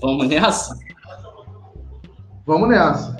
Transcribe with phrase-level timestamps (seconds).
[0.00, 0.78] Vamos nessa?
[2.46, 3.16] Vamos nessa.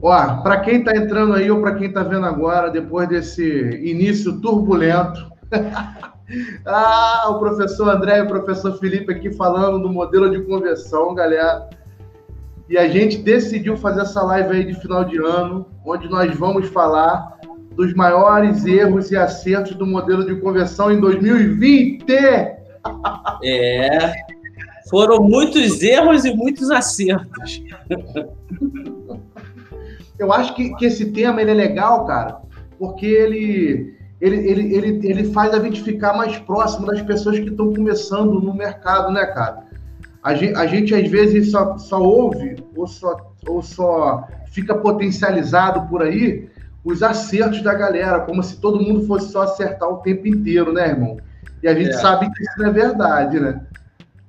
[0.00, 3.42] Ó, para quem está entrando aí ou para quem está vendo agora, depois desse
[3.82, 5.28] início turbulento,
[6.64, 11.68] ah, o professor André e o professor Felipe aqui falando do modelo de conversão, galera.
[12.68, 16.68] E a gente decidiu fazer essa live aí de final de ano, onde nós vamos
[16.68, 17.38] falar
[17.74, 22.04] dos maiores erros e acertos do modelo de conversão em 2020.
[23.42, 24.12] É,
[24.88, 27.62] foram muitos erros e muitos acertos.
[30.18, 32.40] Eu acho que, que esse tema ele é legal, cara,
[32.78, 37.48] porque ele, ele, ele, ele, ele faz a gente ficar mais próximo das pessoas que
[37.48, 39.68] estão começando no mercado, né, cara?
[40.22, 45.88] A gente, a gente às vezes só, só ouve ou só, ou só fica potencializado
[45.88, 46.48] por aí
[46.84, 50.88] os acertos da galera, como se todo mundo fosse só acertar o tempo inteiro, né,
[50.88, 51.16] irmão?
[51.62, 51.98] E a gente é.
[51.98, 53.60] sabe que isso não é verdade, né?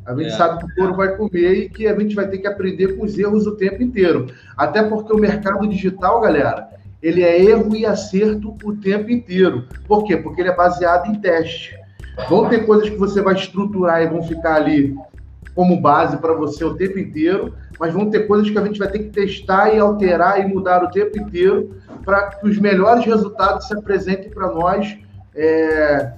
[0.09, 0.31] A gente é.
[0.31, 3.05] sabe que o couro vai comer e que a gente vai ter que aprender com
[3.05, 4.25] os erros o tempo inteiro.
[4.57, 6.67] Até porque o mercado digital, galera,
[6.99, 9.67] ele é erro e acerto o tempo inteiro.
[9.87, 10.17] Por quê?
[10.17, 11.77] Porque ele é baseado em teste.
[12.27, 14.95] Vão ter coisas que você vai estruturar e vão ficar ali
[15.53, 18.87] como base para você o tempo inteiro, mas vão ter coisas que a gente vai
[18.87, 23.67] ter que testar e alterar e mudar o tempo inteiro para que os melhores resultados
[23.67, 24.97] se apresentem para nós
[25.35, 26.13] é,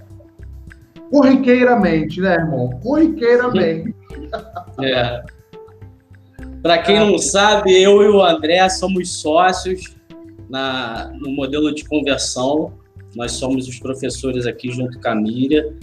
[1.12, 2.70] corriqueiramente, né, irmão?
[2.82, 3.94] Corriqueiramente.
[4.82, 5.22] É.
[6.64, 9.96] Para quem não sabe, eu e o André somos sócios
[10.50, 12.74] na, no modelo de conversão.
[13.16, 15.74] Nós somos os professores aqui junto com a Miriam.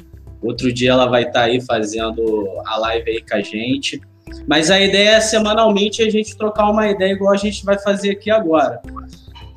[0.42, 4.00] Outro dia ela vai estar tá aí fazendo a live aí com a gente.
[4.46, 8.10] Mas a ideia é semanalmente a gente trocar uma ideia igual a gente vai fazer
[8.10, 8.80] aqui agora.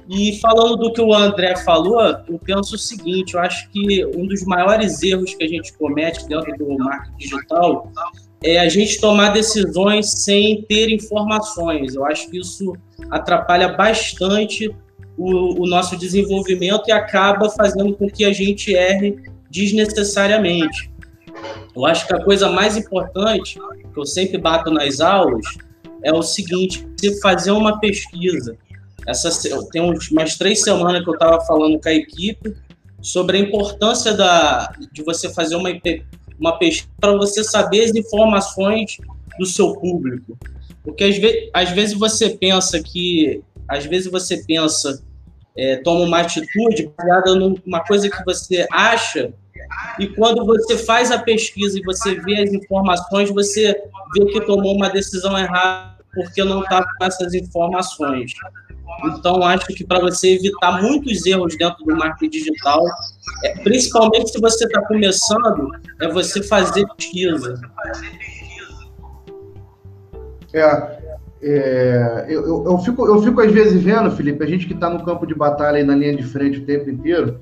[0.09, 4.25] E falando do que o André falou, eu penso o seguinte: eu acho que um
[4.25, 7.91] dos maiores erros que a gente comete dentro do marketing digital
[8.43, 11.95] é a gente tomar decisões sem ter informações.
[11.95, 12.73] Eu acho que isso
[13.09, 14.73] atrapalha bastante
[15.17, 19.17] o, o nosso desenvolvimento e acaba fazendo com que a gente erre
[19.49, 20.91] desnecessariamente.
[21.75, 23.59] Eu acho que a coisa mais importante,
[23.93, 25.45] que eu sempre bato nas aulas,
[26.03, 28.57] é o seguinte: você fazer uma pesquisa
[29.07, 29.29] essa,
[29.71, 32.55] tem umas três semanas que eu estava falando com a equipe
[33.01, 35.69] sobre a importância da, de você fazer uma,
[36.39, 38.97] uma pesquisa para você saber as informações
[39.39, 40.37] do seu público.
[40.83, 43.41] Porque às, ve às vezes você pensa que.
[43.67, 45.01] Às vezes você pensa,
[45.57, 49.33] é, toma uma atitude baseada numa coisa que você acha,
[49.99, 53.73] e quando você faz a pesquisa e você vê as informações, você
[54.13, 58.33] vê que tomou uma decisão errada porque não está com essas informações.
[59.05, 62.83] Então, acho que para você evitar muitos erros dentro do marketing digital,
[63.43, 67.59] é, principalmente se você está começando, é você fazer pesquisa.
[70.53, 70.61] É,
[71.41, 74.89] é eu, eu, eu, fico, eu fico às vezes vendo, Felipe, a gente que está
[74.89, 77.39] no campo de batalha e na linha de frente o tempo inteiro,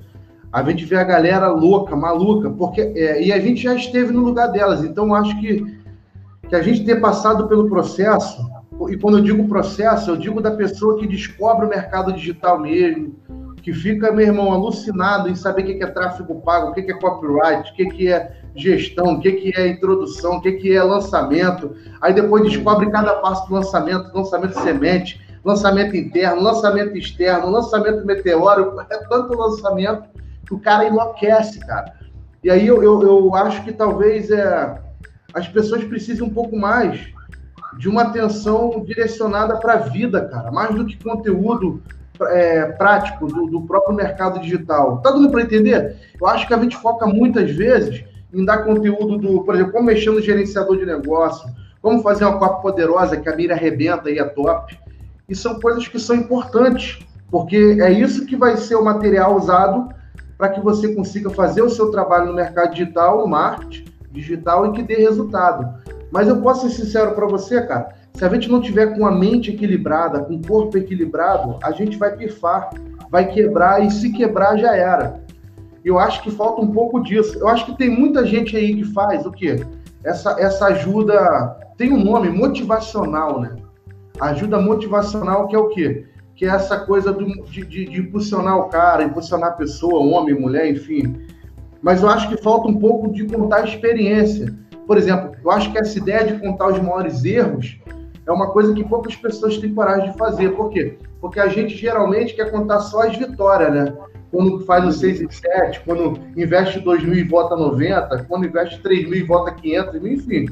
[0.52, 4.20] a gente vê a galera louca, maluca, porque é, e a gente já esteve no
[4.20, 4.82] lugar delas.
[4.82, 5.64] Então, acho que,
[6.48, 8.49] que a gente ter passado pelo processo
[8.88, 13.14] e quando eu digo processo, eu digo da pessoa que descobre o mercado digital mesmo,
[13.62, 16.94] que fica, meu irmão, alucinado em saber o que é tráfego pago, o que é
[16.94, 21.74] copyright, o que é gestão, o que é introdução, o que é lançamento.
[22.00, 28.80] Aí depois descobre cada passo do lançamento, lançamento semente, lançamento interno, lançamento externo, lançamento meteórico,
[28.90, 30.04] é tanto lançamento
[30.46, 31.94] que o cara enlouquece, cara.
[32.42, 34.80] E aí eu, eu, eu acho que talvez é,
[35.34, 37.12] as pessoas precisem um pouco mais
[37.78, 41.82] de uma atenção direcionada para a vida, cara, mais do que conteúdo
[42.28, 44.98] é, prático do, do, próprio mercado digital.
[44.98, 45.96] Tá dando para entender?
[46.20, 49.86] Eu acho que a gente foca muitas vezes em dar conteúdo do, por exemplo, como
[49.86, 51.48] mexer no gerenciador de negócio,
[51.80, 54.78] como fazer uma copa poderosa que a mira arrebenta e é top.
[55.28, 56.98] E são coisas que são importantes,
[57.30, 59.88] porque é isso que vai ser o material usado
[60.36, 64.72] para que você consiga fazer o seu trabalho no mercado digital, no marketing digital e
[64.72, 65.80] que dê resultado.
[66.10, 67.94] Mas eu posso ser sincero para você, cara.
[68.14, 71.96] Se a gente não tiver com a mente equilibrada, com o corpo equilibrado, a gente
[71.96, 72.70] vai pifar,
[73.10, 75.20] vai quebrar e se quebrar já era.
[75.84, 77.38] Eu acho que falta um pouco disso.
[77.38, 79.64] Eu acho que tem muita gente aí que faz o quê?
[80.04, 83.56] Essa, essa ajuda tem um nome motivacional, né?
[84.20, 86.06] Ajuda motivacional que é o quê?
[86.34, 90.38] Que é essa coisa do, de, de, de impulsionar o cara, impulsionar a pessoa, homem,
[90.38, 91.16] mulher, enfim.
[91.80, 94.54] Mas eu acho que falta um pouco de contar a experiência
[94.90, 97.78] por exemplo, eu acho que essa ideia de contar os maiores erros
[98.26, 100.48] é uma coisa que poucas pessoas têm coragem de fazer.
[100.56, 100.98] Por quê?
[101.20, 103.94] Porque a gente geralmente quer contar só as vitórias, né?
[104.32, 108.82] Quando faz o 6 e 7, quando investe 2 mil e vota 90, quando investe
[108.82, 110.46] 3 mil e vota 500, enfim.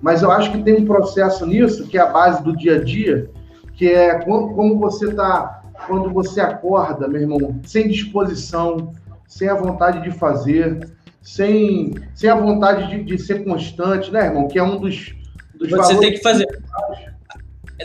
[0.00, 2.84] mas eu acho que tem um processo nisso, que é a base do dia a
[2.84, 3.28] dia,
[3.74, 8.92] que é como você está, quando você acorda, meu irmão, sem disposição,
[9.26, 10.88] sem a vontade de fazer,
[11.22, 14.48] sem, sem a vontade de, de ser constante, né, irmão?
[14.48, 15.14] Que é um dos,
[15.54, 16.46] dos Você tem que fazer.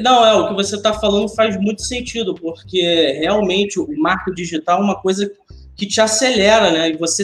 [0.02, 2.82] Não, é, o que você está falando faz muito sentido, porque
[3.20, 5.32] realmente o marco digital é uma coisa
[5.76, 6.90] que te acelera, né?
[6.90, 7.24] E você,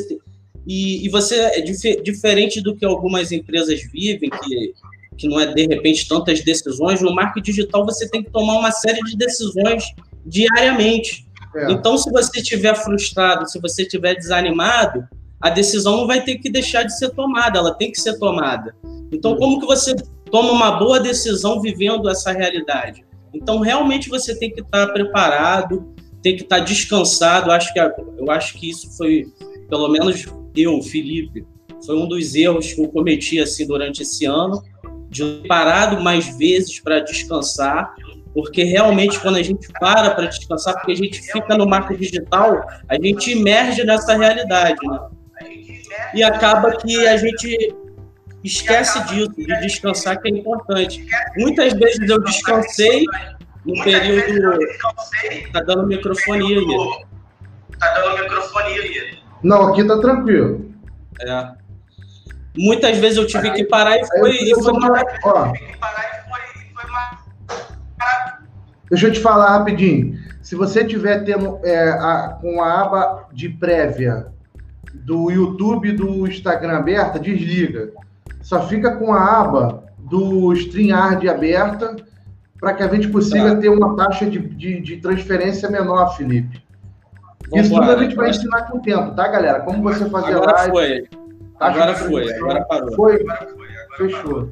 [0.65, 4.73] e, e você é dif diferente do que algumas empresas vivem, que,
[5.17, 8.71] que não é de repente tantas decisões, no marketing digital você tem que tomar uma
[8.71, 9.83] série de decisões
[10.25, 11.27] diariamente.
[11.55, 11.71] É.
[11.71, 15.07] Então, se você estiver frustrado, se você estiver desanimado,
[15.43, 18.73] a decisão não vai ter que deixar de ser tomada, ela tem que ser tomada.
[19.11, 19.93] Então, como que você
[20.31, 23.03] toma uma boa decisão vivendo essa realidade?
[23.33, 27.51] Então, realmente você tem que estar preparado, tem que estar descansado.
[27.51, 29.25] Acho que, eu acho que isso foi,
[29.67, 30.25] pelo menos
[30.55, 31.45] eu, Felipe,
[31.85, 34.63] foi um dos erros que eu cometi assim durante esse ano,
[35.09, 37.93] de parado mais vezes para descansar,
[38.33, 42.65] porque realmente quando a gente para para descansar, porque a gente fica no marco digital,
[42.87, 44.99] a gente emerge nessa realidade, né?
[46.13, 47.75] E acaba que a gente
[48.43, 51.05] esquece disso, de descansar, que é importante.
[51.37, 53.05] Muitas vezes eu descansei
[53.65, 54.59] no período.
[55.51, 57.05] Tá dando microfonia aí.
[57.79, 59.19] Tá dando microfonia aí.
[59.41, 60.73] Não, aqui tá tranquilo.
[61.21, 61.51] É.
[62.55, 64.31] Muitas vezes eu tive que parar e foi.
[64.31, 64.73] E foi.
[65.23, 65.53] Ó,
[68.89, 70.21] Deixa eu te falar rapidinho.
[70.41, 74.32] Se você tiver tendo é, a, com a aba de prévia
[74.93, 77.91] do YouTube e do Instagram aberta, desliga.
[78.41, 81.95] Só fica com a aba do StreamYard aberta
[82.59, 83.61] para que a gente consiga tá.
[83.61, 86.61] ter uma taxa de, de, de transferência menor, Felipe.
[87.49, 89.61] Vamos Isso tudo a gente vai ensinar com o tempo, tá, galera?
[89.61, 90.71] Como você fazer agora live.
[90.71, 91.09] Foi.
[91.59, 92.95] Agora foi, agora parou.
[92.95, 94.49] Foi, agora foi, agora fechou.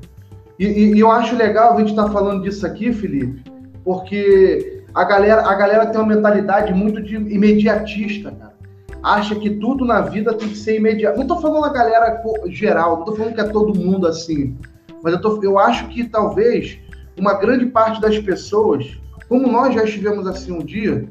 [0.59, 3.43] E, e, e, eu acho legal a gente estar tá falando disso aqui, Felipe,
[3.83, 8.50] porque a galera, a galera tem uma mentalidade muito de imediatista, cara
[9.03, 11.15] acha que tudo na vida tem que ser imediato.
[11.15, 14.55] Não estou falando a galera geral, não estou falando que é todo mundo assim.
[15.03, 16.79] Mas eu, tô, eu acho que talvez
[17.17, 21.07] uma grande parte das pessoas, como nós já estivemos assim um dia,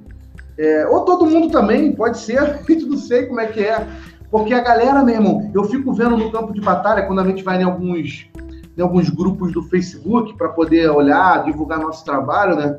[0.56, 3.86] é, ou todo mundo também, pode ser, a gente não sei como é que é.
[4.30, 7.42] Porque a galera, meu irmão, eu fico vendo no campo de batalha, quando a gente
[7.42, 8.28] vai em alguns,
[8.76, 12.78] em alguns grupos do Facebook para poder olhar, divulgar nosso trabalho, né?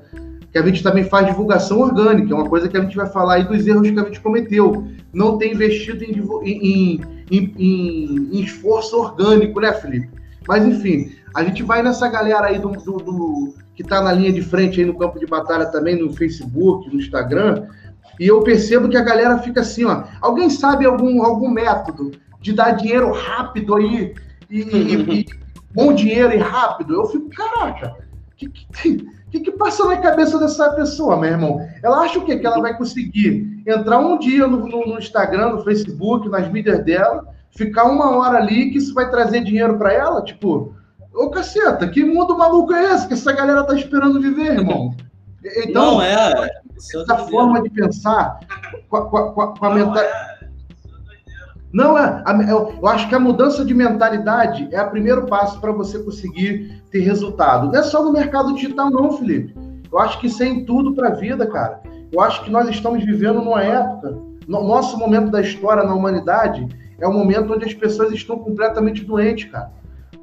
[0.52, 3.36] Que a gente também faz divulgação orgânica, é uma coisa que a gente vai falar
[3.36, 4.86] aí dos erros que a gente cometeu.
[5.14, 6.12] Não ter investido em,
[6.44, 7.02] em,
[7.32, 10.10] em, em esforço orgânico, né, Felipe?
[10.48, 14.34] Mas, enfim, a gente vai nessa galera aí do, do, do que está na linha
[14.34, 17.68] de frente aí no campo de batalha também, no Facebook, no Instagram,
[18.20, 20.04] e eu percebo que a galera fica assim, ó.
[20.20, 22.12] Alguém sabe algum, algum método
[22.42, 24.14] de dar dinheiro rápido aí
[24.50, 25.26] e, e, e
[25.74, 26.94] bom dinheiro e rápido?
[26.94, 27.96] Eu fico, caraca,
[28.36, 31.66] que, que, o que, que passa na cabeça dessa pessoa, meu irmão?
[31.82, 32.38] Ela acha o quê?
[32.38, 36.84] Que ela vai conseguir entrar um dia no, no, no Instagram, no Facebook, nas mídias
[36.84, 40.22] dela, ficar uma hora ali, que isso vai trazer dinheiro para ela?
[40.22, 40.76] Tipo,
[41.14, 44.94] ô caceta, que mundo maluco é esse que essa galera tá esperando viver, irmão?
[45.66, 46.52] Então, Não é.
[46.76, 48.38] Essa forma de pensar
[48.90, 50.28] com a, com a, com a mentalidade.
[50.28, 50.31] É.
[51.74, 56.00] Não, é, eu acho que a mudança de mentalidade é o primeiro passo para você
[56.00, 57.68] conseguir ter resultado.
[57.68, 59.56] Não é só no mercado digital, não, Felipe.
[59.92, 61.82] Eu acho que isso é em tudo para a vida, cara.
[62.12, 66.68] Eu acho que nós estamos vivendo numa época, no nosso momento da história na humanidade
[67.00, 69.72] é um momento onde as pessoas estão completamente doentes, cara.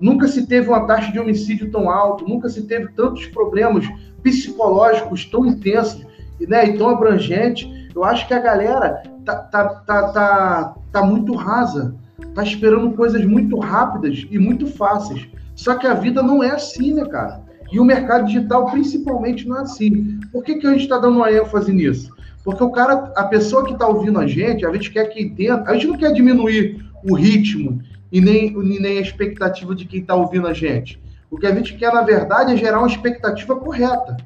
[0.00, 3.84] Nunca se teve uma taxa de homicídio tão alta, nunca se teve tantos problemas
[4.22, 6.06] psicológicos tão intensos
[6.40, 7.68] né, e tão abrangentes.
[7.94, 11.94] Eu acho que a galera tá, tá, tá, tá, tá muito rasa,
[12.34, 15.28] tá esperando coisas muito rápidas e muito fáceis.
[15.54, 17.42] Só que a vida não é assim, né, cara?
[17.70, 20.20] E o mercado digital, principalmente, não é assim.
[20.32, 22.14] Por que, que a gente está dando uma ênfase nisso?
[22.44, 25.64] Porque o cara, a pessoa que está ouvindo a gente, a gente quer que entenda,
[25.66, 27.80] a gente não quer diminuir o ritmo
[28.10, 31.00] e nem, e nem a expectativa de quem está ouvindo a gente.
[31.30, 34.16] O que a gente quer, na verdade, é gerar uma expectativa correta.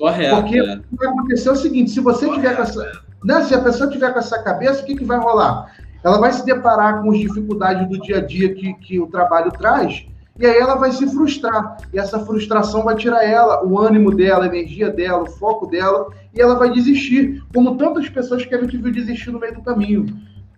[0.00, 0.42] Correto.
[0.42, 0.62] Porque é.
[0.62, 2.42] o que vai acontecer é o seguinte: se você Correto.
[2.42, 3.42] tiver com essa né?
[3.42, 5.74] Se a pessoa tiver com essa cabeça, o que, que vai rolar?
[6.02, 9.50] Ela vai se deparar com as dificuldades do dia a dia que, que o trabalho
[9.52, 10.06] traz,
[10.38, 11.76] e aí ela vai se frustrar.
[11.92, 16.08] E essa frustração vai tirar ela, o ânimo dela, a energia dela, o foco dela,
[16.34, 19.62] e ela vai desistir, como tantas pessoas que a gente viu desistir no meio do
[19.62, 20.06] caminho.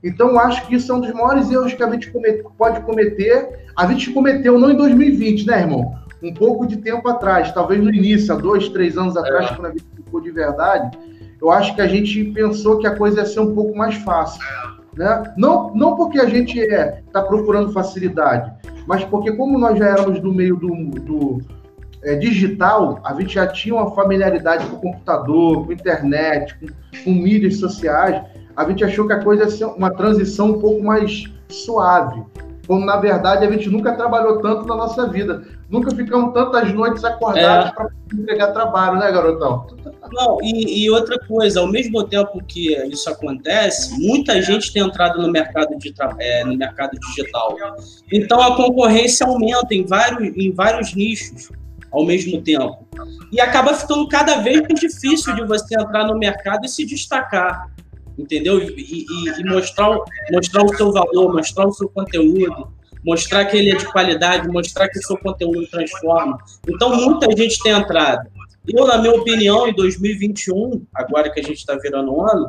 [0.04, 3.66] Então, acho que isso é um dos maiores erros que a gente comete, pode cometer.
[3.76, 5.96] A gente cometeu não em 2020, né, irmão?
[6.22, 9.54] Um pouco de tempo atrás, talvez no início, há dois, três anos atrás, é.
[9.54, 10.96] quando a gente ficou de verdade
[11.42, 14.40] eu acho que a gente pensou que a coisa ia ser um pouco mais fácil.
[14.96, 15.34] Né?
[15.36, 18.52] Não, não porque a gente está é, tá procurando facilidade,
[18.86, 20.68] mas porque como nós já éramos do meio do,
[21.00, 21.40] do
[22.04, 26.66] é, digital, a gente já tinha uma familiaridade com o computador, com internet, com,
[27.02, 28.22] com mídias sociais,
[28.56, 32.22] a gente achou que a coisa ia ser uma transição um pouco mais suave.
[32.66, 35.42] Quando, na verdade, a gente nunca trabalhou tanto na nossa vida.
[35.68, 37.74] Nunca ficamos tantas noites acordados é.
[37.74, 39.66] para entregar trabalho, né, garotão?
[40.12, 45.20] Não, e, e, outra coisa, ao mesmo tempo que isso acontece, muita gente tem entrado
[45.20, 47.56] no mercado, de, é, no mercado digital.
[48.12, 51.50] Então a concorrência aumenta em vários, em vários nichos
[51.90, 52.86] ao mesmo tempo.
[53.30, 57.70] E acaba ficando cada vez mais difícil de você entrar no mercado e se destacar
[58.18, 58.60] entendeu?
[58.60, 59.98] E, e, e, mostrar,
[60.30, 62.72] mostrar o seu valor, mostrar o seu conteúdo,
[63.04, 66.38] mostrar que ele é de qualidade, mostrar que o seu conteúdo transforma.
[66.68, 68.28] Então, muita gente tem entrado.
[68.66, 72.48] Eu, na minha opinião, em 2021, agora que a gente está virando um ano,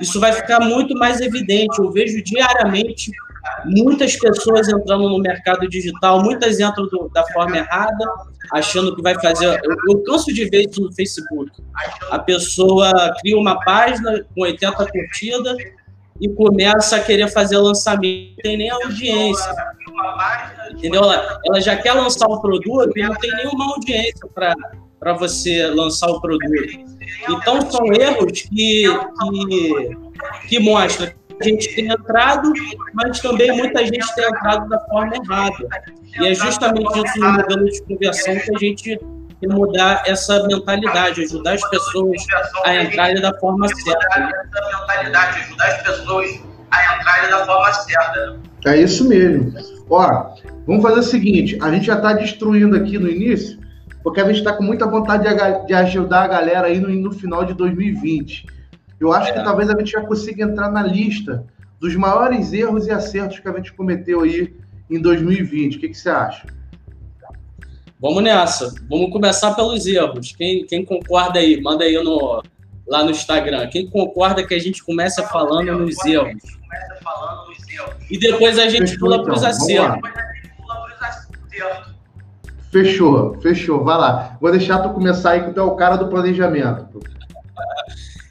[0.00, 1.78] isso vai ficar muito mais evidente.
[1.78, 3.12] Eu vejo diariamente
[3.64, 8.04] muitas pessoas entrando no mercado digital, muitas entram do, da forma errada,
[8.52, 9.46] achando que vai fazer.
[9.62, 11.50] Eu, eu, canso de ver isso no Facebook.
[12.10, 15.56] A pessoa cria uma página com 80 curtidas
[16.20, 19.54] e começa a querer fazer lançamento, não tem nem audiência.
[20.70, 21.02] Entendeu?
[21.02, 26.08] Ela, ela já quer lançar o produto e não tem nenhuma audiência para você lançar
[26.08, 26.88] o produto.
[27.28, 29.96] Então, são erros que, que,
[30.48, 32.52] que mostram gente tem entrado,
[32.94, 35.68] mas também muita gente tem entrado da forma errada.
[36.18, 38.98] E é justamente isso no modelo de conversão que a gente tem
[39.40, 42.22] que mudar essa mentalidade, ajudar as pessoas
[42.64, 44.06] a entrarem da forma certa.
[44.06, 46.40] Essa mentalidade, ajudar as pessoas
[46.70, 48.40] a entrarem da forma certa.
[48.66, 49.52] É isso mesmo.
[49.88, 50.34] Ó,
[50.66, 53.58] vamos fazer o seguinte: a gente já está destruindo aqui no início,
[54.02, 55.24] porque a gente está com muita vontade
[55.66, 58.57] de, ajudar a galera aí no, no final de 2020.
[59.00, 59.32] Eu acho é.
[59.32, 61.46] que talvez a gente já consiga entrar na lista
[61.80, 64.54] dos maiores erros e acertos que a gente cometeu aí
[64.90, 65.76] em 2020.
[65.76, 66.46] O que, que você acha?
[68.00, 68.72] Vamos nessa.
[68.88, 70.32] Vamos começar pelos erros.
[70.32, 72.42] Quem, quem concorda aí, manda aí no,
[72.86, 73.68] lá no Instagram.
[73.68, 76.42] Quem concorda que a gente começa falando nos erros?
[78.10, 79.50] E depois a gente fechou, pula para os então.
[79.50, 80.10] acertos.
[82.70, 83.84] Fechou, fechou.
[83.84, 84.36] Vai lá.
[84.40, 87.00] Vou deixar tu começar aí, que tu é o cara do planejamento.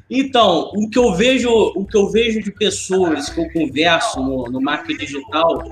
[0.10, 4.46] Então, o que eu vejo, o que eu vejo de pessoas que eu converso no,
[4.46, 5.64] no marketing digital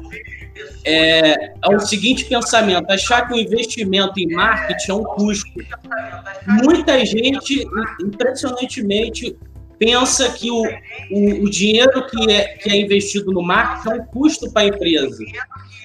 [0.86, 5.52] é, é, o seguinte pensamento: achar que o investimento em marketing é um custo.
[6.64, 7.66] Muita gente,
[8.02, 9.38] impressionantemente,
[9.80, 10.64] pensa que o,
[11.12, 14.68] o, o dinheiro que é, que é investido no marketing é um custo para a
[14.68, 15.24] empresa.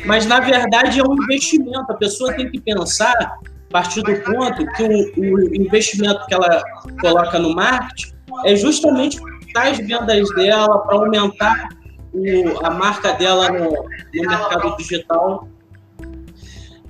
[0.04, 1.90] Mas, na verdade, é um investimento.
[1.90, 3.38] A pessoa tem que pensar, a
[3.70, 6.62] partir do ponto, que o, o investimento que ela
[7.00, 9.18] coloca no marketing é justamente
[9.56, 11.68] as vendas dela, para aumentar
[12.12, 15.48] o, a marca dela no, no mercado digital.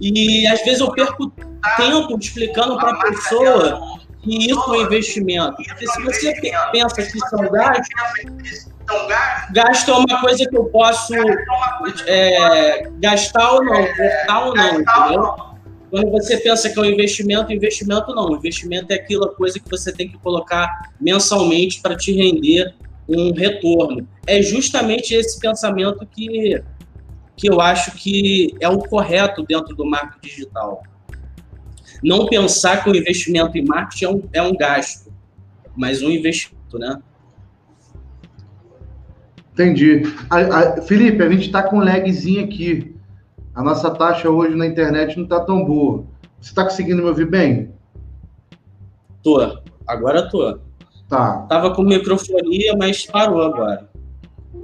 [0.00, 1.30] E às vezes eu perco
[1.76, 5.56] tempo explicando para a pessoa que isso é um investimento.
[5.56, 6.34] Porque se você
[6.72, 8.70] pensa que são gastos,
[9.52, 11.14] gasto é uma coisa que eu posso
[12.06, 15.49] é, gastar ou não, cortar ou não, entendeu?
[15.90, 18.36] Quando você pensa que é um investimento, investimento não.
[18.36, 22.74] Investimento é aquela coisa que você tem que colocar mensalmente para te render
[23.08, 24.06] um retorno.
[24.24, 26.62] É justamente esse pensamento que,
[27.36, 30.82] que eu acho que é o correto dentro do marketing digital.
[32.02, 35.12] Não pensar que o investimento em marketing é um, é um gasto,
[35.76, 37.02] mas um investimento, né?
[39.52, 40.02] Entendi.
[40.30, 42.94] A, a, Felipe, a gente está com um lagzinho aqui
[43.60, 46.06] a nossa taxa hoje na internet não está tão boa.
[46.40, 47.74] Você está conseguindo me ouvir bem?
[49.22, 49.38] Tô.
[49.86, 50.58] Agora tô.
[51.06, 51.42] Tá.
[51.42, 53.86] Tava com microfonia, mas parou agora.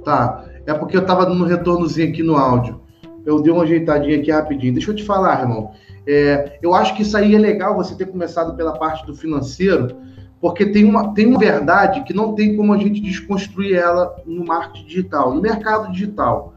[0.03, 0.45] Tá.
[0.65, 2.81] É porque eu tava dando um retornozinho aqui no áudio.
[3.23, 4.73] Eu dei uma ajeitadinha aqui rapidinho.
[4.73, 5.73] Deixa eu te falar, irmão.
[6.07, 9.95] É, eu acho que isso aí é legal você ter começado pela parte do financeiro,
[10.41, 14.43] porque tem uma, tem uma verdade que não tem como a gente desconstruir ela no
[14.43, 16.56] marketing digital, no mercado digital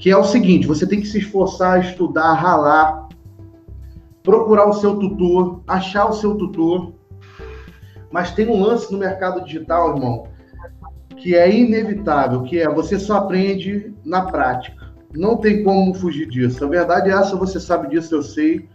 [0.00, 3.08] que é o seguinte: você tem que se esforçar, estudar, ralar,
[4.22, 6.94] procurar o seu tutor, achar o seu tutor.
[8.10, 10.26] Mas tem um lance no mercado digital, irmão,
[11.16, 14.90] que é inevitável, que é você só aprende na prática.
[15.14, 16.64] Não tem como fugir disso.
[16.64, 18.68] A verdade é essa, você sabe disso, eu sei.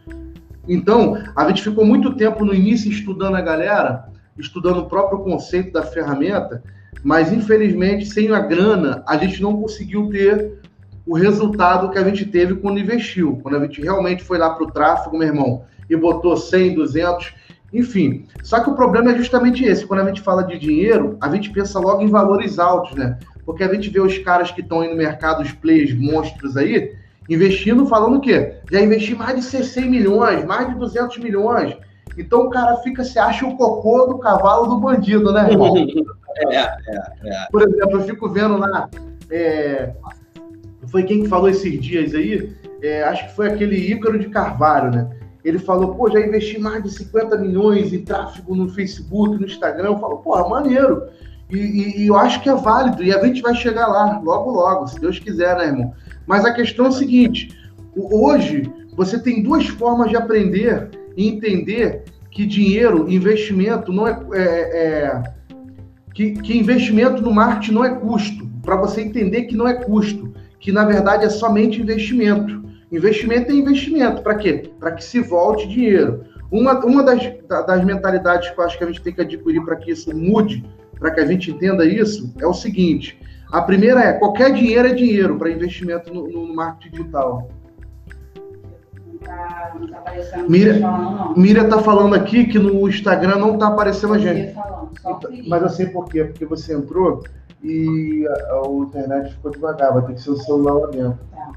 [0.67, 4.05] Então, a gente ficou muito tempo no início estudando a galera,
[4.37, 6.63] estudando o próprio conceito da ferramenta,
[7.03, 10.64] mas infelizmente, sem a grana, a gente não conseguiu ter
[11.05, 13.39] o resultado que a gente teve quando investiu.
[13.43, 17.33] Quando a gente realmente foi lá para o tráfego, meu irmão, e botou 100, 200,
[17.71, 18.25] enfim.
[18.43, 19.85] Só que o problema é justamente esse.
[19.85, 23.19] Quando a gente fala de dinheiro, a gente pensa logo em valores altos, né?
[23.45, 26.93] Porque a gente vê os caras que estão aí no mercado, os players monstros aí,
[27.29, 28.55] investindo, falando o quê?
[28.71, 31.77] Já investi mais de 100 milhões, mais de 200 milhões.
[32.17, 35.73] Então o cara fica, se acha o cocô do cavalo do bandido, né, irmão?
[36.37, 36.67] É, é,
[37.23, 37.47] é.
[37.49, 38.89] Por exemplo, eu fico vendo lá.
[39.31, 39.93] É,
[40.87, 42.53] foi quem que falou esses dias aí?
[42.81, 45.09] É, acho que foi aquele Ícaro de Carvalho, né?
[45.43, 49.89] Ele falou, pô, já investi mais de 50 milhões em tráfego no Facebook, no Instagram.
[49.89, 51.03] Eu falo, pô, maneiro.
[51.49, 54.49] E, e, e, eu acho que é válido, e a gente vai chegar lá, logo,
[54.49, 55.93] logo, se Deus quiser, né, irmão?
[56.25, 57.55] Mas a questão é a seguinte:
[57.95, 64.19] hoje você tem duas formas de aprender e entender que dinheiro, investimento, não é.
[64.33, 65.23] é, é
[66.15, 68.49] que, que investimento no marketing não é custo.
[68.63, 70.33] Para você entender que não é custo,
[70.65, 72.65] que na verdade é somente investimento.
[72.91, 74.23] Investimento é investimento.
[74.23, 74.71] Para quê?
[74.79, 76.25] Para que se volte dinheiro.
[76.51, 79.75] Uma, uma das, das mentalidades que eu acho que a gente tem que adquirir para
[79.75, 80.65] que isso mude
[80.99, 84.93] para que a gente entenda isso, é o seguinte: a primeira é qualquer dinheiro é
[84.93, 87.47] dinheiro para investimento no, no, marketing digital.
[89.05, 89.73] Não tá,
[91.37, 94.51] Miriam está falando aqui que no Instagram não está aparecendo a gente.
[94.55, 97.23] Falando, então, mas eu sei por quê, porque você entrou
[97.65, 101.19] e a, a, internet ficou devagar, vai ter que ser o celular lá dentro.
[101.31, 101.51] Tá.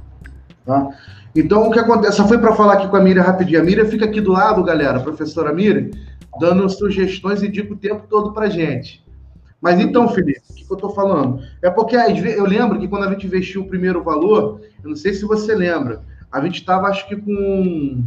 [0.65, 0.89] tá?
[1.37, 2.17] Então, o que acontece?
[2.17, 3.61] Só foi para falar aqui com a Miriam rapidinho.
[3.61, 5.91] A Miriam fica aqui do lado, galera, a professora Miriam,
[6.41, 9.07] dando sugestões e dica o tempo todo para gente.
[9.61, 11.43] Mas então, Felipe, o que eu estou falando?
[11.63, 15.13] É porque eu lembro que quando a gente investiu o primeiro valor, eu não sei
[15.13, 18.05] se você lembra, a gente estava, acho que com.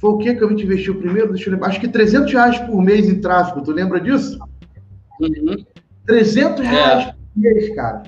[0.00, 1.32] Foi o que que a gente investiu primeiro?
[1.32, 1.68] Deixa eu lembrar.
[1.68, 3.62] Acho que 300 reais por mês em tráfego.
[3.62, 4.38] Tu lembra disso?
[5.20, 5.64] Uhum.
[6.10, 7.12] 300 reais é.
[7.12, 8.02] por mês, cara.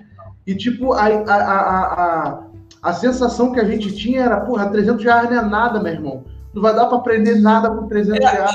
[0.46, 2.44] E, tipo, a, a, a, a,
[2.82, 6.24] a sensação que a gente tinha era, porra, 300 reais não é nada, meu irmão.
[6.52, 8.54] Não vai dar para aprender nada com 300 é, reais.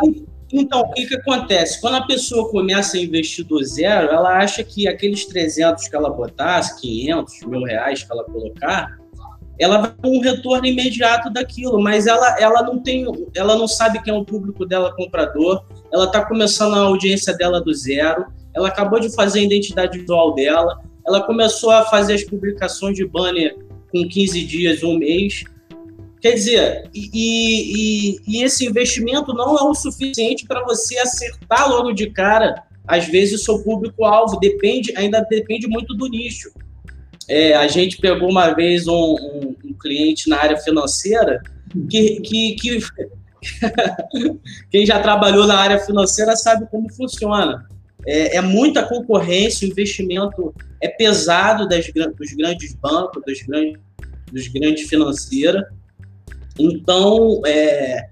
[0.51, 1.80] Então, o que, que acontece?
[1.82, 6.10] Quando a pessoa começa a investir do zero, ela acha que aqueles 300 que ela
[6.10, 8.98] botasse, 500, mil reais que ela colocar,
[9.60, 14.02] ela vai ter um retorno imediato daquilo, mas ela, ela não tem, ela não sabe
[14.04, 18.67] quem é o público dela comprador, ela está começando a audiência dela do zero, ela
[18.67, 23.56] acabou de fazer a identidade visual dela, ela começou a fazer as publicações de banner
[23.91, 25.46] com 15 dias, um mês,
[26.20, 31.91] Quer dizer, e, e, e, esse investimento não é o suficiente para você acertar logo
[31.91, 34.39] de cara, às vezes, o seu público-alvo.
[34.39, 36.52] Depende, ainda depende muito do nicho.
[37.30, 41.41] É, a gente pegou uma vez um, um, um cliente na área financeira
[41.89, 42.80] que, que, que
[44.72, 47.67] quem já trabalhou na área financeira sabe como funciona.
[48.08, 53.82] É, é muita concorrência, o investimento é pesado das, dos grandes bancos, dos grandes,
[54.32, 55.63] dos grandes financeiras.
[56.58, 58.10] Então, é,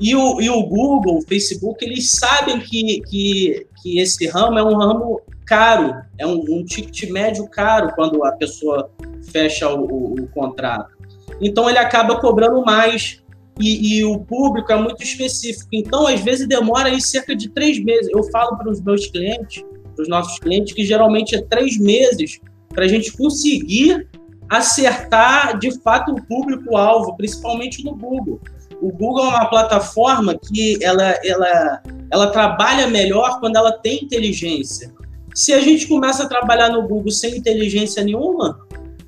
[0.00, 4.64] e, o, e o Google, o Facebook, eles sabem que, que, que esse ramo é
[4.64, 8.90] um ramo caro, é um, um ticket médio caro quando a pessoa
[9.30, 10.96] fecha o, o, o contrato.
[11.40, 13.22] Então, ele acaba cobrando mais.
[13.58, 15.68] E, e, o público é muito específico.
[15.72, 18.10] Então, às vezes, demora aí cerca de três meses.
[18.12, 19.64] Eu falo para os meus clientes,
[19.94, 22.38] para os nossos clientes, que geralmente é três meses
[22.68, 24.06] para a gente conseguir
[24.48, 28.40] acertar de fato o público-alvo, principalmente no Google.
[28.80, 34.92] O Google é uma plataforma que ela, ela, ela trabalha melhor quando ela tem inteligência.
[35.34, 38.60] Se a gente começa a trabalhar no Google sem inteligência nenhuma,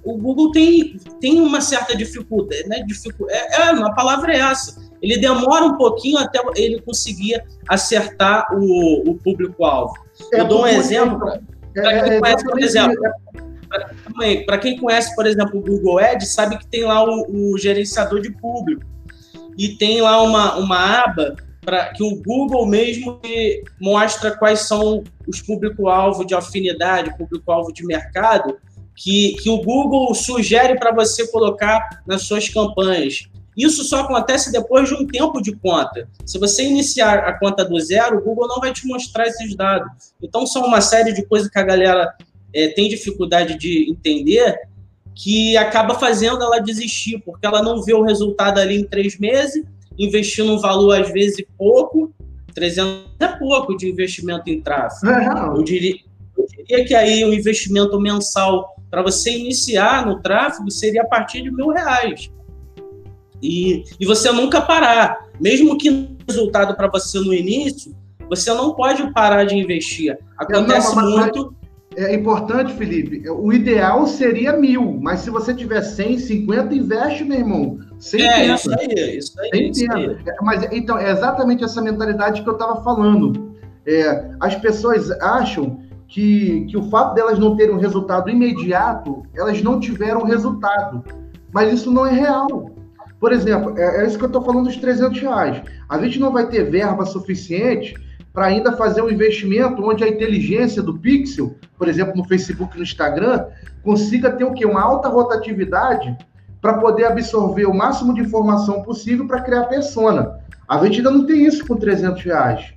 [0.09, 2.67] o Google tem, tem uma certa dificuldade.
[2.69, 2.83] Né?
[2.87, 4.81] Dificu é, é, a palavra é essa.
[5.03, 9.95] Ele demora um pouquinho até ele conseguir acertar o, o público-alvo.
[10.33, 11.29] É, Eu dou um exemplo.
[11.77, 12.97] É, é, por exemplo,
[14.47, 18.21] para quem conhece, por exemplo, o Google Ads, sabe que tem lá o, o gerenciador
[18.21, 18.83] de público.
[19.57, 23.21] E tem lá uma, uma aba para que o Google mesmo
[23.79, 28.57] mostra quais são os público-alvo de afinidade, público-alvo de mercado,
[28.99, 33.29] que, que o Google sugere para você colocar nas suas campanhas.
[33.57, 36.09] Isso só acontece depois de um tempo de conta.
[36.27, 39.91] Se você iniciar a conta do zero, o Google não vai te mostrar esses dados.
[40.23, 42.13] Então, são uma série de coisas que a galera
[42.53, 44.57] é, tem dificuldade de entender
[45.15, 49.65] que acaba fazendo ela desistir, porque ela não vê o resultado ali em três meses,
[49.99, 52.13] investindo um valor às vezes pouco,
[52.55, 55.13] 300 é pouco de investimento em tráfego.
[55.57, 55.97] Eu, diria,
[56.39, 61.43] eu diria que aí o investimento mensal para você iniciar no tráfego seria a partir
[61.43, 62.31] de mil reais.
[63.43, 65.29] E, e você nunca parar.
[65.41, 67.95] Mesmo que resultado para você no início,
[68.29, 70.19] você não pode parar de investir.
[70.37, 71.55] Acontece não, muito
[71.97, 73.29] é importante, Felipe.
[73.29, 77.79] O ideal seria mil, mas se você tiver 100, 50, investe, meu irmão.
[77.99, 78.55] Sem é, pena.
[78.55, 79.75] isso aí, isso aí.
[79.75, 80.23] Sem pena.
[80.25, 83.53] É, mas, então, é exatamente essa mentalidade que eu estava falando.
[83.85, 89.63] É, as pessoas acham que, que o fato delas não terem um resultado imediato, elas
[89.63, 91.05] não tiveram resultado.
[91.53, 92.71] Mas isso não é real.
[93.21, 95.63] Por exemplo, é, é isso que eu estou falando dos 300 reais.
[95.89, 97.95] A gente não vai ter verba suficiente
[98.33, 102.79] para ainda fazer um investimento onde a inteligência do pixel, por exemplo, no Facebook e
[102.79, 103.47] no Instagram,
[103.83, 104.65] consiga ter o quê?
[104.65, 106.17] Uma alta rotatividade
[106.61, 110.39] para poder absorver o máximo de informação possível para criar persona.
[110.69, 112.75] A gente ainda não tem isso com 300 reais.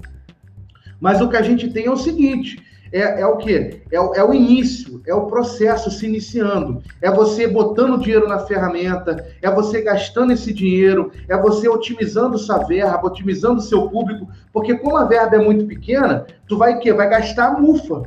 [1.00, 2.62] Mas o que a gente tem é o seguinte:
[2.92, 3.82] é, é o que?
[3.92, 6.84] É, é, o início, é o processo se iniciando.
[7.02, 12.60] É você botando dinheiro na ferramenta, é você gastando esse dinheiro, é você otimizando sua
[12.60, 17.10] verba, otimizando seu público, porque como a verba é muito pequena, tu vai que Vai
[17.10, 18.04] gastar a mufa.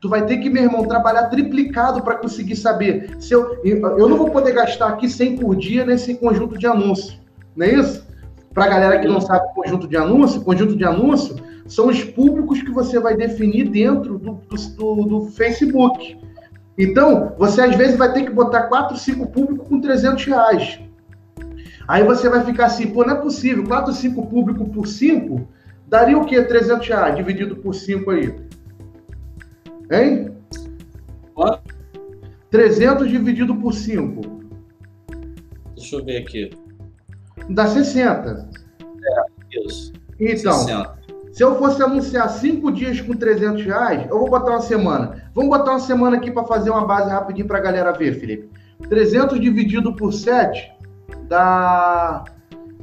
[0.00, 3.16] Tu vai ter que, meu irmão, trabalhar triplicado para conseguir saber.
[3.18, 7.18] Se eu, eu não vou poder gastar aqui 100 por dia nesse conjunto de anúncios,
[7.56, 8.06] não é isso?
[8.54, 11.36] Para a galera que não sabe conjunto de anúncio, conjunto de anúncio
[11.68, 14.40] são os públicos que você vai definir dentro do,
[14.76, 16.18] do, do Facebook.
[16.76, 20.80] Então, você às vezes vai ter que botar 4, 5 públicos com 300 reais.
[21.86, 25.48] Aí você vai ficar assim, pô, não é possível, 4, 5 públicos por 5,
[25.86, 26.42] daria o quê?
[26.42, 28.34] 300 reais dividido por 5 aí?
[29.90, 30.32] Hein?
[31.34, 31.76] Quanto?
[32.50, 34.20] 300 dividido por 5.
[35.76, 36.50] Deixa eu ver aqui.
[37.50, 38.50] Dá 60.
[39.04, 39.92] É, isso.
[40.18, 40.97] Então, 60.
[41.38, 45.30] Se eu fosse anunciar cinco dias com 300 reais, eu vou botar uma semana.
[45.32, 48.50] Vamos botar uma semana aqui para fazer uma base rapidinho para a galera ver, Felipe.
[48.88, 50.72] 300 dividido por 7
[51.28, 52.24] dá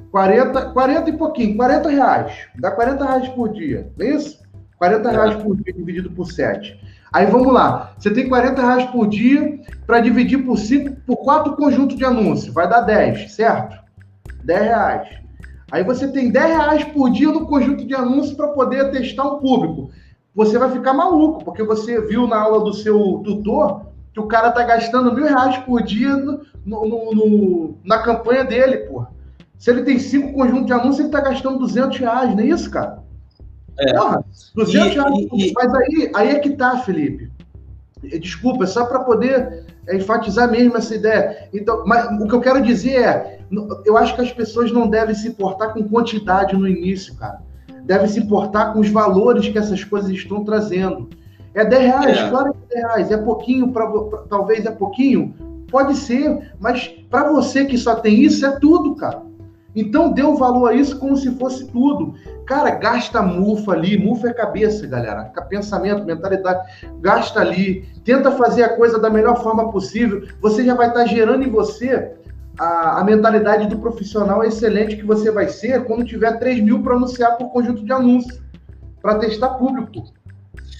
[0.09, 2.31] 40, 40 e pouquinho, 40 reais.
[2.57, 4.41] Dá 40 reais por dia, não é isso?
[4.77, 6.79] 40 reais por dia dividido por 7.
[7.11, 7.93] Aí vamos lá.
[7.97, 12.53] Você tem 40 reais por dia para dividir por 5, por 4 conjuntos de anúncios.
[12.53, 13.75] Vai dar 10, certo?
[14.45, 15.24] 10 reais.
[15.71, 19.39] Aí você tem 10 reais por dia no conjunto de anúncios para poder testar um
[19.39, 19.89] público.
[20.33, 24.51] Você vai ficar maluco, porque você viu na aula do seu tutor que o cara
[24.51, 29.11] tá gastando mil reais por dia no, no, no, na campanha dele, porra.
[29.57, 32.69] Se ele tem cinco conjuntos de anúncios, ele tá gastando 200 reais, não é isso,
[32.69, 33.03] cara?
[33.79, 33.93] É.
[33.93, 34.23] Porra,
[34.53, 35.15] 200 e, reais.
[35.33, 37.31] E, mas aí, aí é que tá, Felipe.
[38.03, 41.49] Desculpa, é só para poder enfatizar mesmo essa ideia.
[41.53, 43.39] Então, mas o que eu quero dizer é,
[43.85, 47.41] eu acho que as pessoas não devem se importar com quantidade no início, cara.
[47.83, 51.09] Devem se importar com os valores que essas coisas estão trazendo.
[51.53, 52.29] É 10 reais, é.
[52.29, 53.11] claro que é 10 reais.
[53.11, 55.33] É pouquinho, pra, pra, talvez é pouquinho.
[55.69, 59.21] Pode ser, mas para você que só tem isso, é tudo, cara.
[59.75, 62.13] Então dê um valor a isso como se fosse tudo.
[62.45, 65.31] Cara, gasta mufa ali, mufa é cabeça, galera.
[65.49, 66.67] Pensamento, mentalidade,
[67.01, 70.27] gasta ali, tenta fazer a coisa da melhor forma possível.
[70.41, 72.11] Você já vai estar gerando em você
[72.57, 76.95] a, a, mentalidade do profissional excelente que você vai ser quando tiver 3 mil para
[76.95, 78.39] anunciar por conjunto de anúncios,
[79.01, 80.03] para testar público.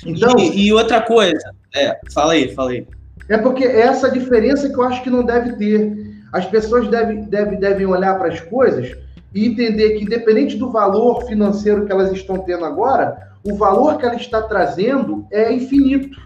[0.06, 2.88] Então, e, e, outra coisa, é, fala aí, fala aí.
[3.28, 6.14] É porque é essa diferença que eu acho que não deve ter.
[6.32, 8.96] As pessoas devem, devem, devem olhar para as coisas
[9.36, 14.06] e entender que, independente do valor financeiro que elas estão tendo agora, o valor que
[14.06, 16.18] ela está trazendo é infinito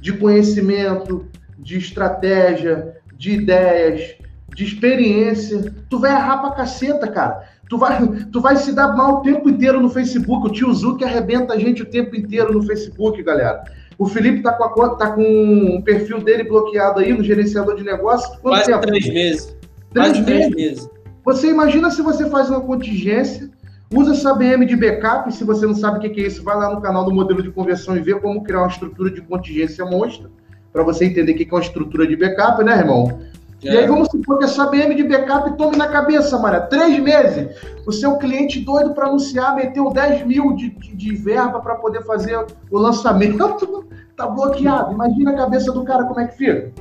[0.00, 1.26] de conhecimento,
[1.58, 4.14] de estratégia, de ideias,
[4.54, 5.74] de experiência.
[5.90, 7.42] Tu vai errar pra caceta, cara.
[7.68, 10.46] Tu vai, tu vai se dar mal o tempo inteiro no Facebook.
[10.46, 13.64] O tio Zuki arrebenta a gente o tempo inteiro no Facebook, galera.
[13.98, 17.74] O Felipe tá com, a conta, tá com um perfil dele bloqueado aí no gerenciador
[17.74, 18.30] de negócios.
[18.36, 18.86] Quanto Quase tempo?
[18.86, 19.56] três meses.
[19.92, 20.24] Três Quase meses.
[20.24, 20.97] três meses.
[21.28, 23.50] Você imagina se você faz uma contingência,
[23.94, 26.74] usa essa BM de backup, se você não sabe o que é isso, vai lá
[26.74, 30.30] no canal do modelo de conversão e vê como criar uma estrutura de contingência monstra,
[30.72, 33.20] para você entender o que é uma estrutura de backup, né, irmão?
[33.62, 33.74] É.
[33.74, 36.66] E aí vamos supor que essa BM de backup tome na cabeça, mano.
[36.70, 37.54] Três meses.
[37.86, 42.04] O seu cliente doido para anunciar meteu 10 mil de, de, de verba para poder
[42.04, 43.36] fazer o lançamento.
[44.16, 44.94] tá bloqueado.
[44.94, 46.72] Imagina a cabeça do cara como é que fica.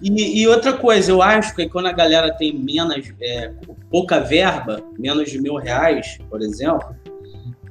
[0.00, 3.52] E, e outra coisa, eu acho que quando a galera tem menos, é,
[3.90, 6.94] pouca verba, menos de mil reais, por exemplo,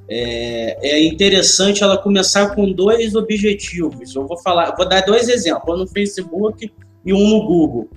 [0.09, 4.15] é, é, interessante ela começar com dois objetivos.
[4.15, 6.71] Eu vou falar, vou dar dois exemplos, um no Facebook
[7.05, 7.89] e um no Google.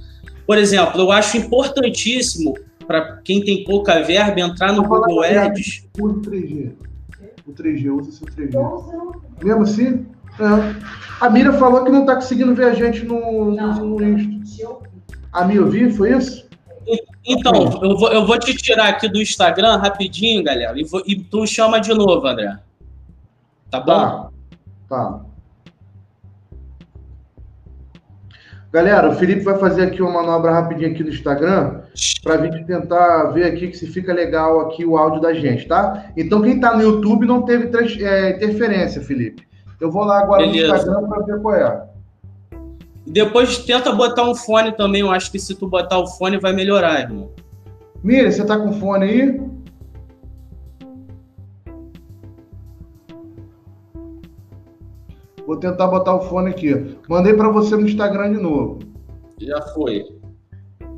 [0.47, 2.55] Por exemplo, eu acho importantíssimo
[2.87, 5.89] para quem tem pouca verba entrar no Google Ads.
[6.01, 6.73] Use o 3G.
[7.47, 9.45] O 3G, usa seu 3G.
[9.45, 10.07] Mesmo assim?
[10.41, 11.01] É.
[11.21, 14.79] A Mira falou que não está conseguindo ver a gente no, no, no Insta.
[15.33, 16.49] A Mira ouviu, foi isso?
[17.25, 21.15] Então, eu vou, eu vou te tirar aqui do Instagram rapidinho, galera, e, vou, e
[21.17, 22.57] tu chama de novo, André.
[23.71, 23.85] Tá bom?
[23.85, 24.31] Tá.
[24.89, 25.21] tá.
[28.73, 31.81] Galera, o Felipe vai fazer aqui uma manobra rapidinho aqui no Instagram
[32.23, 36.07] para a gente tentar ver aqui se fica legal aqui o áudio da gente, tá?
[36.17, 37.69] Então quem está no YouTube não teve
[38.05, 39.50] é, interferência, Felipe.
[39.81, 40.69] Eu vou lá agora Beleza.
[40.69, 41.91] no Instagram para ver qual é.
[43.07, 45.01] Depois tenta botar um fone também.
[45.01, 47.31] Eu acho que se tu botar o fone vai melhorar, irmão.
[48.05, 49.51] Mira, você tá com fone aí?
[55.47, 56.97] Vou tentar botar o fone aqui.
[57.09, 58.79] Mandei para você no Instagram de novo.
[59.41, 60.07] Já foi.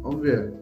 [0.02, 0.61] Vamos ver.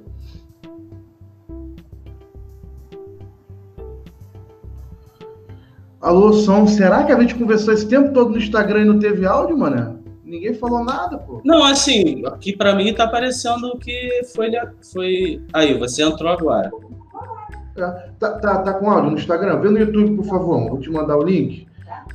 [6.00, 9.26] Alô, som, será que a gente conversou esse tempo todo no Instagram e não teve
[9.26, 10.00] áudio, mano?
[10.24, 11.42] Ninguém falou nada, pô.
[11.44, 14.50] Não, assim, aqui para mim tá parecendo que foi.
[14.92, 15.44] foi...
[15.52, 16.70] Aí, você entrou agora.
[17.76, 19.60] É, tá, tá, tá com áudio no Instagram?
[19.60, 20.70] Vê no YouTube, por favor.
[20.70, 21.66] Vou te mandar o link.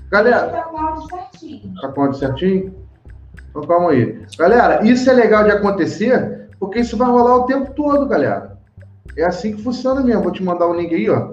[0.10, 0.48] Galera.
[0.48, 1.74] Tá com áudio certinho.
[1.80, 2.76] Tá com áudio certinho?
[3.50, 4.26] Então calma aí.
[4.38, 8.58] Galera, isso é legal de acontecer, porque isso vai rolar o tempo todo, galera.
[9.16, 10.24] É assim que funciona mesmo.
[10.24, 11.32] Vou te mandar o link aí, ó.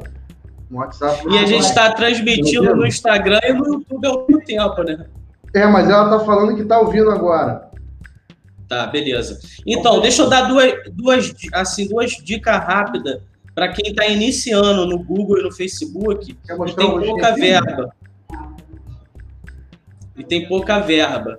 [0.72, 1.22] No WhatsApp.
[1.28, 5.06] E a gente está transmitindo no Instagram e no YouTube ao mesmo tempo, né?
[5.54, 7.70] É, mas ela tá falando que tá ouvindo agora.
[8.66, 9.38] Tá, beleza.
[9.66, 13.20] Então, deixa eu dar duas, duas, assim, duas dicas rápidas
[13.54, 16.56] para quem está iniciando no Google e no Facebook e tem
[17.00, 17.94] pouca verba.
[20.16, 21.38] E tem pouca verba.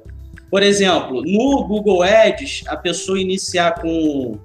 [0.52, 4.38] Por exemplo, no Google Ads, a pessoa iniciar com,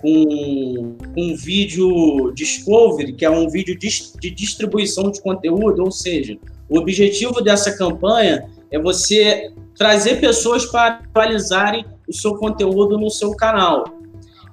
[0.00, 3.88] com, um vídeo discovery, que é um vídeo de,
[4.20, 10.88] de distribuição de conteúdo, ou seja, o objetivo dessa campanha é você trazer pessoas para
[10.88, 13.84] atualizarem o seu conteúdo no seu canal.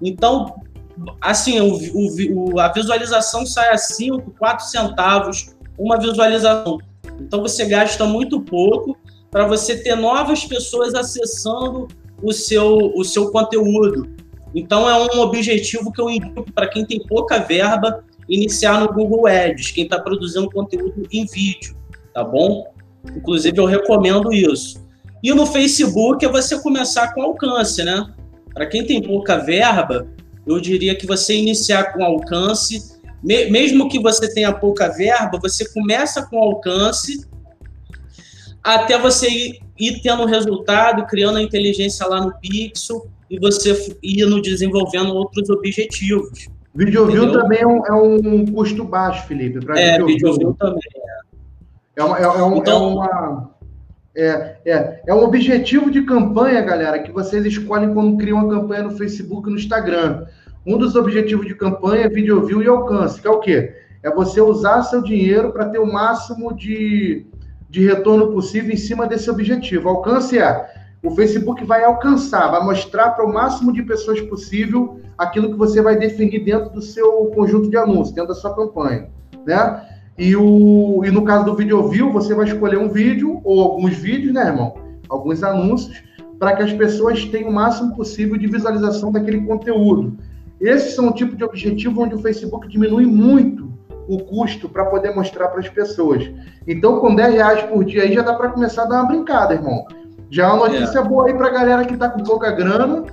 [0.01, 0.55] Então,
[1.21, 6.77] assim, o, o, a visualização sai a 5, 4 centavos, uma visualização.
[7.19, 8.97] Então, você gasta muito pouco
[9.29, 11.87] para você ter novas pessoas acessando
[12.21, 14.14] o seu, o seu conteúdo.
[14.55, 19.27] Então, é um objetivo que eu indico para quem tem pouca verba iniciar no Google
[19.27, 21.75] Ads, quem está produzindo conteúdo em vídeo,
[22.13, 22.73] tá bom?
[23.15, 24.83] Inclusive, eu recomendo isso.
[25.21, 28.13] E no Facebook é você começar com alcance, né?
[28.53, 30.07] Para quem tem pouca verba,
[30.47, 36.25] eu diria que você iniciar com alcance, mesmo que você tenha pouca verba, você começa
[36.27, 37.27] com alcance
[38.63, 44.25] até você ir, ir tendo resultado, criando a inteligência lá no Pixel e você ir
[44.25, 46.47] no desenvolvendo outros objetivos.
[46.73, 49.59] Vídeo view também é um, é um, custo baixo, Felipe.
[49.77, 50.81] É, vídeo view também.
[50.95, 52.01] É.
[52.01, 52.75] É, uma, é, é, um, então...
[52.75, 53.55] é uma.
[54.17, 58.83] É, é, é um objetivo de campanha, galera, que vocês escolhem quando criam uma campanha
[58.83, 60.25] no Facebook e no Instagram.
[60.65, 63.73] Um dos objetivos de campanha é vídeo view e alcance, que é o quê?
[64.01, 67.25] É você usar seu dinheiro para ter o máximo de,
[67.69, 69.89] de retorno possível em cima desse objetivo.
[69.89, 70.74] Alcance é
[71.05, 75.81] o Facebook vai alcançar, vai mostrar para o máximo de pessoas possível aquilo que você
[75.81, 79.09] vai definir dentro do seu conjunto de anúncios, dentro da sua campanha,
[79.45, 79.81] né?
[80.17, 83.95] E, o, e no caso do vídeo view, você vai escolher um vídeo ou alguns
[83.95, 84.75] vídeos, né, irmão?
[85.09, 86.03] Alguns anúncios,
[86.39, 90.17] para que as pessoas tenham o máximo possível de visualização daquele conteúdo.
[90.59, 93.73] Esses são o tipo de objetivo onde o Facebook diminui muito
[94.07, 96.29] o custo para poder mostrar para as pessoas.
[96.67, 99.53] Então, com 10 reais por dia aí já dá para começar a dar uma brincada,
[99.53, 99.85] irmão.
[100.29, 101.03] Já é uma notícia é.
[101.03, 103.05] boa aí para a galera que está com pouca grana.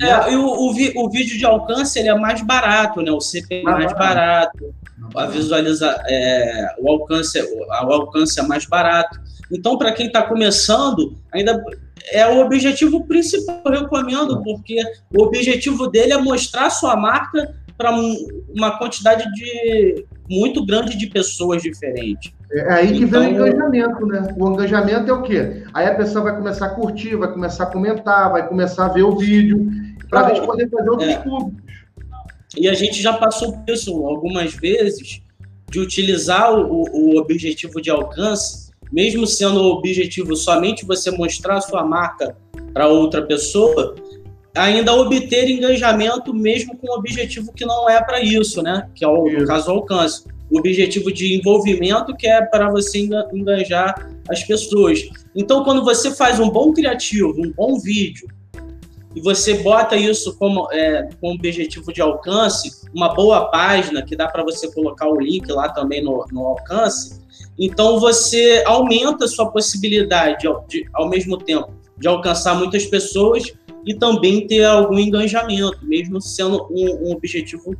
[0.00, 3.12] É, e o, o, o, vídeo de alcance ele é mais barato, né?
[3.12, 4.74] O CP é mais, barato.
[5.14, 11.16] a visualizar é, o alcance o alcance é mais barato então para quem está começando
[11.32, 11.62] ainda
[12.10, 14.82] é o objetivo principal eu recomendo porque
[15.14, 17.92] o objetivo dele é mostrar sua marca para
[18.54, 20.06] uma quantidade de
[20.40, 24.34] muito grande de pessoas diferentes é aí que então, vem o então, engajamento, né?
[24.38, 25.64] O engajamento é o quê?
[25.72, 29.04] Aí a pessoa vai começar a curtir, vai começar a comentar, vai começar a ver
[29.04, 29.70] o vídeo,
[30.10, 31.62] para a gente poder fazer outros é, públicos.
[32.58, 35.22] E a gente já passou por isso algumas vezes,
[35.70, 41.60] de utilizar o, o objetivo de alcance, mesmo sendo o objetivo somente você mostrar a
[41.62, 42.36] sua marca
[42.74, 43.94] para outra pessoa,
[44.56, 48.88] ainda obter engajamento mesmo com um objetivo que não é para isso, né?
[48.94, 50.24] Que é o no caso o alcance.
[50.50, 55.00] O objetivo de envolvimento que é para você engajar as pessoas.
[55.34, 58.28] Então, quando você faz um bom criativo, um bom vídeo,
[59.14, 64.26] e você bota isso como, é, como objetivo de alcance, uma boa página que dá
[64.26, 67.20] para você colocar o link lá também no, no alcance,
[67.58, 73.52] então você aumenta a sua possibilidade de, de, ao mesmo tempo de alcançar muitas pessoas
[73.86, 77.74] e também ter algum engajamento, mesmo sendo um, um objetivo,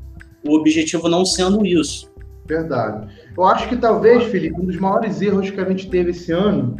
[0.47, 2.11] o objetivo não sendo isso.
[2.47, 3.09] Verdade.
[3.37, 6.77] Eu acho que talvez, Felipe, um dos maiores erros que a gente teve esse ano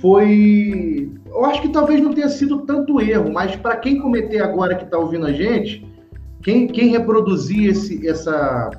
[0.00, 4.76] foi eu acho que talvez não tenha sido tanto erro, mas para quem cometer agora
[4.76, 5.84] que está ouvindo a gente,
[6.40, 8.70] quem, quem reproduzir esse, essa,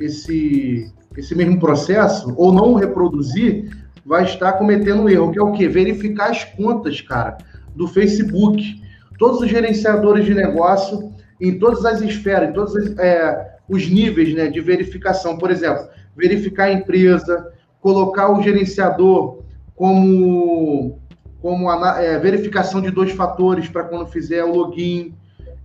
[0.00, 3.70] esse, esse mesmo processo, ou não reproduzir,
[4.06, 5.68] vai estar cometendo um erro, que é o quê?
[5.68, 7.36] Verificar as contas, cara,
[7.74, 8.80] do Facebook.
[9.18, 14.34] Todos os gerenciadores de negócio, em todas as esferas, em todos as, é, os níveis
[14.34, 15.38] né, de verificação.
[15.38, 19.42] Por exemplo, verificar a empresa, colocar o gerenciador
[19.74, 20.98] como,
[21.40, 25.14] como a, é, verificação de dois fatores para quando fizer o login,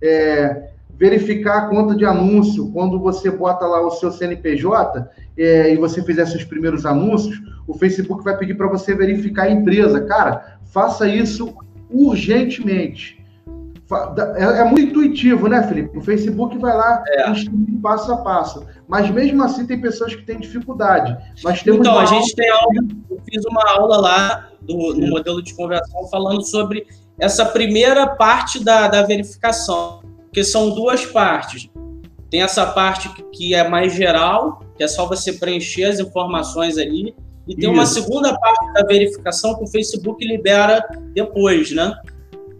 [0.00, 5.76] é, verificar a conta de anúncio, quando você bota lá o seu CNPJ é, e
[5.76, 10.02] você fizer seus primeiros anúncios, o Facebook vai pedir para você verificar a empresa.
[10.02, 11.54] Cara, faça isso
[11.90, 13.21] urgentemente.
[14.36, 15.98] É, é, muito intuitivo, né, Felipe?
[15.98, 17.32] O Facebook vai lá é.
[17.82, 18.66] passo a passo.
[18.88, 21.16] Mas mesmo assim tem pessoas que têm dificuldade.
[21.42, 22.74] Mas então, a gente tem aula,
[23.10, 26.86] eu fiz uma aula lá do, no modelo de conversão falando sobre
[27.18, 30.02] essa primeira parte da, da verificação,
[30.32, 31.70] que são duas partes.
[32.30, 37.14] Tem essa parte que é mais geral, que é só você preencher as informações ali,
[37.46, 37.72] e tem Isso.
[37.72, 41.92] uma segunda parte da verificação que o Facebook libera depois, né?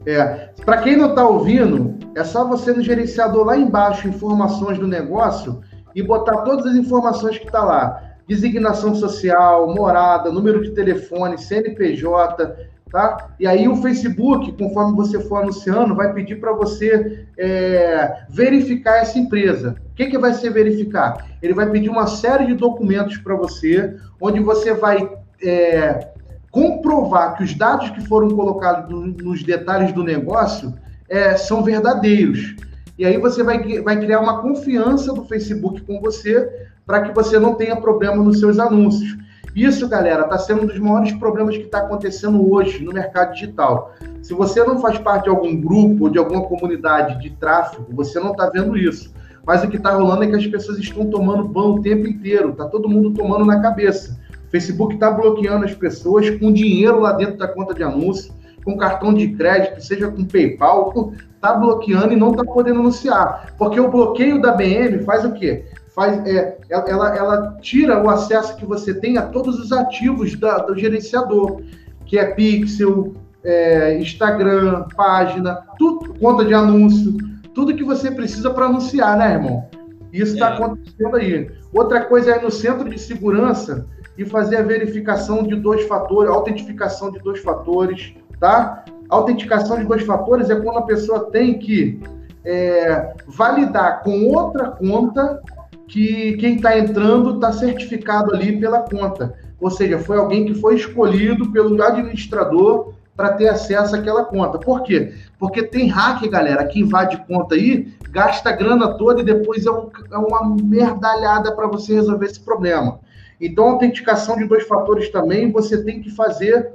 [0.06, 0.50] É.
[0.64, 5.62] Para quem não está ouvindo, é só você no gerenciador lá embaixo, informações do negócio,
[5.94, 8.02] e botar todas as informações que está lá.
[8.26, 12.56] Designação social, morada, número de telefone, CNPJ,
[12.90, 13.30] tá?
[13.38, 19.18] E aí o Facebook, conforme você for anunciando, vai pedir para você é, verificar essa
[19.18, 19.76] empresa.
[19.90, 21.26] O que, que vai ser verificar?
[21.42, 25.10] Ele vai pedir uma série de documentos para você, onde você vai
[25.42, 26.11] é,
[26.52, 30.74] comprovar que os dados que foram colocados no, nos detalhes do negócio
[31.08, 32.54] é, são verdadeiros.
[32.98, 37.38] E aí você vai, vai criar uma confiança do Facebook com você para que você
[37.38, 39.16] não tenha problema nos seus anúncios.
[39.56, 43.94] Isso, galera, está sendo um dos maiores problemas que está acontecendo hoje no mercado digital.
[44.22, 48.20] Se você não faz parte de algum grupo ou de alguma comunidade de tráfego, você
[48.20, 49.12] não está vendo isso.
[49.46, 52.50] Mas o que está rolando é que as pessoas estão tomando ban o tempo inteiro,
[52.50, 54.20] está todo mundo tomando na cabeça.
[54.52, 58.32] Facebook está bloqueando as pessoas com dinheiro lá dentro da conta de anúncio,
[58.64, 63.54] com cartão de crédito, seja com PayPal, está bloqueando e não está podendo anunciar.
[63.58, 65.64] Porque o bloqueio da BM faz o quê?
[65.94, 70.58] Faz, é, ela, ela tira o acesso que você tem a todos os ativos da,
[70.58, 71.62] do gerenciador,
[72.04, 77.16] que é Pixel, é, Instagram, página, tudo, conta de anúncio,
[77.54, 79.66] tudo que você precisa para anunciar, né, irmão?
[80.12, 80.52] Isso está é.
[80.54, 81.50] acontecendo aí.
[81.72, 87.10] Outra coisa é no centro de segurança, e fazer a verificação de dois fatores, autentificação
[87.10, 88.84] de dois fatores, tá?
[89.08, 92.00] Autenticação de dois fatores é quando a pessoa tem que
[92.44, 95.40] é, validar com outra conta
[95.86, 99.34] que quem está entrando está certificado ali pela conta.
[99.60, 104.58] Ou seja, foi alguém que foi escolhido pelo administrador para ter acesso àquela conta.
[104.58, 105.12] Por quê?
[105.38, 109.70] Porque tem hack, galera, que invade conta aí, gasta a grana toda e depois é,
[109.70, 113.00] um, é uma merdalhada para você resolver esse problema.
[113.42, 116.70] Então, autenticação de dois fatores também você tem que fazer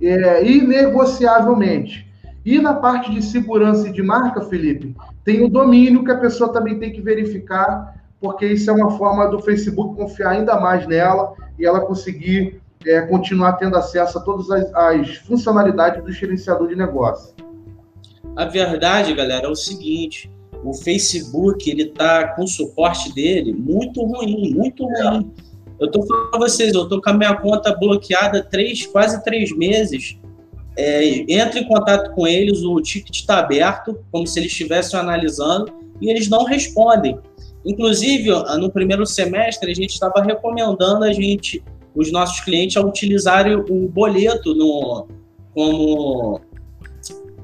[0.00, 2.08] é, inegociavelmente.
[2.44, 6.52] E na parte de segurança e de marca, Felipe, tem o domínio que a pessoa
[6.52, 11.34] também tem que verificar, porque isso é uma forma do Facebook confiar ainda mais nela
[11.58, 16.76] e ela conseguir é, continuar tendo acesso a todas as, as funcionalidades do gerenciador de
[16.76, 17.34] negócio.
[18.36, 20.30] A verdade, galera, é o seguinte:
[20.64, 25.32] o Facebook ele tá com o suporte dele muito ruim, muito ruim.
[25.48, 25.51] É.
[25.82, 29.50] Eu tô falando pra vocês, eu tô com a minha conta bloqueada três, quase três
[29.50, 30.16] meses.
[30.78, 35.72] É, entra em contato com eles, o ticket está aberto, como se eles estivessem analisando,
[36.00, 37.18] e eles não respondem.
[37.66, 41.60] Inclusive, no primeiro semestre, a gente estava recomendando a gente,
[41.96, 45.08] os nossos clientes, a utilizarem o boleto no,
[45.52, 46.40] como,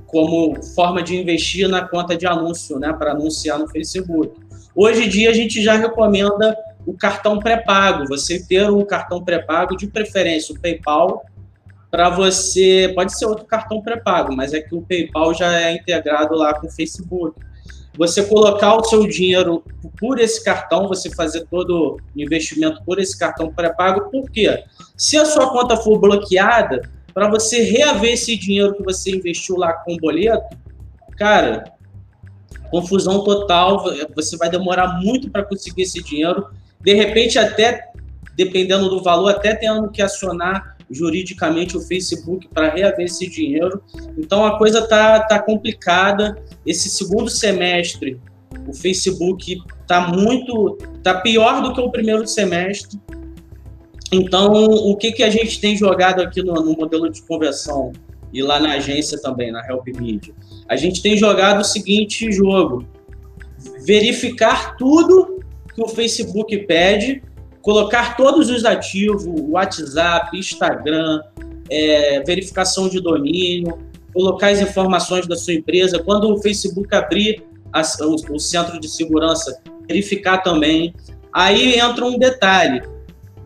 [0.07, 4.31] como forma de investir na conta de anúncio, né, para anunciar no Facebook.
[4.77, 6.57] Hoje em dia, a gente já recomenda
[6.89, 11.23] o cartão pré-pago, você ter um cartão pré-pago, de preferência o PayPal,
[11.91, 12.91] para você.
[12.95, 16.67] Pode ser outro cartão pré-pago, mas é que o PayPal já é integrado lá com
[16.67, 17.39] o Facebook.
[17.99, 19.63] Você colocar o seu dinheiro
[20.01, 24.65] por esse cartão, você fazer todo o investimento por esse cartão pré-pago, por quê?
[24.97, 29.75] Se a sua conta for bloqueada, para você reaver esse dinheiro que você investiu lá
[29.75, 30.57] com o boleto,
[31.19, 31.65] cara,
[32.71, 33.85] confusão total,
[34.17, 36.49] você vai demorar muito para conseguir esse dinheiro
[36.81, 37.89] de repente, até
[38.37, 43.83] dependendo do valor, até tendo que acionar juridicamente o Facebook para reaver esse dinheiro.
[44.17, 46.41] Então a coisa tá, tá complicada.
[46.65, 48.19] Esse segundo semestre,
[48.67, 52.99] o Facebook tá muito, tá pior do que o primeiro semestre.
[54.11, 57.93] Então, o que, que a gente tem jogado aqui no, no modelo de conversão
[58.33, 60.33] e lá na agência também, na Help Media?
[60.67, 62.87] A gente tem jogado o seguinte jogo:
[63.85, 65.38] verificar tudo
[65.79, 67.23] que o Facebook pede,
[67.63, 71.21] colocar todos os ativos, WhatsApp, Instagram,
[71.71, 73.79] é, verificação de domínio,
[74.13, 76.03] colocar as informações da sua empresa.
[76.03, 80.93] Quando o Facebook abrir a, o, o centro de segurança, verificar também.
[81.33, 82.83] Aí entra um detalhe.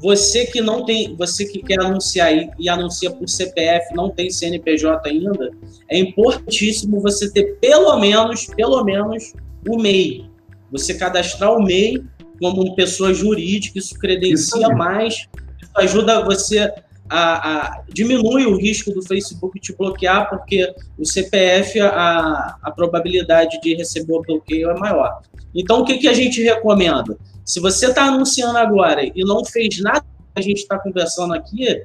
[0.00, 4.30] Você que não tem, você que quer anunciar e, e anuncia por CPF, não tem
[4.30, 5.50] CNPJ ainda,
[5.88, 9.34] é importantíssimo você ter pelo menos, pelo menos
[9.68, 10.26] o MEI.
[10.72, 12.02] Você cadastrar o MEI
[12.38, 15.28] como pessoa jurídica, isso credencia isso mais,
[15.60, 16.72] isso ajuda você
[17.08, 23.60] a, a, diminui o risco do Facebook te bloquear, porque o CPF, a, a probabilidade
[23.60, 25.20] de receber o bloqueio é maior.
[25.54, 27.16] Então, o que, que a gente recomenda?
[27.44, 31.84] Se você está anunciando agora e não fez nada que a gente está conversando aqui,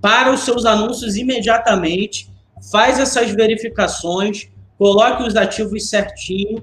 [0.00, 2.30] para os seus anúncios imediatamente,
[2.70, 4.48] faz essas verificações,
[4.78, 6.62] coloque os ativos certinho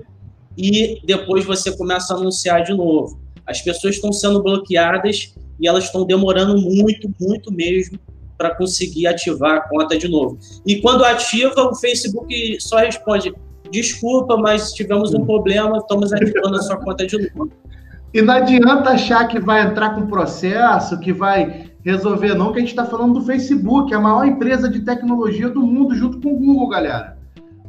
[0.58, 3.20] e depois você começa a anunciar de novo.
[3.46, 8.00] As pessoas estão sendo bloqueadas e elas estão demorando muito, muito mesmo
[8.38, 10.38] para conseguir ativar a conta de novo.
[10.66, 13.34] E quando ativa, o Facebook só responde:
[13.72, 17.52] desculpa, mas tivemos um problema, estamos ativando a sua conta de novo.
[18.14, 22.62] E não adianta achar que vai entrar com processo, que vai resolver, não, que a
[22.62, 26.38] gente está falando do Facebook, a maior empresa de tecnologia do mundo, junto com o
[26.38, 27.18] Google, galera.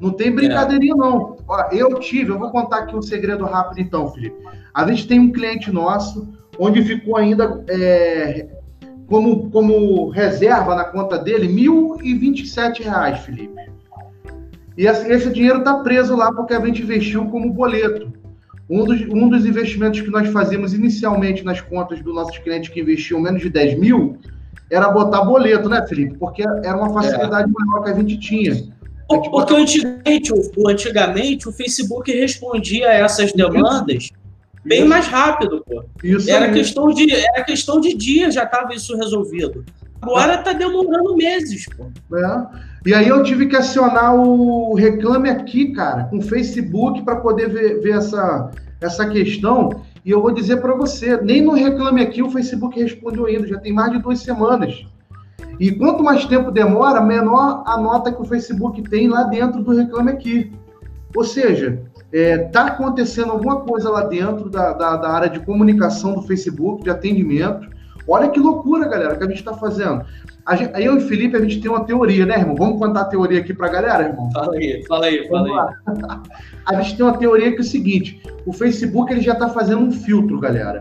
[0.04, 0.96] Não tem brincadeirinha, é.
[0.96, 1.38] não.
[1.48, 4.36] Ó, eu tive, eu vou contar aqui um segredo rápido, então, Felipe.
[4.74, 6.28] A gente tem um cliente nosso,
[6.58, 8.46] onde ficou ainda é,
[9.06, 13.54] como, como reserva na conta dele R$ 1.027, Felipe.
[14.76, 18.12] E esse, esse dinheiro está preso lá porque a gente investiu como boleto.
[18.68, 22.80] Um dos, um dos investimentos que nós fazíamos inicialmente nas contas dos nossos clientes que
[22.80, 24.18] investiam menos de 10 mil
[24.70, 26.18] era botar boleto, né, Felipe?
[26.18, 27.52] Porque era uma facilidade é.
[27.52, 28.73] maior que a gente tinha.
[29.08, 29.60] Porque botava...
[29.60, 34.10] antigamente, o, antigamente o Facebook respondia a essas demandas
[34.64, 34.88] bem isso.
[34.88, 35.84] mais rápido, pô.
[36.02, 39.64] Isso era questão de era questão de dias já estava isso resolvido.
[40.00, 41.86] Agora está demorando meses, pô.
[42.16, 42.46] É.
[42.86, 47.48] E aí eu tive que acionar o Reclame Aqui, cara, com o Facebook para poder
[47.48, 48.50] ver, ver essa,
[48.80, 49.70] essa questão.
[50.04, 53.58] E eu vou dizer para você, nem no Reclame Aqui o Facebook respondeu ainda, já
[53.58, 54.84] tem mais de duas semanas.
[55.58, 59.74] E quanto mais tempo demora, menor a nota que o Facebook tem lá dentro do
[59.74, 60.52] Reclame Aqui.
[61.14, 61.80] Ou seja,
[62.12, 66.22] está é, tá acontecendo alguma coisa lá dentro da, da, da, área de comunicação do
[66.22, 67.68] Facebook, de atendimento.
[68.06, 70.04] Olha que loucura, galera, que a gente está fazendo.
[70.56, 72.54] Gente, eu e o Felipe, a gente tem uma teoria, né, irmão?
[72.54, 74.30] Vamos contar a teoria aqui para a galera, irmão?
[74.30, 76.20] Fala aí, fala aí, fala aí.
[76.66, 79.80] a gente tem uma teoria que é o seguinte: o Facebook ele já está fazendo
[79.80, 80.80] um filtro, galera.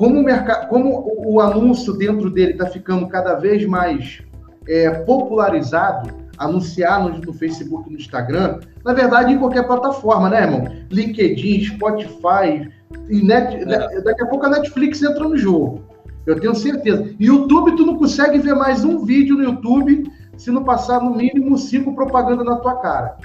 [0.00, 4.22] Como o, mercado, como o anúncio dentro dele está ficando cada vez mais
[4.66, 10.44] é, popularizado, anunciar no, no Facebook e no Instagram, na verdade, em qualquer plataforma, né,
[10.44, 10.64] irmão?
[10.90, 12.66] LinkedIn, Spotify,
[13.10, 14.00] net, é.
[14.00, 15.84] daqui a pouco a Netflix entra no jogo.
[16.24, 17.14] Eu tenho certeza.
[17.20, 21.58] YouTube, tu não consegue ver mais um vídeo no YouTube se não passar no mínimo
[21.58, 23.18] cinco propagandas na tua cara.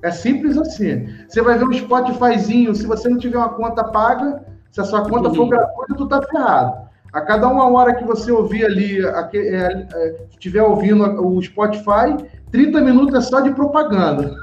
[0.00, 1.08] É simples assim.
[1.26, 5.08] Você vai ver um Spotifyzinho, se você não tiver uma conta paga, se a sua
[5.08, 6.88] conta for gratuita, tu tá ferrado.
[7.12, 8.98] A cada uma hora que você ouvir ali,
[10.32, 12.16] estiver é, é, ouvindo o Spotify,
[12.50, 14.34] 30 minutos é só de propaganda.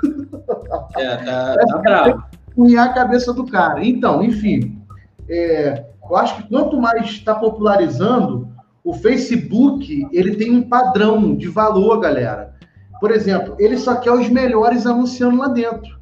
[0.95, 2.23] É, tá, tá bravo.
[2.55, 3.85] Cunhar a cabeça do cara.
[3.85, 4.81] Então, enfim,
[5.27, 8.47] é, eu acho que quanto mais está popularizando,
[8.85, 12.55] o Facebook ele tem um padrão de valor, galera.
[13.01, 15.99] Por exemplo, ele só quer os melhores anunciando lá dentro.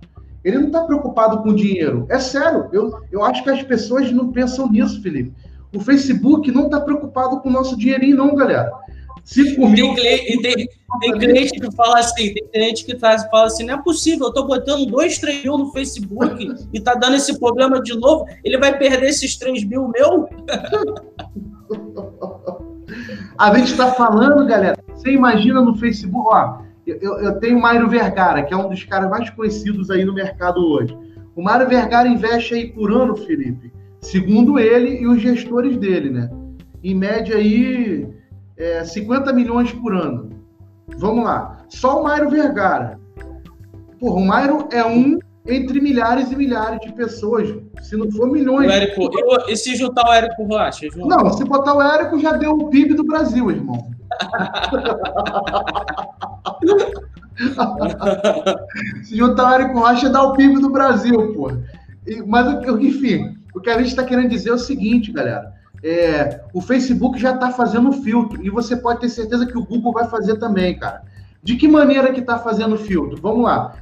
[0.50, 2.06] Ele não está preocupado com dinheiro.
[2.10, 5.34] É sério, eu, eu acho que as pessoas não pensam nisso, Felipe.
[5.74, 8.72] O Facebook não está preocupado com o nosso dinheirinho, não, galera.
[9.24, 10.68] Se comigo, tem, tem,
[11.02, 14.47] tem cliente que fala assim, tem cliente que fala assim, não é possível, eu tô
[14.47, 18.76] botando 2, 3 mil no Facebook e tá dando esse problema de novo, ele vai
[18.76, 20.28] perder esses 3 mil meu?
[23.38, 26.58] A gente está falando, galera, você imagina no Facebook, ó,
[26.90, 30.14] eu, eu tenho o Mário Vergara, que é um dos caras mais conhecidos aí no
[30.14, 30.98] mercado hoje.
[31.36, 33.72] O Mário Vergara investe aí por ano, Felipe,
[34.02, 36.30] segundo ele e os gestores dele, né?
[36.84, 38.08] Em média aí,
[38.58, 40.30] é, 50 milhões por ano.
[40.98, 41.66] Vamos lá.
[41.70, 43.00] Só o Mário Vergara.
[44.00, 47.54] Porra, o Mário é um entre milhares e milhares de pessoas.
[47.82, 48.68] Se não for milhões.
[48.68, 50.88] O Érico, eu, e se juntar o Érico Rocha?
[50.96, 53.90] Não, se botar o Érico, já deu o PIB do Brasil, irmão.
[59.03, 61.51] se juntar o Érico Rocha, dá o PIB do Brasil, pô.
[62.28, 65.53] Mas, enfim, o que a gente está querendo dizer é o seguinte, galera.
[65.82, 69.93] É, o Facebook já está fazendo filtro e você pode ter certeza que o Google
[69.93, 71.03] vai fazer também, cara.
[71.41, 73.20] De que maneira que está fazendo filtro?
[73.22, 73.76] Vamos lá.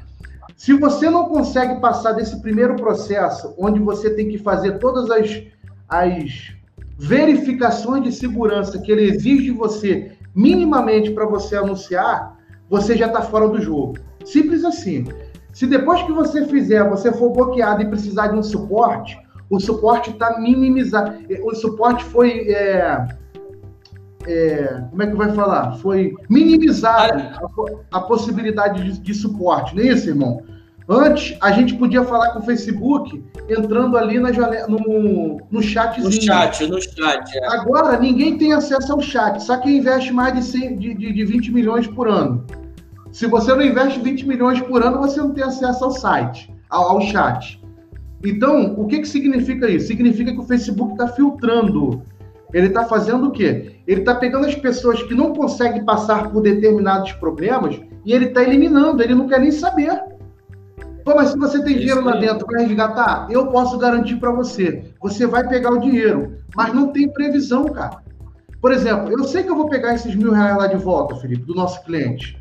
[0.55, 5.43] Se você não consegue passar desse primeiro processo, onde você tem que fazer todas as,
[5.89, 6.51] as
[6.97, 12.36] verificações de segurança que ele exige de você, minimamente para você anunciar,
[12.69, 13.97] você já está fora do jogo.
[14.25, 15.05] Simples assim.
[15.53, 19.17] Se depois que você fizer, você for bloqueado e precisar de um suporte,
[19.49, 21.17] o suporte está minimizado.
[21.43, 22.49] O suporte foi.
[22.49, 23.07] É,
[24.25, 25.77] é, como é que vai falar?
[25.77, 27.19] Foi minimizado
[27.91, 30.43] a, a possibilidade de, de, suporte, não é isso, irmão?
[30.89, 36.05] Antes, a gente podia falar com o Facebook entrando ali na janela, no, no chatzinho.
[36.05, 37.37] No chat, no chat.
[37.37, 37.45] É.
[37.47, 41.25] Agora, ninguém tem acesso ao chat, só quem investe mais de, 100, de, de, de
[41.25, 42.45] 20 milhões por ano.
[43.11, 46.91] Se você não investe 20 milhões por ano, você não tem acesso ao site, ao,
[46.91, 47.61] ao chat.
[48.23, 49.87] Então, o que, que significa isso?
[49.87, 52.01] Significa que o Facebook está filtrando.
[52.53, 53.81] Ele está fazendo o quê?
[53.85, 58.41] Ele está pegando as pessoas que não conseguem passar por determinados problemas e ele está
[58.41, 60.01] eliminando, ele não quer nem saber.
[61.07, 64.91] Pô, mas se você tem dinheiro lá dentro para resgatar, eu posso garantir para você.
[65.01, 68.03] Você vai pegar o dinheiro, mas não tem previsão, cara.
[68.59, 71.45] Por exemplo, eu sei que eu vou pegar esses mil reais lá de volta, Felipe,
[71.45, 72.37] do nosso cliente.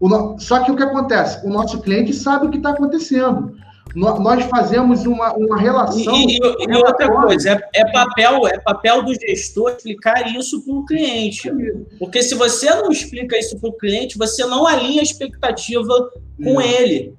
[0.00, 0.38] No...
[0.38, 1.46] Só que o que acontece?
[1.46, 3.54] O nosso cliente sabe o que está acontecendo.
[3.94, 6.16] Nós fazemos uma, uma relação.
[6.16, 10.72] E, e, e outra coisa, é, é, papel, é papel do gestor explicar isso para
[10.72, 11.52] o cliente.
[11.98, 16.10] Porque se você não explica isso para o cliente, você não alinha a expectativa
[16.42, 17.14] com ele.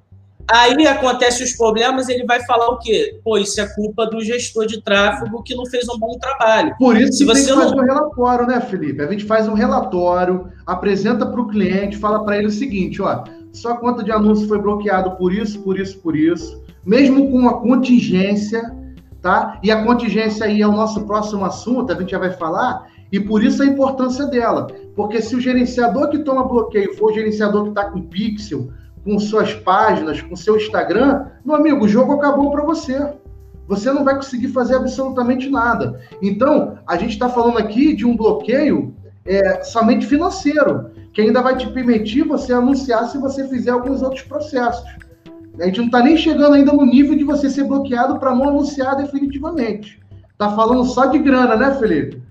[0.50, 3.20] Aí acontecem os problemas, ele vai falar o quê?
[3.22, 6.74] Pô, isso é culpa do gestor de tráfego que não fez um bom trabalho.
[6.78, 7.82] Por isso Se você tem que não...
[7.82, 9.02] um relatório, né, Felipe?
[9.02, 13.24] A gente faz um relatório, apresenta para o cliente, fala para ele o seguinte, ó,
[13.52, 17.60] sua conta de anúncio foi bloqueado por isso, por isso, por isso, mesmo com uma
[17.60, 18.74] contingência,
[19.20, 19.58] tá?
[19.62, 23.18] E a contingência aí é o nosso próximo assunto, a gente já vai falar, e
[23.20, 24.66] por isso a importância dela.
[24.94, 28.70] Porque se o gerenciador que toma bloqueio for o gerenciador que está com pixel,
[29.08, 33.14] com suas páginas, com seu Instagram, meu amigo, o jogo acabou para você.
[33.66, 35.98] Você não vai conseguir fazer absolutamente nada.
[36.20, 38.94] Então, a gente está falando aqui de um bloqueio
[39.24, 44.22] é, somente financeiro, que ainda vai te permitir você anunciar se você fizer alguns outros
[44.22, 44.84] processos.
[45.58, 48.50] A gente não está nem chegando ainda no nível de você ser bloqueado para não
[48.50, 50.02] anunciar definitivamente.
[50.30, 52.22] Está falando só de grana, né, Felipe?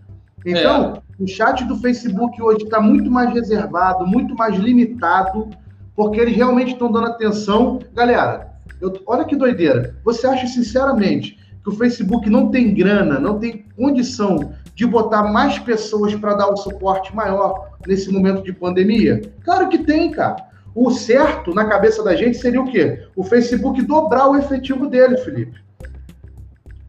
[0.46, 1.24] Então, é.
[1.24, 5.50] o chat do Facebook hoje está muito mais reservado, muito mais limitado
[5.98, 7.80] porque eles realmente estão dando atenção.
[7.92, 9.96] Galera, eu, olha que doideira.
[10.06, 15.58] Você acha sinceramente que o Facebook não tem grana, não tem condição de botar mais
[15.58, 19.22] pessoas para dar um suporte maior nesse momento de pandemia?
[19.44, 20.46] Claro que tem, cara.
[20.76, 23.08] O certo na cabeça da gente seria o quê?
[23.16, 25.60] O Facebook dobrar o efetivo dele, Felipe.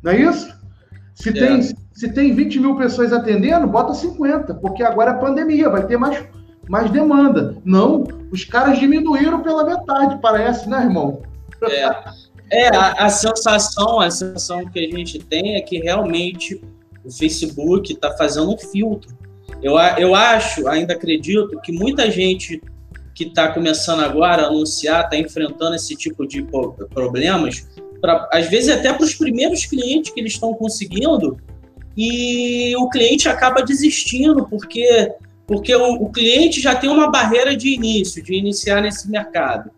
[0.02, 0.54] Não é isso?
[1.14, 1.32] Se, é.
[1.32, 5.96] tem, se tem 20 mil pessoas atendendo, bota 50, porque agora é pandemia, vai ter
[5.96, 6.22] mais,
[6.68, 7.56] mais demanda.
[7.64, 11.22] Não, os caras diminuíram pela metade, parece, né, irmão?
[11.62, 16.60] É, é a, a, sensação, a sensação que a gente tem é que realmente
[17.04, 19.16] o Facebook está fazendo um filtro.
[19.62, 22.62] Eu, eu acho, ainda acredito, que muita gente
[23.14, 26.46] que está começando agora a anunciar, está enfrentando esse tipo de
[26.94, 27.66] problemas,
[28.00, 31.36] pra, às vezes até para os primeiros clientes que eles estão conseguindo,
[31.96, 35.12] e o cliente acaba desistindo, porque
[35.48, 39.70] porque o, o, cliente já tem uma barreira de início, de iniciar nesse mercado.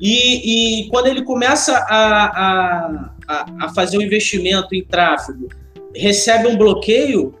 [0.00, 5.48] E, e quando ele começa a, a, a, fazer um investimento em tráfego,
[5.92, 7.34] recebe um bloqueio,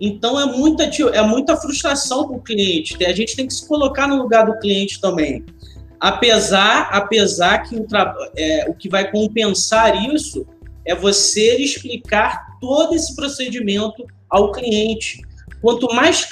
[0.00, 3.02] então é muita, é muita frustração para o cliente.
[3.04, 5.44] A gente tem que se colocar no lugar do cliente também.
[6.00, 7.86] Apesar, apesar que o,
[8.36, 10.44] é, o que vai compensar isso
[10.84, 15.22] é você explicar todo esse procedimento ao cliente
[15.60, 16.26] Quanto mais,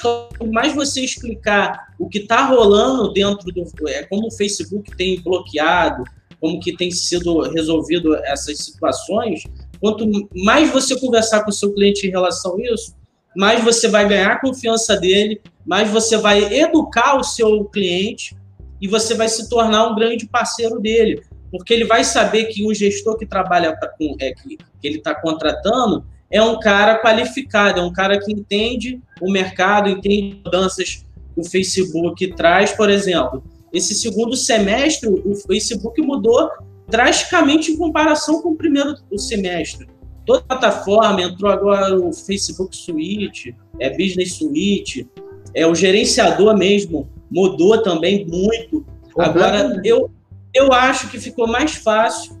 [0.51, 3.63] mais você explicar o que está rolando dentro do.
[3.87, 6.03] É, como o Facebook tem bloqueado,
[6.39, 9.43] como que tem sido resolvido essas situações,
[9.79, 12.95] quanto mais você conversar com o seu cliente em relação a isso,
[13.35, 18.35] mais você vai ganhar a confiança dele, mais você vai educar o seu cliente
[18.81, 21.21] e você vai se tornar um grande parceiro dele,
[21.51, 25.13] porque ele vai saber que o gestor que trabalha com, é, que, que ele está
[25.13, 31.41] contratando, é um cara qualificado, é um cara que entende o mercado, entende mudanças que
[31.41, 33.43] o Facebook traz, por exemplo.
[33.73, 36.49] Esse segundo semestre, o Facebook mudou
[36.87, 39.87] drasticamente em comparação com o primeiro semestre.
[40.25, 45.07] Toda a plataforma entrou agora o Facebook Suite, é Business Suite,
[45.53, 48.85] é o gerenciador mesmo mudou também muito.
[49.17, 50.11] Agora eu
[50.53, 52.39] eu acho que ficou mais fácil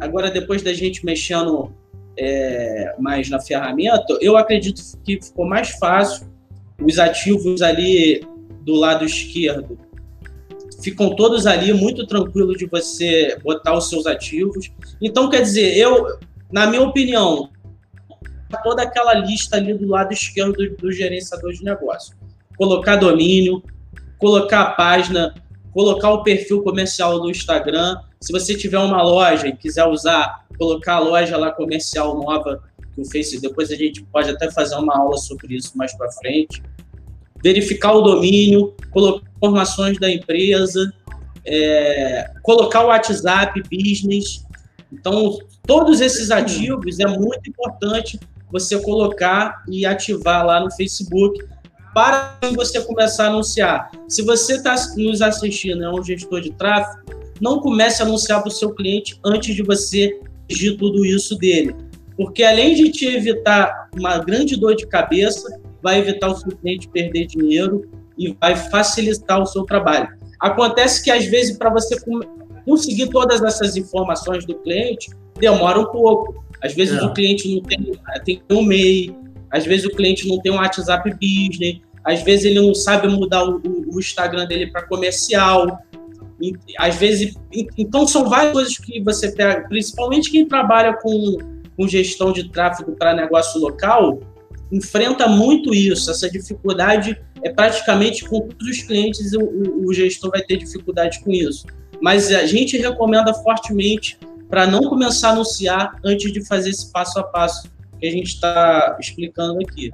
[0.00, 1.72] agora depois da gente mexendo
[2.16, 6.32] é, mais na ferramenta, eu acredito que ficou mais fácil.
[6.80, 8.26] Os ativos ali
[8.62, 9.78] do lado esquerdo
[10.82, 14.70] ficam todos ali muito tranquilo de você botar os seus ativos.
[15.00, 16.18] Então, quer dizer, eu,
[16.52, 17.48] na minha opinião,
[18.62, 22.14] toda aquela lista ali do lado esquerdo do, do gerenciador de negócio.
[22.58, 23.62] Colocar domínio,
[24.18, 25.34] colocar a página,
[25.72, 27.96] colocar o perfil comercial no Instagram.
[28.20, 32.62] Se você tiver uma loja e quiser usar, colocar a loja lá comercial nova
[32.94, 36.10] que o Face, depois a gente pode até fazer uma aula sobre isso mais para
[36.12, 36.62] frente.
[37.42, 40.92] Verificar o domínio, colocar informações da empresa,
[41.44, 44.44] é, colocar o WhatsApp Business.
[44.92, 48.18] Então, todos esses ativos é muito importante
[48.50, 51.44] você colocar e ativar lá no Facebook
[51.92, 53.90] para você começar a anunciar.
[54.08, 57.04] Se você está nos assistindo, é um gestor de tráfego,
[57.40, 61.74] não comece a anunciar para o seu cliente antes de você exigir tudo isso dele.
[62.16, 66.88] Porque além de te evitar uma grande dor de cabeça, vai evitar o seu cliente
[66.88, 70.08] perder dinheiro e vai facilitar o seu trabalho.
[70.40, 71.96] Acontece que às vezes para você
[72.64, 76.44] conseguir todas essas informações do cliente demora um pouco.
[76.62, 77.04] Às vezes é.
[77.04, 77.92] o cliente não tem,
[78.24, 79.16] tem um e-mail,
[79.50, 83.44] às vezes o cliente não tem um WhatsApp Business, às vezes ele não sabe mudar
[83.44, 85.78] o, o Instagram dele para comercial.
[86.78, 87.34] Às vezes,
[87.78, 91.38] então são várias coisas que você pega, principalmente quem trabalha com,
[91.76, 94.20] com gestão de tráfego para negócio local,
[94.70, 100.30] enfrenta muito isso, essa dificuldade é praticamente com todos os clientes o, o, o gestor
[100.30, 101.66] vai ter dificuldade com isso.
[102.00, 104.18] Mas a gente recomenda fortemente
[104.48, 107.70] para não começar a anunciar antes de fazer esse passo a passo
[108.00, 109.90] que a gente está explicando aqui.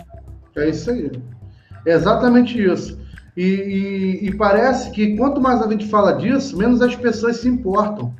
[0.57, 1.11] É isso aí.
[1.87, 2.99] É exatamente isso.
[3.37, 7.49] E, e, e, parece que quanto mais a gente fala disso, menos as pessoas se
[7.49, 8.13] importam.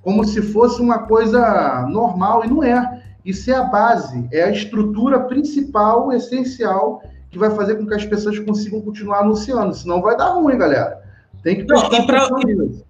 [0.00, 3.02] Como se fosse uma coisa normal, e não é.
[3.24, 8.04] Isso é a base, é a estrutura principal, essencial, que vai fazer com que as
[8.04, 9.74] pessoas consigam continuar anunciando.
[9.74, 11.02] Senão vai dar ruim, galera.
[11.42, 12.84] Tem que prestar atenção nisso.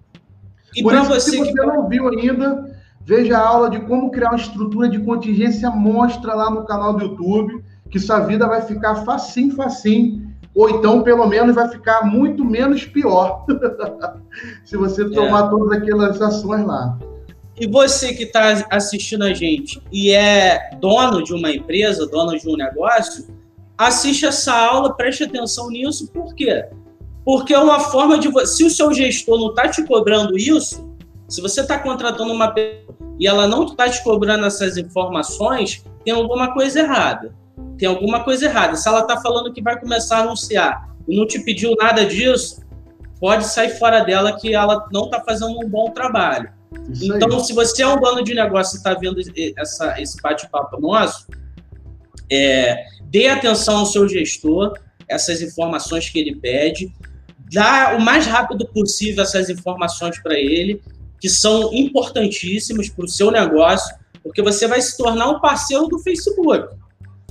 [0.76, 1.66] E Por isso, você se você que...
[1.66, 2.70] não viu ainda,
[3.04, 7.04] veja a aula de como criar uma estrutura de contingência monstra lá no canal do
[7.04, 10.23] YouTube que sua vida vai ficar facinho, facinho.
[10.54, 13.44] Ou então, pelo menos, vai ficar muito menos pior
[14.64, 15.50] se você tomar é.
[15.50, 16.96] todas aquelas ações lá.
[17.58, 22.48] E você que está assistindo a gente e é dono de uma empresa, dono de
[22.48, 23.26] um negócio,
[23.76, 26.66] assiste essa aula, preste atenção nisso, por quê?
[27.24, 28.28] Porque é uma forma de.
[28.46, 30.88] Se o seu gestor não está te cobrando isso,
[31.28, 36.12] se você está contratando uma pessoa e ela não está te cobrando essas informações, tem
[36.12, 37.34] alguma coisa errada
[37.78, 38.76] tem alguma coisa errada.
[38.76, 42.62] Se ela está falando que vai começar a anunciar e não te pediu nada disso,
[43.20, 46.52] pode sair fora dela que ela não está fazendo um bom trabalho.
[46.90, 47.44] Isso então, aí.
[47.44, 49.20] se você é um dono de negócio e está vendo
[49.56, 51.26] essa, esse bate-papo nosso,
[52.30, 54.74] é, dê atenção ao seu gestor,
[55.08, 56.92] essas informações que ele pede,
[57.52, 60.82] dá o mais rápido possível essas informações para ele,
[61.20, 65.98] que são importantíssimas para o seu negócio, porque você vai se tornar um parceiro do
[65.98, 66.74] Facebook.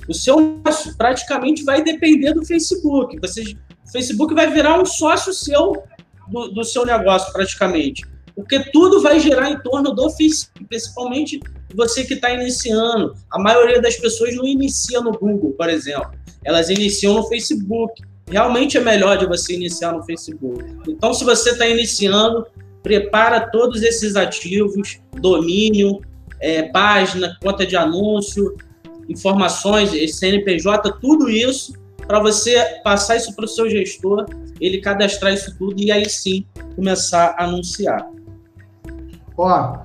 [0.08, 3.18] O seu negócio praticamente vai depender do Facebook.
[3.20, 5.82] Você, o Facebook vai virar um sócio seu
[6.28, 8.04] do, do seu negócio, praticamente.
[8.34, 11.40] Porque tudo vai gerar em torno do Facebook, principalmente
[11.74, 13.14] você que está iniciando.
[13.30, 16.10] A maioria das pessoas não inicia no Google, por exemplo.
[16.44, 18.02] Elas iniciam no Facebook.
[18.28, 20.64] Realmente é melhor de você iniciar no Facebook.
[20.88, 22.46] Então, se você está iniciando,
[22.82, 26.00] prepara todos esses ativos, domínio,
[26.40, 28.56] é, página, conta de anúncio,
[29.08, 31.72] informações, CNPJ, tudo isso,
[32.06, 34.26] para você passar isso para o seu gestor,
[34.60, 36.44] ele cadastrar isso tudo e aí sim
[36.76, 38.06] começar a anunciar.
[39.36, 39.78] Ó,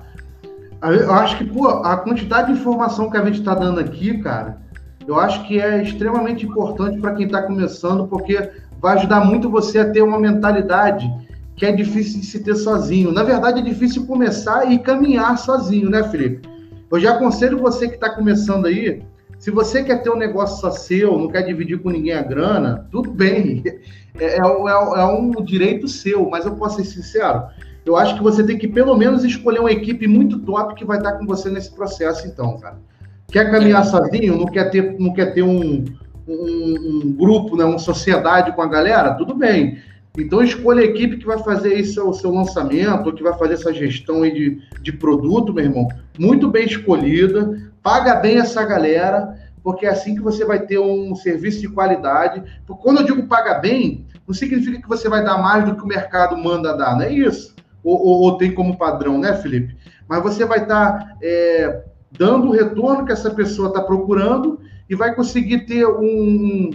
[0.82, 4.60] eu acho que pô, a quantidade de informação que a gente está dando aqui, cara,
[5.06, 8.50] eu acho que é extremamente importante para quem está começando, porque
[8.80, 11.10] vai ajudar muito você a ter uma mentalidade
[11.56, 13.12] que é difícil de se ter sozinho.
[13.12, 16.48] Na verdade, é difícil começar e caminhar sozinho, né, Felipe?
[16.90, 19.02] Eu já aconselho você que está começando aí,
[19.38, 22.86] se você quer ter um negócio só seu, não quer dividir com ninguém a grana,
[22.90, 23.62] tudo bem.
[24.18, 27.44] É, é, é, é, um direito seu, mas eu posso ser sincero.
[27.86, 30.98] Eu acho que você tem que pelo menos escolher uma equipe muito top que vai
[30.98, 32.76] estar com você nesse processo, então, cara.
[33.30, 34.36] Quer caminhar sozinho?
[34.36, 35.84] Não quer ter, não quer ter um,
[36.26, 39.14] um, um grupo, né, uma sociedade com a galera?
[39.14, 39.78] Tudo bem.
[40.18, 43.72] Então escolha a equipe que vai fazer aí seu, seu lançamento, que vai fazer essa
[43.72, 45.88] gestão aí de, de produto, meu irmão.
[46.18, 51.14] Muito bem escolhida, paga bem essa galera, porque é assim que você vai ter um
[51.14, 52.42] serviço de qualidade.
[52.66, 55.82] Porque quando eu digo paga bem, não significa que você vai dar mais do que
[55.82, 57.54] o mercado manda dar, não é isso?
[57.84, 59.76] Ou, ou, ou tem como padrão, né, Felipe?
[60.08, 64.94] Mas você vai estar tá, é, dando o retorno que essa pessoa está procurando e
[64.94, 66.70] vai conseguir ter um,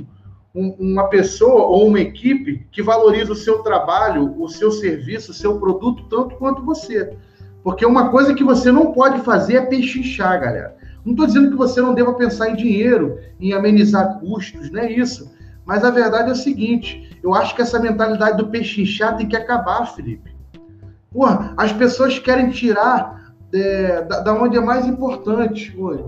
[0.56, 5.34] um, uma pessoa ou uma equipe que valoriza o seu trabalho, o seu serviço, o
[5.36, 7.16] seu produto tanto quanto você.
[7.62, 10.76] Porque uma coisa que você não pode fazer é pechinchar, galera.
[11.04, 14.92] Não estou dizendo que você não deva pensar em dinheiro, em amenizar custos, não é
[14.92, 15.32] isso.
[15.66, 19.36] Mas a verdade é o seguinte: eu acho que essa mentalidade do pechinchar tem que
[19.36, 20.34] acabar, Felipe.
[21.12, 25.76] Porra, as pessoas querem tirar é, da, da, onde é mais importante.
[25.78, 26.04] Oi.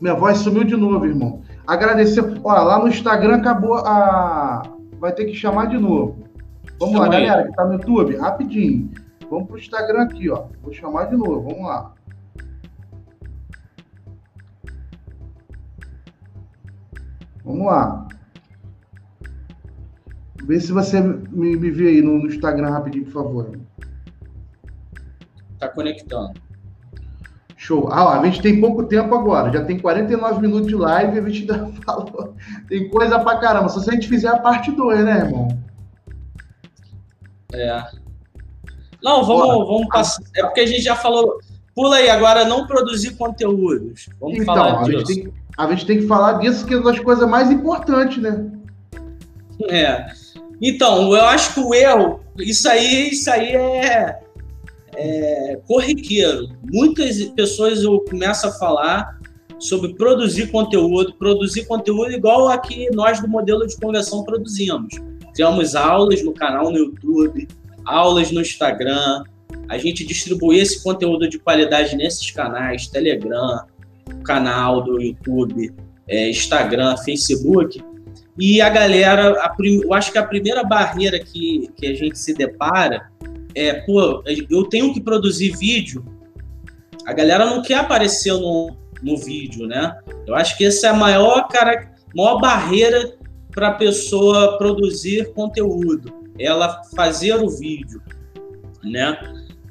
[0.00, 1.42] Minha voz sumiu de novo, irmão.
[1.66, 2.34] Agradeceu.
[2.42, 4.62] Olha, lá no Instagram acabou a.
[4.98, 6.28] Vai ter que chamar de novo.
[6.78, 7.26] Vamos Chama lá, aí.
[7.26, 8.90] galera que tá no YouTube, rapidinho.
[9.30, 10.46] Vamos pro Instagram aqui, ó.
[10.62, 11.94] Vou chamar de novo, vamos lá.
[17.44, 18.08] Vamos lá.
[20.44, 23.58] Vê se você me, me vê aí no, no Instagram rapidinho, por favor.
[25.58, 26.32] Tá conectando.
[27.62, 27.88] Show.
[27.92, 31.28] Ah, a gente tem pouco tempo agora, já tem 49 minutos de live e a
[31.28, 32.34] gente ainda falou.
[32.68, 33.68] Tem coisa pra caramba.
[33.68, 35.48] Só se a gente fizer a parte 2, né, irmão?
[37.52, 37.84] É.
[39.00, 40.24] Não, vamos, vamos passar.
[40.34, 41.38] É porque a gente já falou.
[41.72, 44.08] Pula aí, agora não produzir conteúdos.
[44.20, 45.06] Vamos então, falar a disso.
[45.06, 48.20] Gente tem, a gente tem que falar disso, que é uma das coisas mais importantes,
[48.20, 48.44] né?
[49.70, 50.06] É.
[50.60, 54.20] Então, eu acho que o erro, isso aí, isso aí é,
[54.94, 56.48] é corriqueiro.
[56.72, 59.18] Muitas pessoas eu começo a falar
[59.58, 64.94] sobre produzir conteúdo, produzir conteúdo igual aqui nós do modelo de conversão produzimos.
[65.34, 67.48] Temos aulas no canal no YouTube,
[67.84, 69.24] aulas no Instagram.
[69.68, 73.64] A gente distribui esse conteúdo de qualidade nesses canais, Telegram,
[74.24, 75.72] canal do YouTube,
[76.08, 77.82] é, Instagram, Facebook.
[78.38, 82.34] E a galera, a, eu acho que a primeira barreira que, que a gente se
[82.34, 83.10] depara
[83.54, 86.04] é, pô, eu tenho que produzir vídeo.
[87.06, 89.96] A galera não quer aparecer no, no vídeo, né?
[90.26, 93.16] Eu acho que essa é a maior, cara, maior barreira
[93.50, 98.00] para a pessoa produzir conteúdo, ela fazer o vídeo,
[98.82, 99.18] né?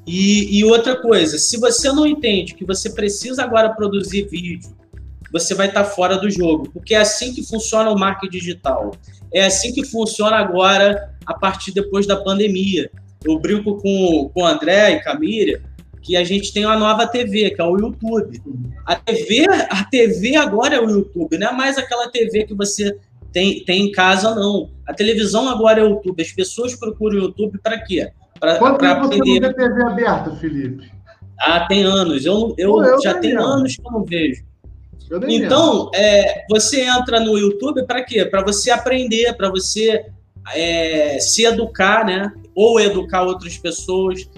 [0.05, 4.75] E, e, outra coisa, se você não entende que você precisa agora produzir vídeo,
[5.31, 8.91] você vai estar tá fora do jogo, porque é assim que funciona o marketing digital.
[9.33, 12.91] É assim que funciona agora a partir depois da pandemia.
[13.23, 15.59] Eu brinco com, com o André e Camila
[16.01, 18.41] que a gente tem uma nova TV, que é o YouTube.
[18.85, 22.97] A TV, a TV agora é o YouTube, não é mais aquela TV que você
[23.31, 24.71] tem, tem em casa, não.
[24.87, 26.21] A televisão agora é o YouTube.
[26.21, 28.11] As pessoas procuram o YouTube para quê?
[28.39, 28.97] Tempo aprender...
[28.99, 30.91] você não vê TV aberta, Felipe?
[31.39, 32.25] Ah, tem anos.
[32.25, 34.43] Eu, eu, Pô, eu já tenho anos que eu não vejo.
[35.09, 38.25] Eu então, é, você entra no YouTube para quê?
[38.25, 40.05] Para você aprender, para você
[40.55, 42.31] é, se educar, né?
[42.55, 44.29] Ou educar outras pessoas,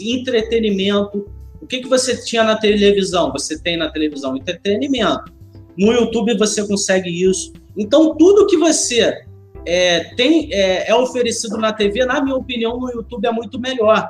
[0.00, 1.28] entretenimento.
[1.60, 3.30] O que, que você tinha na televisão?
[3.32, 5.32] Você tem na televisão entretenimento.
[5.76, 7.52] No YouTube você consegue isso.
[7.76, 9.24] Então, tudo que você
[9.64, 14.08] é, tem é, é, oferecido na TV, na minha opinião, no YouTube é muito melhor.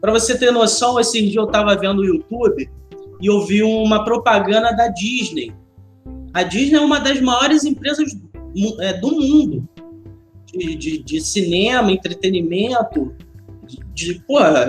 [0.00, 2.70] Para você ter noção, esse dia eu estava vendo o YouTube
[3.20, 5.52] e eu vi uma propaganda da Disney.
[6.32, 8.16] A Disney é uma das maiores empresas
[8.80, 9.68] é, do mundo
[10.58, 13.14] de, de, de cinema, entretenimento,
[13.66, 14.66] de, de porra,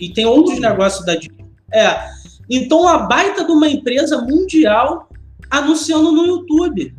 [0.00, 1.46] e tem outros negócios da Disney.
[1.72, 1.96] É,
[2.50, 5.08] então a baita de uma empresa mundial
[5.50, 6.94] anunciando no YouTube.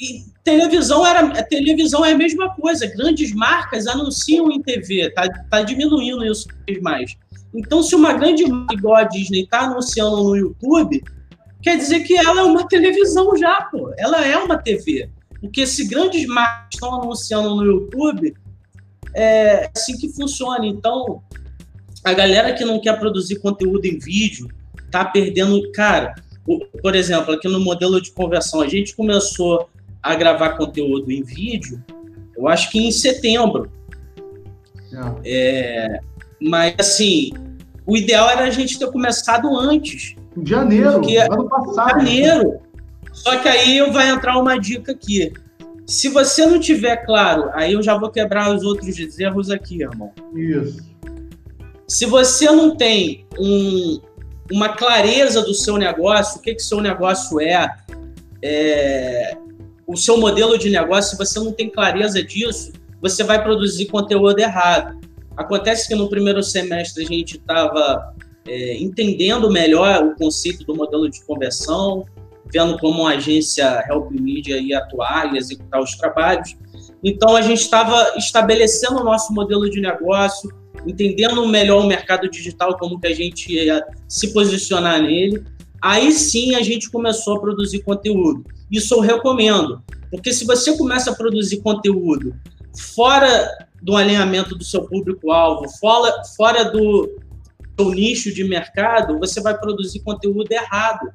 [0.00, 2.86] E televisão era televisão é a mesma coisa.
[2.86, 6.46] Grandes marcas anunciam em TV, tá, tá diminuindo isso
[6.80, 7.16] mais.
[7.54, 11.02] Então, se uma grande marca igual a Disney está anunciando no YouTube,
[11.62, 13.92] quer dizer que ela é uma televisão já, pô.
[13.96, 15.10] Ela é uma TV.
[15.40, 18.34] Porque se grandes marcas estão anunciando no YouTube,
[19.14, 20.66] é assim que funciona.
[20.66, 21.22] Então,
[22.04, 24.48] a galera que não quer produzir conteúdo em vídeo
[24.90, 25.70] tá perdendo.
[25.72, 26.14] Cara,
[26.82, 29.68] por exemplo, aqui no modelo de conversão, a gente começou
[30.02, 31.82] a gravar conteúdo em vídeo,
[32.36, 33.70] eu acho que em setembro.
[35.24, 35.88] É.
[35.94, 36.00] é,
[36.40, 37.30] mas, assim,
[37.84, 40.14] o ideal era a gente ter começado antes.
[40.36, 41.90] Em janeiro, porque, ano passado.
[41.90, 42.60] janeiro.
[43.22, 45.32] Só que aí vai entrar uma dica aqui.
[45.86, 50.12] Se você não tiver claro, aí eu já vou quebrar os outros erros aqui, irmão.
[50.34, 50.86] Isso.
[51.86, 53.98] Se você não tem um,
[54.52, 57.74] uma clareza do seu negócio, o que que seu negócio é,
[58.42, 59.36] é,
[59.86, 64.38] o seu modelo de negócio, se você não tem clareza disso, você vai produzir conteúdo
[64.38, 64.98] errado.
[65.36, 68.14] Acontece que no primeiro semestre a gente estava
[68.46, 72.04] é, entendendo melhor o conceito do modelo de conversão,
[72.52, 76.56] vendo como a agência Help Media ia atuar e executar os trabalhos.
[77.02, 80.50] Então a gente estava estabelecendo o nosso modelo de negócio,
[80.86, 85.44] entendendo melhor o mercado digital, como que a gente ia se posicionar nele,
[85.82, 88.44] aí sim a gente começou a produzir conteúdo.
[88.70, 92.34] Isso eu recomendo, porque se você começa a produzir conteúdo
[92.94, 93.48] fora
[93.80, 97.08] do alinhamento do seu público-alvo, fora, fora do,
[97.78, 101.08] seu nicho de mercado, você vai produzir conteúdo errado.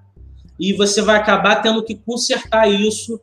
[0.60, 3.20] E você vai acabar tendo que consertar isso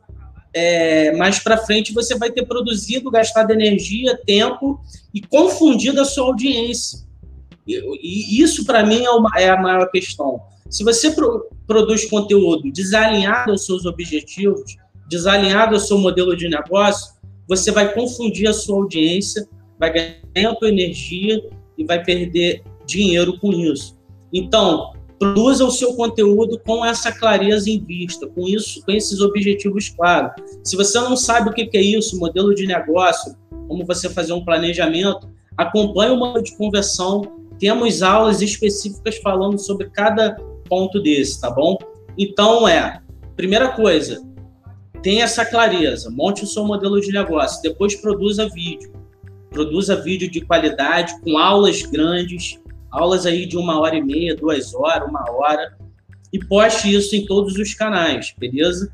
[0.53, 1.93] é, mais para frente.
[1.93, 4.79] Você vai ter produzido, gastado energia, tempo
[5.13, 6.99] e confundido a sua audiência.
[7.67, 10.41] E, e isso, para mim, é, uma, é, a maior questão.
[10.69, 14.77] Se você pro, produz conteúdo desalinhado aos seus objetivos,
[15.09, 17.13] desalinhado ao seu modelo de negócio,
[17.47, 19.91] você vai confundir a sua audiência, vai
[20.33, 21.43] ganhar sua energia
[21.77, 23.97] e vai perder dinheiro com isso.
[24.33, 29.87] Então, produza o seu conteúdo com essa clareza em vista, com isso, com esses objetivos
[29.89, 30.31] claros.
[30.63, 33.35] Se você não sabe o que é isso, modelo de negócio,
[33.67, 37.21] como você fazer um planejamento, acompanhe o modelo de conversão.
[37.59, 40.35] Temos aulas específicas falando sobre cada
[40.67, 41.77] ponto desse, tá bom?
[42.17, 42.99] Então é,
[43.35, 44.23] primeira coisa,
[45.03, 48.91] tenha essa clareza, monte o seu modelo de negócio, depois produza vídeo.
[49.51, 52.59] Produza vídeo de qualidade, com aulas grandes,
[52.91, 55.77] aulas aí de uma hora e meia, duas horas, uma hora,
[56.31, 58.91] e poste isso em todos os canais, beleza?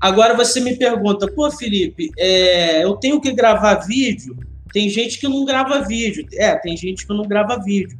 [0.00, 4.36] Agora você me pergunta, pô, Felipe, é, eu tenho que gravar vídeo?
[4.72, 6.26] Tem gente que não grava vídeo.
[6.34, 7.98] É, tem gente que não grava vídeo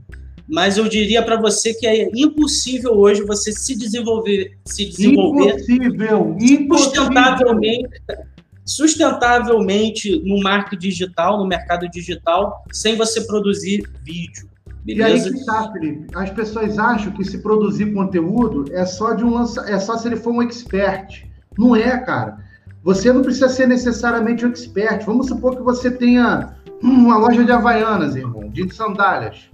[0.51, 6.37] mas eu diria para você que é impossível hoje você se desenvolver, se desenvolver impossível,
[6.77, 8.03] sustentavelmente,
[8.67, 14.50] sustentavelmente no marketing digital, no mercado digital, sem você produzir vídeo.
[14.95, 15.29] Beleza?
[15.29, 16.07] E aí que tá, Felipe.
[16.15, 19.63] As pessoas acham que se produzir conteúdo é só de um lança...
[19.69, 21.27] é só se ele for um expert.
[21.59, 22.39] Não é, cara.
[22.83, 25.05] Você não precisa ser necessariamente um expert.
[25.05, 29.51] Vamos supor que você tenha uma loja de havaianas, irmão, de sandálias.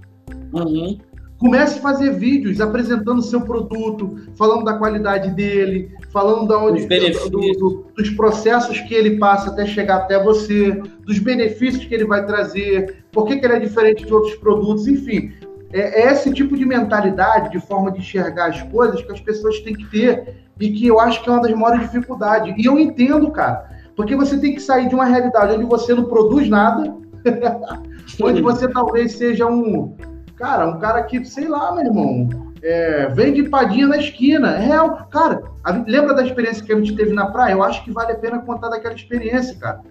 [0.53, 0.97] Uhum.
[1.39, 6.87] Comece a fazer vídeos apresentando o seu produto, falando da qualidade dele, falando da onde,
[7.29, 12.05] do, do, dos processos que ele passa até chegar até você, dos benefícios que ele
[12.05, 15.31] vai trazer, por que, que ele é diferente de outros produtos, enfim.
[15.71, 19.59] É, é esse tipo de mentalidade, de forma de enxergar as coisas que as pessoas
[19.59, 22.55] têm que ter e que eu acho que é uma das maiores dificuldades.
[22.57, 26.05] E eu entendo, cara, porque você tem que sair de uma realidade onde você não
[26.05, 26.95] produz nada,
[28.21, 29.95] onde você talvez seja um,
[30.37, 32.29] Cara, um cara que, sei lá, meu irmão,
[32.61, 34.55] é, vende empadinha na esquina.
[34.55, 35.07] É real.
[35.09, 37.53] Cara, a, lembra da experiência que a gente teve na praia?
[37.53, 39.81] Eu acho que vale a pena contar daquela experiência, cara.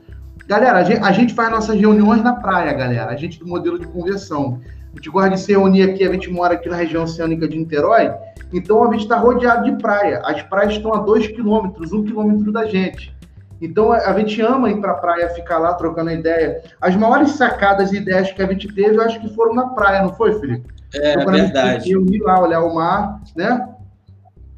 [0.47, 3.11] Galera, a gente, a gente faz nossas reuniões na praia, galera.
[3.11, 4.61] A gente do modelo de conversão.
[4.93, 7.59] A gente gosta de se reunir aqui, a gente mora aqui na região oceânica de
[7.59, 8.15] Niterói,
[8.51, 10.23] então a gente está rodeado de praia.
[10.25, 13.15] As praias estão a dois quilômetros, um quilômetro da gente.
[13.61, 16.63] Então a gente ama ir para a praia, ficar lá trocando ideia.
[16.81, 20.03] As maiores sacadas e ideias que a gente teve, eu acho que foram na praia,
[20.03, 20.69] não foi, Felipe?
[20.95, 21.91] É, então, verdade.
[21.91, 23.69] Eu ir lá olhar o mar, né?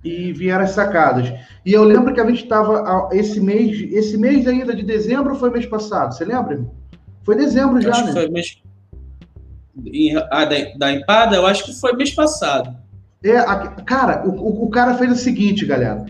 [0.05, 1.33] E vieram as sacadas.
[1.65, 5.51] E eu lembro que a gente estava esse mês, esse mês ainda de dezembro foi
[5.51, 6.65] mês passado, você lembra?
[7.23, 8.13] Foi dezembro já, acho né?
[8.13, 8.63] foi mês.
[10.31, 12.75] Ah, da, da empada, eu acho que foi mês passado.
[13.23, 16.05] É, a, cara, o, o cara fez o seguinte, galera.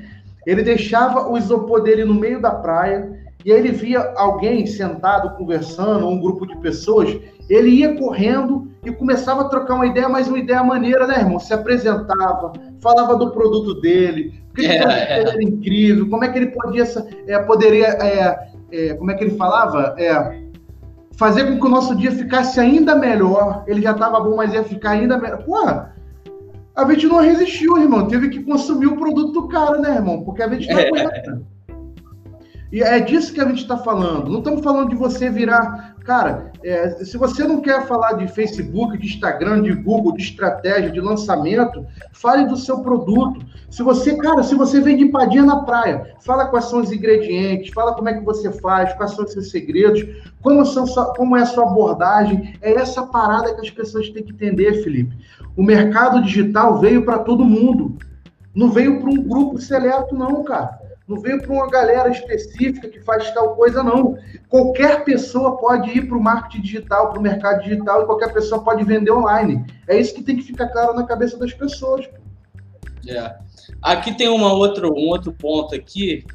[0.48, 5.36] Ele deixava o isopor dele no meio da praia e aí ele via alguém sentado
[5.36, 7.18] conversando, um grupo de pessoas,
[7.50, 11.38] ele ia correndo e começava a trocar uma ideia, mas uma ideia maneira, né, irmão?
[11.38, 15.20] Se apresentava, falava do produto dele, porque é, é.
[15.20, 16.84] era incrível, como é que ele podia,
[17.26, 19.94] é, poderia, é, é, como é que ele falava?
[19.98, 20.48] É,
[21.18, 23.64] fazer com que o nosso dia ficasse ainda melhor.
[23.66, 25.42] Ele já estava bom, mas ia ficar ainda melhor.
[25.42, 25.94] Porra,
[26.78, 28.06] a gente não resistiu, irmão.
[28.06, 30.22] Teve que consumir o produto do cara, né, irmão?
[30.22, 30.88] Porque a gente não é.
[30.88, 31.42] aguenta.
[32.70, 34.30] E é disso que a gente está falando.
[34.30, 35.87] Não estamos falando de você virar.
[36.08, 40.90] Cara, é, se você não quer falar de Facebook, de Instagram, de Google, de estratégia,
[40.90, 41.84] de lançamento,
[42.14, 43.44] fale do seu produto.
[43.68, 47.94] Se você, cara, se você vende empadinha na praia, fala quais são os ingredientes, fala
[47.94, 50.02] como é que você faz, quais são os seus segredos,
[50.40, 52.54] como, são como é a sua abordagem.
[52.62, 55.14] É essa parada que as pessoas têm que entender, Felipe.
[55.54, 57.98] O mercado digital veio para todo mundo.
[58.54, 60.77] Não veio para um grupo seleto, não, cara.
[61.08, 64.18] Não veio para uma galera específica que faz tal coisa, não.
[64.48, 68.62] Qualquer pessoa pode ir para o marketing digital, para o mercado digital, e qualquer pessoa
[68.62, 69.64] pode vender online.
[69.88, 72.06] É isso que tem que ficar claro na cabeça das pessoas.
[73.06, 73.34] É.
[73.80, 76.26] Aqui tem uma outra, um outro ponto aqui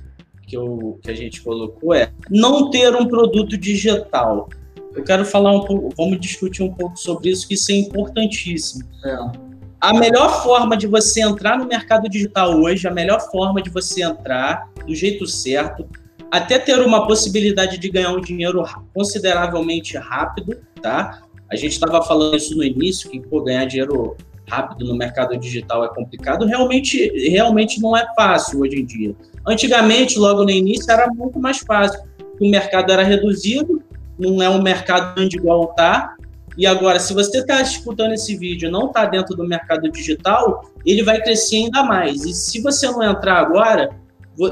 [0.48, 4.50] que, eu, que a gente colocou, é não ter um produto digital.
[4.96, 8.88] Eu quero falar um pouco, vamos discutir um pouco sobre isso, que isso é importantíssimo.
[9.06, 9.53] É.
[9.84, 14.02] A melhor forma de você entrar no mercado digital hoje, a melhor forma de você
[14.02, 15.86] entrar do jeito certo,
[16.32, 18.64] até ter uma possibilidade de ganhar um dinheiro
[18.94, 21.24] consideravelmente rápido, tá?
[21.52, 24.16] A gente estava falando isso no início, que pô, ganhar dinheiro
[24.50, 26.46] rápido no mercado digital é complicado.
[26.46, 29.14] Realmente, realmente não é fácil hoje em dia.
[29.46, 32.02] Antigamente, logo no início, era muito mais fácil.
[32.40, 33.84] O mercado era reduzido,
[34.18, 36.16] não é um mercado grande igual tá,
[36.58, 41.04] E agora, se você está escutando esse vídeo não está dentro do mercado digital, ele
[41.04, 42.24] vai crescer ainda mais.
[42.26, 43.90] E se você não entrar agora,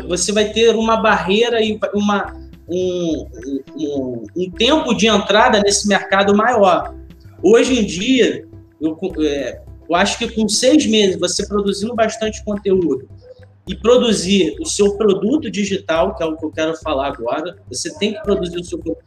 [0.08, 2.34] você vai ter uma barreira e uma,
[2.68, 3.28] um,
[3.76, 6.96] um, um tempo de entrada nesse mercado maior.
[7.44, 8.48] Hoje em dia,
[8.80, 13.08] eu, é, eu acho que com seis meses, você produzindo bastante conteúdo
[13.68, 17.94] e produzir o seu produto digital, que é o que eu quero falar agora, você
[17.98, 19.04] tem que produzir o seu produto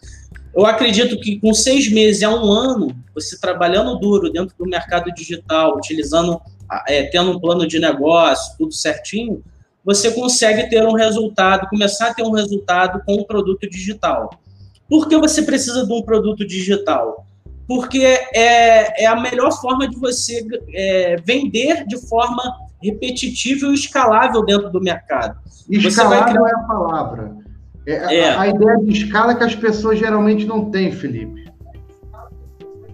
[0.54, 5.12] eu acredito que com seis meses a um ano, você trabalhando duro dentro do mercado
[5.12, 6.40] digital, utilizando,
[6.86, 9.42] é, tendo um plano de negócio, tudo certinho,
[9.84, 14.30] você consegue ter um resultado, começar a ter um resultado com o produto digital.
[14.88, 17.26] Por que você precisa de um produto digital?
[17.66, 22.42] Porque é, é a melhor forma de você é, vender de forma
[22.82, 25.38] repetitiva e escalável dentro do mercado.
[25.68, 26.48] Escalável criar...
[26.48, 27.43] é a palavra.
[27.86, 28.30] É, é.
[28.30, 31.44] A, a, ideia de escala que as pessoas geralmente não têm, Felipe.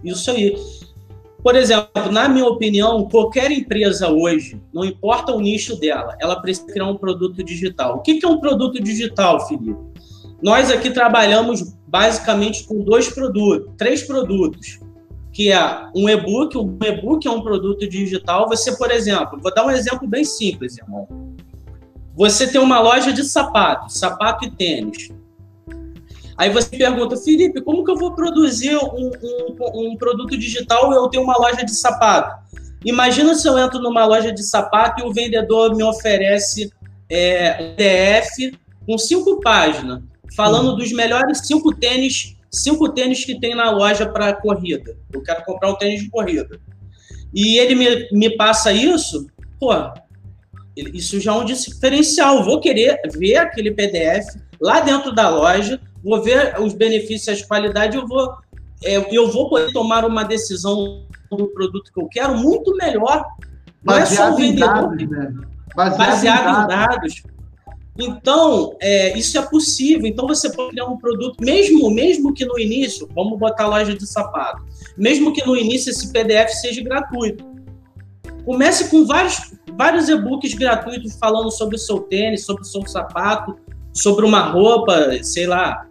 [0.03, 0.55] Isso aí.
[1.43, 6.67] Por exemplo, na minha opinião, qualquer empresa hoje, não importa o nicho dela, ela precisa
[6.67, 7.97] criar um produto digital.
[7.97, 9.75] O que é um produto digital, Felipe?
[10.41, 14.79] Nós aqui trabalhamos basicamente com dois produtos, três produtos,
[15.31, 16.57] que é um e-book.
[16.57, 18.47] O e-book é um produto digital.
[18.49, 21.07] Você, por exemplo, vou dar um exemplo bem simples, irmão.
[22.15, 25.09] Você tem uma loja de sapato, sapato e tênis.
[26.37, 30.95] Aí você pergunta, Felipe, como que eu vou produzir um, um, um produto digital e
[30.95, 32.41] eu tenho uma loja de sapato?
[32.83, 36.71] Imagina se eu entro numa loja de sapato e o vendedor me oferece
[37.09, 38.57] é, um PDF
[38.87, 40.01] com cinco páginas,
[40.35, 44.97] falando dos melhores cinco tênis, cinco tênis que tem na loja para corrida.
[45.13, 46.59] Eu quero comprar um tênis de corrida.
[47.33, 49.27] E ele me, me passa isso,
[49.59, 49.71] pô,
[50.75, 52.43] isso já é um diferencial.
[52.43, 54.25] Vou querer ver aquele PDF
[54.59, 58.33] lá dentro da loja, vou ver os benefícios, as qualidades, eu vou,
[58.83, 63.25] é, eu vou poder tomar uma decisão do produto que eu quero muito melhor.
[63.83, 64.67] Não é só o vendedor.
[64.67, 65.33] Dados, né?
[65.75, 66.67] Baseado, baseado em, dados.
[66.67, 67.23] dados.
[67.97, 70.05] Então, é, isso é possível.
[70.05, 74.07] Então, você pode criar um produto, mesmo, mesmo que no início, vamos botar loja de
[74.07, 74.63] sapato,
[74.97, 77.45] mesmo que no início esse PDF seja gratuito.
[78.45, 79.50] Comece com vários,
[79.81, 83.57] vários e-books gratuitos falando sobre o seu tênis, sobre o seu sapato,
[83.91, 85.87] sobre uma roupa, sei lá,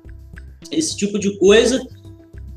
[0.71, 1.85] esse tipo de coisa.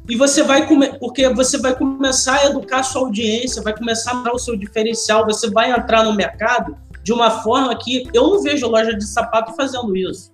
[0.07, 0.67] E você vai
[0.99, 4.55] porque você vai começar a educar a sua audiência, vai começar a dar o seu
[4.55, 9.03] diferencial, você vai entrar no mercado de uma forma que eu não vejo loja de
[9.03, 10.29] sapato fazendo isso.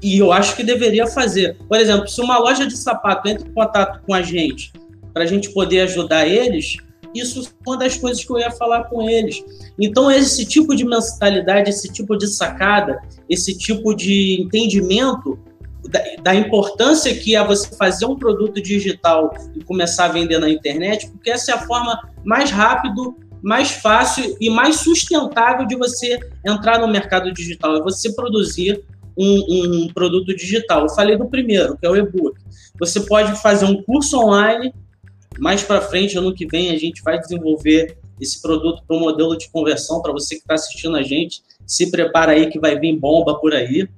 [0.00, 1.56] E eu acho que deveria fazer.
[1.68, 4.72] Por exemplo, se uma loja de sapato entra em contato com a gente
[5.12, 6.76] para a gente poder ajudar eles,
[7.14, 9.44] isso é uma das coisas que eu ia falar com eles.
[9.78, 15.38] Então, esse tipo de mentalidade, esse tipo de sacada, esse tipo de entendimento
[15.88, 20.48] da, da, importância que é você fazer um produto digital e começar a vender na
[20.48, 26.18] internet, porque essa é a forma mais rápido, mais fácil e mais sustentável de você
[26.44, 28.82] entrar no mercado digital, é você produzir
[29.16, 30.82] um, um produto digital.
[30.82, 32.36] Eu falei do primeiro, que é o e-book.
[32.80, 34.72] Você pode fazer um curso online
[35.38, 39.36] mais para frente, ano que vem, a gente vai desenvolver esse produto para um modelo
[39.36, 41.42] de conversão para você que está assistindo a gente.
[41.66, 43.88] Se prepara aí que vai vir bomba por aí.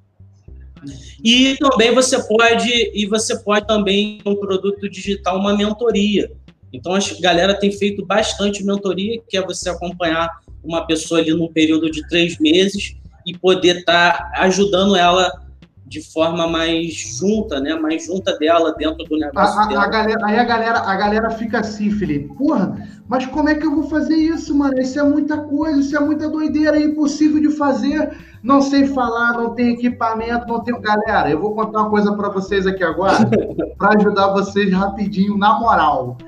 [1.22, 6.30] E também você pode e você pode também um produto digital uma mentoria.
[6.72, 10.30] Então a galera tem feito bastante mentoria, que é você acompanhar
[10.62, 15.45] uma pessoa ali num período de três meses e poder estar tá ajudando ela
[15.86, 17.74] de forma mais junta, né?
[17.76, 19.60] Mais junta dela dentro do negócio.
[19.60, 19.84] A, dela.
[19.84, 22.34] A galera, aí a galera, a galera fica assim, Felipe.
[22.34, 22.76] Porra,
[23.08, 24.80] mas como é que eu vou fazer isso, mano?
[24.80, 28.16] Isso é muita coisa, isso é muita doideira, é impossível de fazer.
[28.42, 30.80] Não sei falar, não tem equipamento, não tenho.
[30.80, 33.18] Galera, eu vou contar uma coisa para vocês aqui agora,
[33.78, 36.18] para ajudar vocês rapidinho, na moral.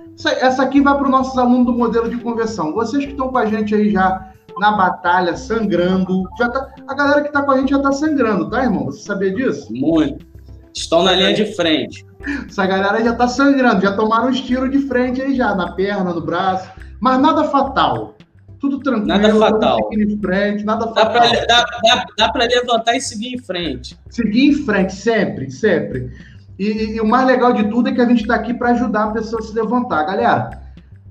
[0.41, 2.73] Essa aqui vai para os nossos alunos do modelo de conversão.
[2.73, 6.25] Vocês que estão com a gente aí já na batalha, sangrando.
[6.39, 8.87] Já tá, a galera que está com a gente já está sangrando, tá, irmão?
[8.87, 9.73] Você sabia disso?
[9.73, 10.27] Muito.
[10.75, 12.07] Estão na linha de frente.
[12.49, 16.13] Essa galera já está sangrando, já tomaram uns tiros de frente aí já, na perna,
[16.13, 16.69] no braço.
[17.01, 18.17] Mas nada fatal.
[18.61, 19.07] Tudo tranquilo.
[19.07, 19.79] Nada fatal.
[19.93, 21.13] Em frente, nada dá fatal.
[21.13, 23.99] Pra, dá, dá, dá para levantar e seguir em frente.
[24.11, 26.11] Seguir em frente, sempre, sempre.
[26.59, 29.05] E, e o mais legal de tudo é que a gente está aqui para ajudar
[29.05, 30.05] a pessoa a se levantar.
[30.05, 30.51] Galera,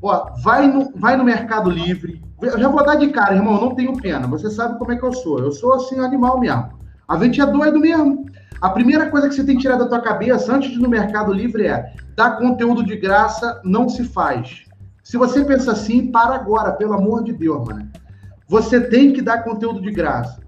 [0.02, 3.76] ó, vai, no, vai no Mercado Livre, eu já vou dar de cara, irmão, não
[3.76, 4.28] tenho pena.
[4.28, 5.39] Você sabe como é que eu sou.
[5.39, 6.70] Eu sou assim, animal mesmo.
[7.08, 8.26] A gente é doido mesmo.
[8.62, 10.89] A primeira coisa que você tem que tirar da tua cabeça antes de ir no
[10.89, 14.66] Mercado Livre é dar conteúdo de graça não se faz.
[15.04, 17.89] Se você pensa assim, para agora, pelo amor de Deus, mano.
[18.48, 20.41] Você tem que dar conteúdo de graça.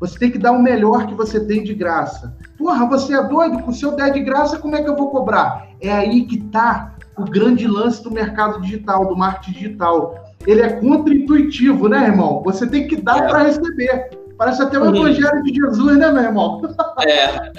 [0.00, 2.34] Você tem que dar o melhor que você tem de graça.
[2.56, 3.62] Porra, você é doido?
[3.66, 5.68] O seu 10 de graça, como é que eu vou cobrar?
[5.80, 10.24] É aí que tá o grande lance do mercado digital, do marketing digital.
[10.46, 12.42] Ele é contra-intuitivo, né, irmão?
[12.44, 13.28] Você tem que dar é.
[13.28, 14.10] para receber.
[14.38, 14.96] Parece até o uhum.
[14.96, 16.62] evangelho de Jesus, né, meu irmão?
[17.06, 17.50] É.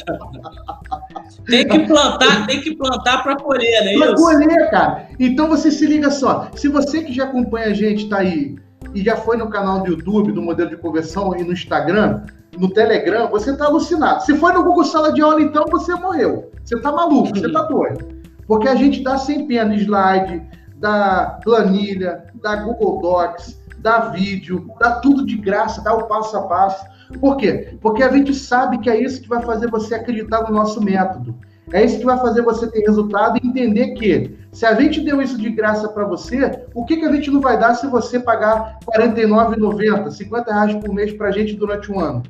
[1.48, 3.98] Tem que plantar, tem que plantar para colher, né?
[3.98, 5.08] Para colher, cara.
[5.20, 6.50] Então você se liga só.
[6.56, 8.56] Se você que já acompanha a gente tá aí
[8.94, 12.22] e já foi no canal do YouTube do modelo de conversão e no Instagram,
[12.58, 14.24] no Telegram, você tá alucinado.
[14.24, 16.52] Se foi no Google Sala de Aula, então você morreu.
[16.64, 18.21] Você tá maluco, você tá doido.
[18.52, 20.46] Porque a gente dá sem pena slide,
[20.76, 26.42] da planilha, da Google Docs, dá vídeo, dá tudo de graça, dá o passo a
[26.42, 26.86] passo.
[27.22, 27.78] Por quê?
[27.80, 31.34] Porque a gente sabe que é isso que vai fazer você acreditar no nosso método.
[31.72, 35.22] É isso que vai fazer você ter resultado e entender que se a gente deu
[35.22, 38.20] isso de graça para você, o que, que a gente não vai dar se você
[38.20, 42.22] pagar R$ 49,90, 50 reais por mês para a gente durante um ano?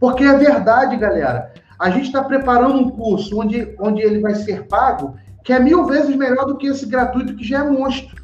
[0.00, 1.52] Porque é verdade, galera.
[1.78, 5.14] A gente está preparando um curso onde, onde ele vai ser pago,
[5.44, 8.16] que é mil vezes melhor do que esse gratuito que já é monstro.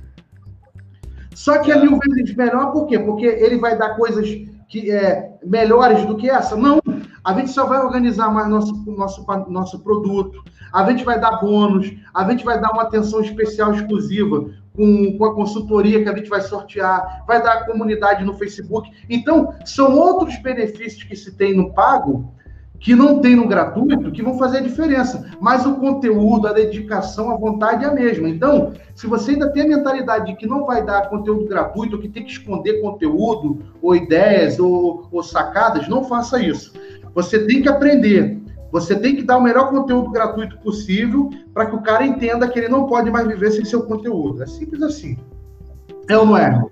[1.34, 2.98] Só que é mil vezes melhor por quê?
[2.98, 4.26] Porque ele vai dar coisas
[4.68, 6.56] que é, melhores do que essa?
[6.56, 6.80] Não.
[7.22, 10.42] A gente só vai organizar mais nosso, nosso, nosso produto,
[10.72, 15.24] a gente vai dar bônus, a gente vai dar uma atenção especial exclusiva com, com
[15.26, 18.90] a consultoria que a gente vai sortear, vai dar a comunidade no Facebook.
[19.08, 22.32] Então, são outros benefícios que se tem no pago
[22.80, 25.30] que não tem no gratuito, que vão fazer a diferença.
[25.38, 28.26] Mas o conteúdo, a dedicação, a vontade é a mesma.
[28.26, 32.02] Então, se você ainda tem a mentalidade de que não vai dar conteúdo gratuito, ou
[32.02, 36.72] que tem que esconder conteúdo, ou ideias, ou, ou sacadas, não faça isso.
[37.14, 38.40] Você tem que aprender.
[38.72, 42.58] Você tem que dar o melhor conteúdo gratuito possível para que o cara entenda que
[42.58, 44.42] ele não pode mais viver sem seu conteúdo.
[44.42, 45.18] É simples assim.
[46.08, 46.64] É ou não é?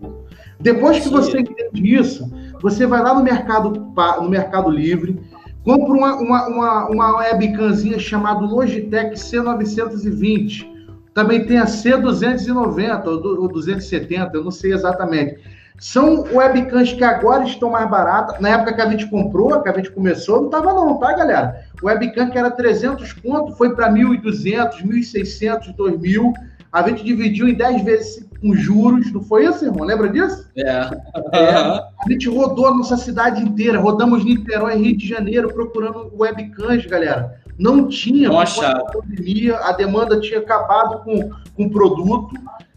[0.60, 2.30] Depois que você entende isso,
[2.60, 5.20] você vai lá no mercado, no mercado livre,
[5.64, 10.66] Compra uma, uma, uma, uma webcamzinha chamada Logitech C920.
[11.12, 15.38] Também tem a C290 ou 270, eu não sei exatamente.
[15.80, 18.40] São webcams que agora estão mais baratas.
[18.40, 21.64] Na época que a gente comprou, que a gente começou, não estava não, tá, galera?
[21.82, 26.32] Webcam que era 300 conto foi para 1.200, 1.600, 2.000.
[26.72, 29.84] A gente dividiu em 10 vezes com juros, não foi isso, irmão?
[29.84, 30.46] Lembra disso?
[30.56, 30.90] É.
[31.32, 31.54] é.
[31.54, 37.40] A gente rodou a nossa cidade inteira, rodamos Niterói, Rio de Janeiro, procurando webcams, galera.
[37.58, 42.34] Não tinha, não a pandemia, a demanda tinha acabado com, com o produto.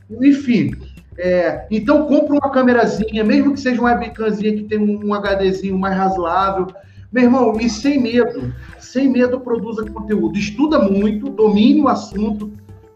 [0.10, 0.72] Enfim,
[1.18, 5.78] é, então compra uma câmerazinha, mesmo que seja uma webcamzinha que tem um, um HDzinho
[5.78, 6.68] mais razoável.
[7.12, 10.38] Meu irmão, e sem medo, sem medo produza conteúdo.
[10.38, 12.52] Estuda muito, domine o assunto,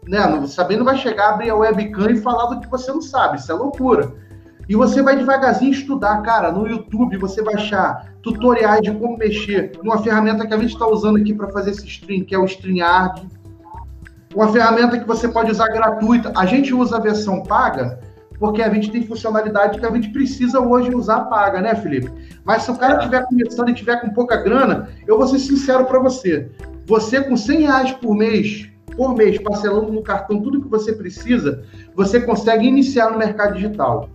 [0.06, 0.46] né?
[0.46, 3.54] Sabendo vai chegar, abrir a webcam e falar do que você não sabe, isso é
[3.54, 4.14] loucura.
[4.68, 6.50] E você vai devagarzinho estudar, cara.
[6.50, 10.86] No YouTube você vai achar tutoriais de como mexer numa ferramenta que a gente está
[10.86, 13.28] usando aqui para fazer esse stream, que é o StreamYard.
[14.34, 16.32] Uma ferramenta que você pode usar gratuita.
[16.36, 18.00] A gente usa a versão paga
[18.38, 22.10] porque a gente tem funcionalidade que a gente precisa hoje usar paga, né, Felipe?
[22.44, 25.86] Mas se o cara estiver começando e tiver com pouca grana, eu vou ser sincero
[25.86, 26.50] para você.
[26.86, 31.64] Você com 100 reais por mês por mês, parcelando no cartão tudo que você precisa,
[31.94, 34.08] você consegue iniciar no mercado digital.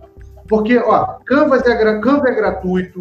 [0.48, 3.00] Porque, ó, Canvas é, Canva é gratuito,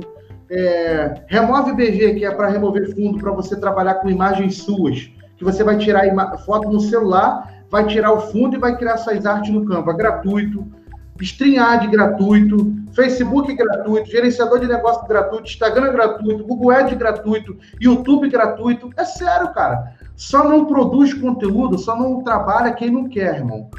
[0.49, 5.43] é, Remove BG, que é para remover fundo, para você trabalhar com imagens suas, que
[5.43, 6.05] você vai tirar
[6.45, 10.65] foto no celular, vai tirar o fundo e vai criar suas artes no Canva, gratuito.
[11.19, 18.89] StreamYard gratuito, Facebook gratuito, gerenciador de negócio gratuito, Instagram gratuito, Google Ads gratuito, YouTube gratuito.
[18.97, 19.93] É sério, cara.
[20.21, 23.71] Só não produz conteúdo, só não trabalha quem não quer, irmão.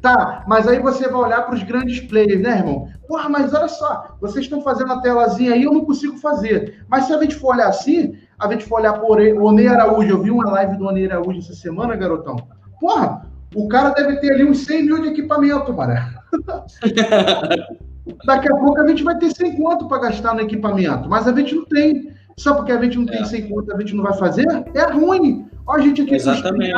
[0.00, 2.88] Tá, mas aí você vai olhar para os grandes players, né, irmão?
[3.06, 6.86] Porra, mas olha só, vocês estão fazendo a telazinha aí, eu não consigo fazer.
[6.88, 10.08] Mas se a gente for olhar assim, a gente for olhar por o Onei Araújo,
[10.08, 12.36] eu vi uma live do Onei Araújo essa semana, garotão.
[12.80, 16.02] Porra, o cara deve ter ali uns 100 mil de equipamento, maré.
[18.24, 21.34] Daqui a pouco a gente vai ter 100 quanto para gastar no equipamento, mas a
[21.34, 22.10] gente não tem.
[22.38, 23.18] Só porque a gente não é.
[23.18, 24.46] tem 100 quanto, a gente não vai fazer?
[24.74, 25.49] É ruim.
[25.66, 26.74] Olha a gente aqui Exatamente.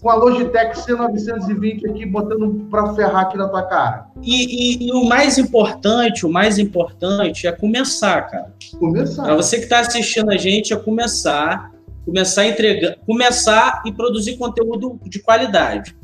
[0.00, 4.06] com a Logitech C920 aqui, botando para ferrar aqui na tua cara.
[4.22, 8.52] E, e, e, o mais importante, o mais importante é começar, cara.
[8.78, 9.22] Começar.
[9.22, 11.70] Para você que está assistindo a gente, é começar,
[12.04, 15.96] começar a entregar, começar e produzir conteúdo de qualidade.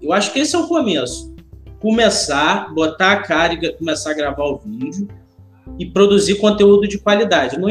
[0.00, 1.34] Eu acho que esse é o começo.
[1.80, 5.08] Começar, botar a cara e começar a gravar o vídeo
[5.78, 7.58] e produzir conteúdo de qualidade.
[7.58, 7.68] Não,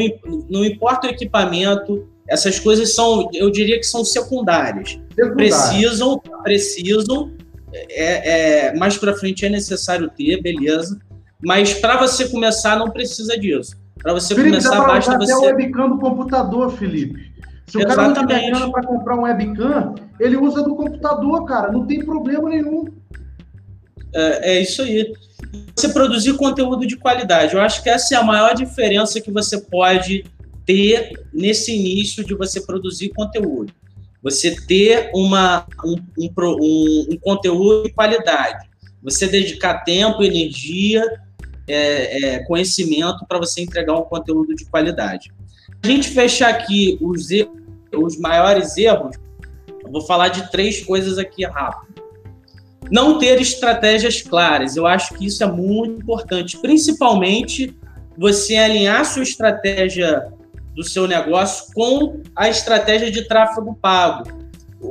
[0.48, 4.98] não importa o equipamento, essas coisas são, eu diria que são secundárias.
[5.14, 5.36] Secundário.
[5.36, 7.32] Precisam, precisam,
[7.72, 10.98] é, é mais para frente é necessário ter, beleza.
[11.42, 13.76] Mas para você começar, não precisa disso.
[14.02, 15.32] Para você Felipe, começar, basta você.
[15.32, 17.32] até o webcam do computador, Felipe.
[17.66, 21.72] Se o cara não tiver grana para comprar um webcam, ele usa do computador, cara.
[21.72, 22.84] Não tem problema nenhum.
[24.14, 25.12] É, é isso aí.
[25.74, 27.54] Você produzir conteúdo de qualidade.
[27.54, 30.24] Eu acho que essa é a maior diferença que você pode
[30.66, 33.72] ter nesse início de você produzir conteúdo.
[34.22, 38.68] Você ter uma, um, um, um, um conteúdo de qualidade.
[39.02, 41.04] Você dedicar tempo, energia,
[41.68, 45.32] é, é, conhecimento para você entregar um conteúdo de qualidade.
[45.82, 47.28] A gente fechar aqui os,
[47.94, 49.16] os maiores erros,
[49.84, 52.02] eu vou falar de três coisas aqui rápido.
[52.90, 57.76] Não ter estratégias claras, eu acho que isso é muito importante, principalmente
[58.16, 60.32] você alinhar sua estratégia
[60.76, 64.30] do seu negócio com a estratégia de tráfego pago.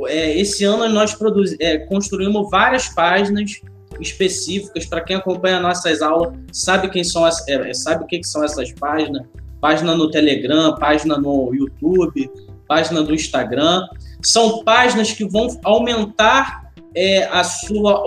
[0.08, 3.62] É, esse ano nós produz, é, construímos várias páginas
[4.02, 4.86] específicas.
[4.88, 8.44] Para quem acompanha nossas aulas sabe quem são as, é, sabe o que, que são
[8.44, 9.24] essas páginas?
[9.62, 12.30] Página no Telegram página no YouTube
[12.68, 13.88] página do Instagram.
[14.22, 18.04] São páginas que vão aumentar é, a sua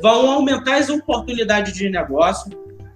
[0.00, 2.50] vão aumentar as oportunidades de negócio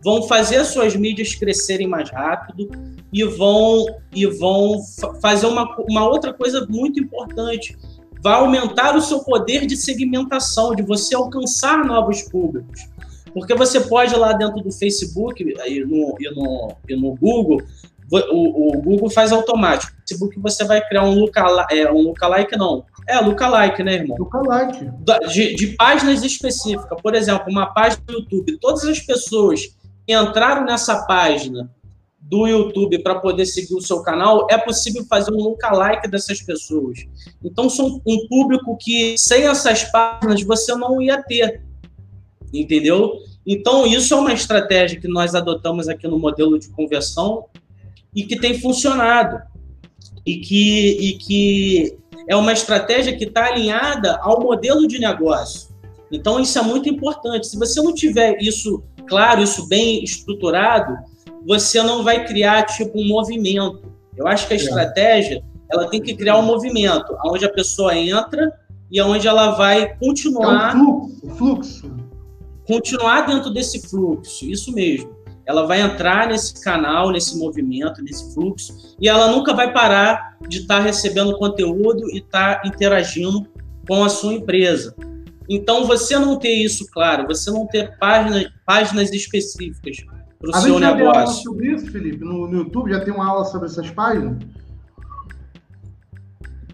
[0.07, 2.71] vão fazer as suas mídias crescerem mais rápido
[3.13, 3.85] e vão
[4.15, 4.81] e vão
[5.21, 7.77] fazer uma, uma outra coisa muito importante
[8.23, 12.89] vai aumentar o seu poder de segmentação, de você alcançar novos públicos.
[13.35, 17.63] Porque você pode lá dentro do Facebook e no, e no, e no Google,
[18.11, 19.93] o, o, Google faz automático.
[19.93, 22.85] No Facebook você vai criar um lookalike, é, um lookalike não.
[23.09, 24.17] É, lookalike, né, irmão?
[24.19, 24.89] Lookalike.
[25.33, 27.01] De, de páginas específicas.
[27.03, 28.59] Por exemplo, uma página do YouTube.
[28.61, 29.77] Todas as pessoas
[30.13, 31.71] entraram nessa página
[32.29, 37.07] do YouTube para poder seguir o seu canal, é possível fazer um lookalike dessas pessoas.
[37.43, 41.63] Então, são um público que, sem essas páginas, você não ia ter.
[42.53, 43.13] Entendeu?
[43.47, 47.45] Então, isso é uma estratégia que nós adotamos aqui no modelo de conversão
[48.15, 49.41] e que tem funcionado.
[50.25, 51.97] E que, e que
[52.29, 55.69] é uma estratégia que está alinhada ao modelo de negócio.
[56.11, 57.47] Então, isso é muito importante.
[57.47, 60.97] Se você não tiver isso claro, isso bem estruturado,
[61.47, 63.83] você não vai criar tipo um movimento.
[64.17, 64.61] Eu acho que a é.
[64.61, 68.53] estratégia ela tem que criar um movimento, onde a pessoa entra
[68.91, 70.75] e onde ela vai continuar.
[70.75, 71.97] É um fluxo, fluxo.
[72.67, 75.15] Continuar dentro desse fluxo, isso mesmo.
[75.45, 80.59] Ela vai entrar nesse canal, nesse movimento, nesse fluxo, e ela nunca vai parar de
[80.59, 83.47] estar tá recebendo conteúdo e estar tá interagindo
[83.87, 84.95] com a sua empresa.
[85.49, 89.99] Então, você não ter isso claro, você não ter páginas, páginas específicas
[90.39, 91.21] para o seu já negócio.
[91.21, 92.25] Aula sobre isso, Felipe?
[92.25, 94.39] No, no, YouTube já tem uma aula sobre essas páginas?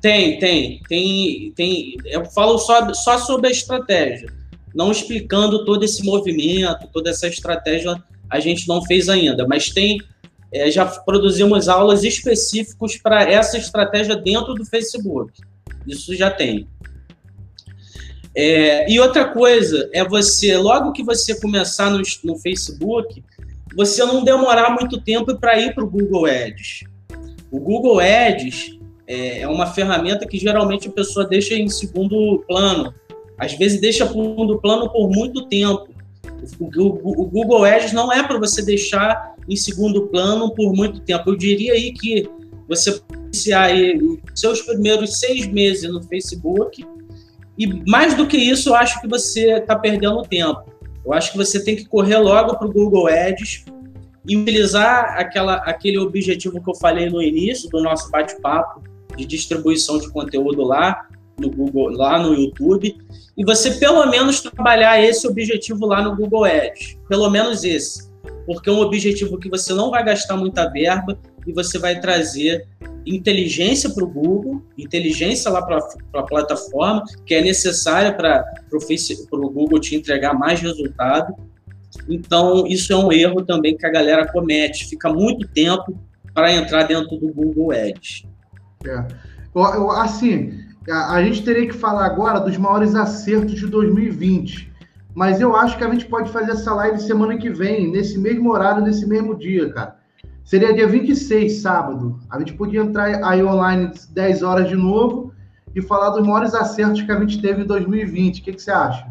[0.00, 1.96] Tem, tem, tem, tem.
[2.06, 4.32] Eu falo só, só sobre a estratégia,
[4.74, 10.00] não explicando todo esse movimento, toda essa estratégia a gente não fez ainda, mas tem.
[10.54, 15.32] É, já produzimos aulas específicas para essa estratégia dentro do Facebook.
[15.86, 16.68] Isso já tem.
[18.34, 23.22] É, e outra coisa é você, logo que você começar no, no Facebook,
[23.76, 26.84] você não demorar muito tempo para ir para o Google Ads.
[27.50, 32.94] O Google Ads é, é uma ferramenta que geralmente a pessoa deixa em segundo plano.
[33.36, 35.88] Às vezes deixa segundo plano por muito tempo.
[36.58, 41.00] O, o, o Google Ads não é para você deixar em segundo plano por muito
[41.00, 41.30] tempo.
[41.30, 42.28] Eu diria aí que
[42.68, 46.84] você iniciar aí os seus primeiros seis meses no Facebook
[47.62, 50.64] e mais do que isso, eu acho que você está perdendo tempo.
[51.04, 53.64] Eu acho que você tem que correr logo para o Google Ads
[54.26, 58.82] e utilizar aquela, aquele objetivo que eu falei no início do nosso bate-papo
[59.16, 61.06] de distribuição de conteúdo lá
[61.38, 62.96] no Google, lá no YouTube,
[63.36, 68.10] e você pelo menos trabalhar esse objetivo lá no Google Ads, pelo menos esse,
[68.44, 72.66] porque é um objetivo que você não vai gastar muita verba e você vai trazer
[73.04, 75.78] inteligência para o Google, inteligência lá para
[76.14, 81.34] a plataforma, que é necessária para o Google te entregar mais resultado.
[82.08, 85.98] Então, isso é um erro também que a galera comete, fica muito tempo
[86.32, 88.24] para entrar dentro do Google Ads.
[88.84, 89.06] É.
[89.54, 90.58] Eu, eu, assim,
[90.88, 94.72] a, a gente teria que falar agora dos maiores acertos de 2020.
[95.14, 98.50] Mas eu acho que a gente pode fazer essa live semana que vem, nesse mesmo
[98.50, 99.96] horário, nesse mesmo dia, cara.
[100.44, 102.20] Seria dia 26, sábado.
[102.30, 105.32] A gente podia entrar aí online 10 horas de novo
[105.74, 108.40] e falar dos maiores acertos que a gente teve em 2020.
[108.40, 109.06] O que, que você acha?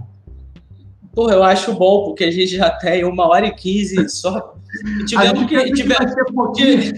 [1.14, 4.56] Pô, eu acho bom, porque a gente já tem uma hora e quinze só.
[5.00, 6.14] E tivemos que, tivemos,
[6.56, 6.94] que,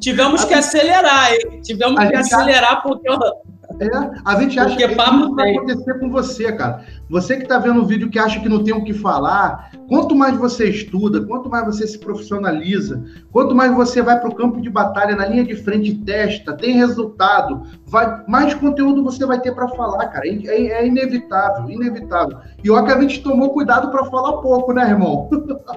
[0.00, 1.60] tivemos que acelerar, hein?
[1.62, 3.08] Tivemos a que acelerar porque.
[3.08, 3.88] É,
[4.24, 6.84] a gente acha porque que papo vai acontecer com você, cara.
[7.08, 10.14] Você que está vendo o vídeo que acha que não tem o que falar, Quanto
[10.14, 14.60] mais você estuda, quanto mais você se profissionaliza, quanto mais você vai para o campo
[14.60, 19.52] de batalha, na linha de frente, testa, tem resultado, vai, mais conteúdo você vai ter
[19.54, 20.26] para falar, cara.
[20.26, 22.38] É, é, é, inevitável, inevitável.
[22.62, 25.28] E ó que a gente tomou cuidado para falar pouco, né, irmão?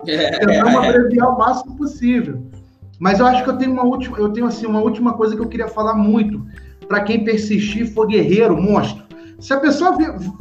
[0.08, 0.40] É.
[0.40, 2.44] Tentamos abreviar o máximo possível.
[3.00, 5.42] Mas eu acho que eu tenho uma última, eu tenho assim uma última coisa que
[5.42, 6.44] eu queria falar muito
[6.88, 9.06] para quem persistir for guerreiro, monstro.
[9.40, 9.96] Se a pessoa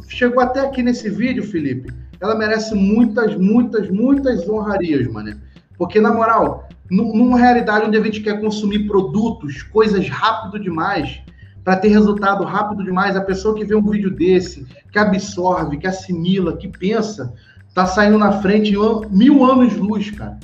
[0.07, 5.39] chegou até aqui nesse vídeo, Felipe, ela merece muitas, muitas, muitas honrarias, mano.
[5.77, 11.21] Porque, na moral, numa realidade onde a gente quer consumir produtos, coisas rápido demais,
[11.63, 15.85] para ter resultado rápido demais, a pessoa que vê um vídeo desse, que absorve, que
[15.85, 17.33] assimila, que pensa,
[17.73, 18.71] tá saindo na frente
[19.11, 20.39] mil anos luz, cara.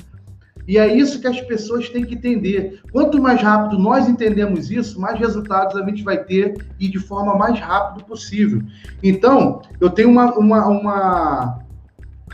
[0.66, 2.80] E é isso que as pessoas têm que entender.
[2.90, 7.36] Quanto mais rápido nós entendemos isso, mais resultados a gente vai ter e de forma
[7.36, 8.62] mais rápida possível.
[9.02, 11.58] Então, eu tenho uma, uma, uma,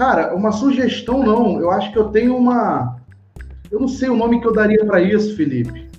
[0.01, 1.61] Cara, uma sugestão não.
[1.61, 2.97] Eu acho que eu tenho uma.
[3.71, 5.91] Eu não sei o nome que eu daria para isso, Felipe.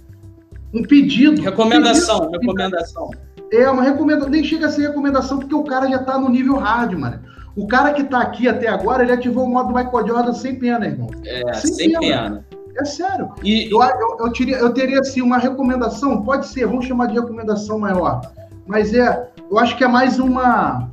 [0.73, 1.40] Um pedido.
[1.40, 3.11] Recomendação, pedido, recomendação.
[3.52, 4.32] É, uma recomendação.
[4.32, 7.19] Nem chega a ser recomendação, porque o cara já tá no nível hard, mano.
[7.56, 10.88] O cara que tá aqui até agora, ele ativou o modo Michael Jordan sem pena,
[10.88, 11.11] irmão.
[11.23, 12.02] É, sem, sem pena.
[12.02, 12.45] pena.
[12.80, 13.30] É sério.
[13.44, 17.14] E, eu, eu, eu, teria, eu teria, assim, uma recomendação, pode ser, vamos chamar de
[17.14, 18.22] recomendação maior.
[18.65, 20.90] Mas é, eu acho que é mais uma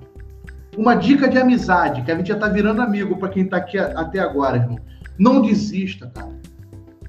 [0.78, 3.76] uma dica de amizade, que a gente já tá virando amigo para quem tá aqui
[3.76, 4.78] até agora, irmão.
[5.18, 6.38] Não desista, cara.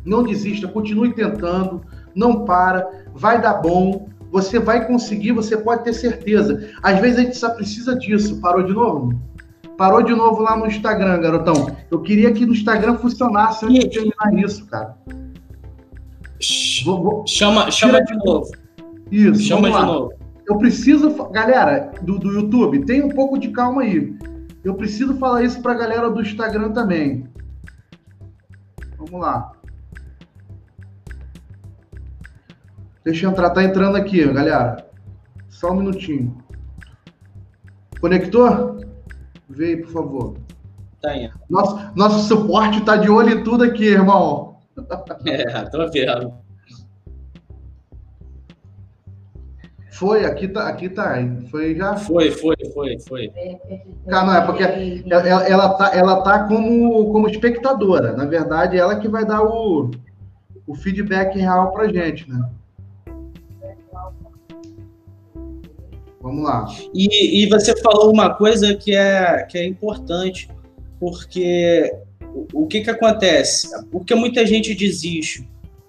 [0.04, 1.82] Não desista, continue tentando,
[2.16, 6.68] não para, vai dar bom, você vai conseguir, você pode ter certeza.
[6.82, 8.42] Às vezes a gente só precisa disso.
[8.42, 9.14] Parou de novo?
[9.78, 11.76] Parou de novo lá no Instagram, garotão.
[11.92, 14.98] Eu queria que no Instagram funcionasse antes de terminar isso, cara.
[16.84, 17.24] Vou, vou...
[17.28, 18.50] Chama, chama de novo.
[19.12, 20.19] Isso, chama de novo.
[20.50, 21.30] Eu preciso.
[21.30, 24.18] Galera do, do YouTube, tem um pouco de calma aí.
[24.64, 27.30] Eu preciso falar isso pra galera do Instagram também.
[28.98, 29.52] Vamos lá.
[33.06, 33.52] Deixa eu entrar.
[33.52, 34.90] Tá entrando aqui, galera.
[35.50, 36.36] Só um minutinho.
[38.02, 38.80] Conector?
[39.48, 40.38] Vê aí, por favor.
[41.02, 41.30] Tá aí.
[41.50, 44.58] Nosso, nosso suporte tá de olho em tudo aqui, irmão.
[45.26, 46.34] É, tô vendo.
[50.00, 51.16] Foi, aqui tá, aqui tá.
[51.52, 51.98] Foi já.
[51.98, 53.30] Foi, foi, foi, foi.
[54.08, 58.14] Cara, não, é porque ela, ela, tá, ela tá como, como espectadora.
[58.14, 59.92] Na verdade, ela que vai dar o,
[60.66, 62.50] o feedback real pra gente, né?
[66.22, 66.66] Vamos lá.
[66.94, 70.50] E, e você falou uma coisa que é, que é importante,
[70.98, 71.94] porque
[72.34, 73.68] o, o que, que acontece?
[73.92, 75.46] Porque muita gente desiste.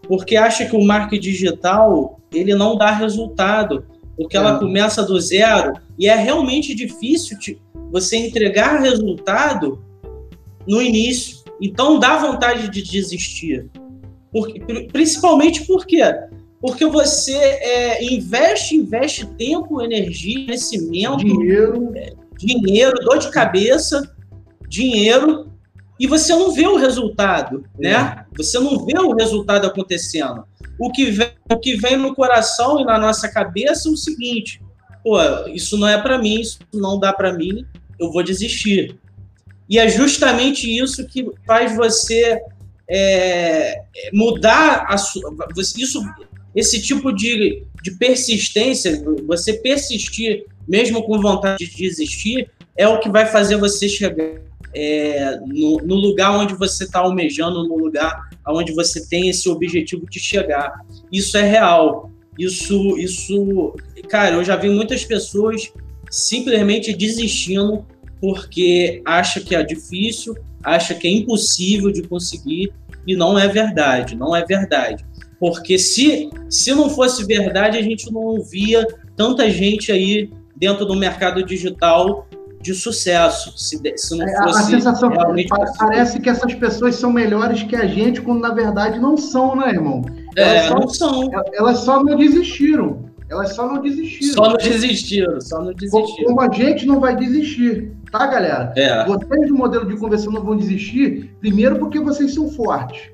[0.09, 3.85] Porque acha que o marketing digital ele não dá resultado
[4.21, 4.59] porque ela é.
[4.59, 7.39] começa do zero e é realmente difícil
[7.91, 9.83] você entregar resultado
[10.69, 11.39] no início.
[11.59, 13.71] Então dá vontade de desistir.
[14.31, 14.61] Porque,
[14.93, 16.03] principalmente por quê?
[16.61, 21.91] Porque você é, investe, investe tempo, energia, conhecimento, dinheiro.
[21.97, 24.15] É, dinheiro, dor de cabeça,
[24.69, 25.51] dinheiro,
[25.99, 27.89] e você não vê o resultado, é.
[27.89, 28.27] né?
[28.37, 30.45] Você não vê o resultado acontecendo
[30.81, 34.62] o que vem, o que vem no coração e na nossa cabeça é o seguinte:
[35.05, 37.66] pô, isso não é para mim, isso não dá para mim,
[37.98, 38.98] eu vou desistir.
[39.69, 42.40] E é justamente isso que faz você
[42.89, 43.82] é,
[44.12, 46.02] mudar a sua, isso,
[46.57, 53.11] esse tipo de, de persistência, você persistir mesmo com vontade de desistir, é o que
[53.11, 54.40] vai fazer você chegar
[54.74, 60.07] é, no, no, lugar onde você está almejando, no lugar onde você tem esse objetivo
[60.09, 60.73] de chegar.
[61.12, 62.11] Isso é real.
[62.39, 63.75] Isso, isso,
[64.09, 65.73] cara, eu já vi muitas pessoas
[66.11, 67.85] simplesmente desistindo
[68.21, 72.73] porque acha que é difícil, acha que é impossível de conseguir
[73.07, 75.05] e não é verdade, não é verdade.
[75.39, 78.87] Porque se, se não fosse verdade, a gente não via
[79.17, 82.27] tanta gente aí dentro do mercado digital
[82.61, 83.53] de sucesso.
[83.57, 87.87] Se, se não fosse a sensação realmente parece que essas pessoas são melhores que a
[87.87, 90.03] gente, quando na verdade não são, né, irmão?
[90.37, 91.31] Elas é, só, não são.
[91.55, 93.11] Elas só não desistiram.
[93.31, 94.35] Elas só não desistiram.
[94.35, 96.27] Só não desistiram, só não desistiram.
[96.27, 98.73] Como a gente não vai desistir, tá, galera?
[98.77, 99.07] É.
[99.07, 103.09] Vocês do modelo de conversão não vão desistir, primeiro porque vocês são fortes.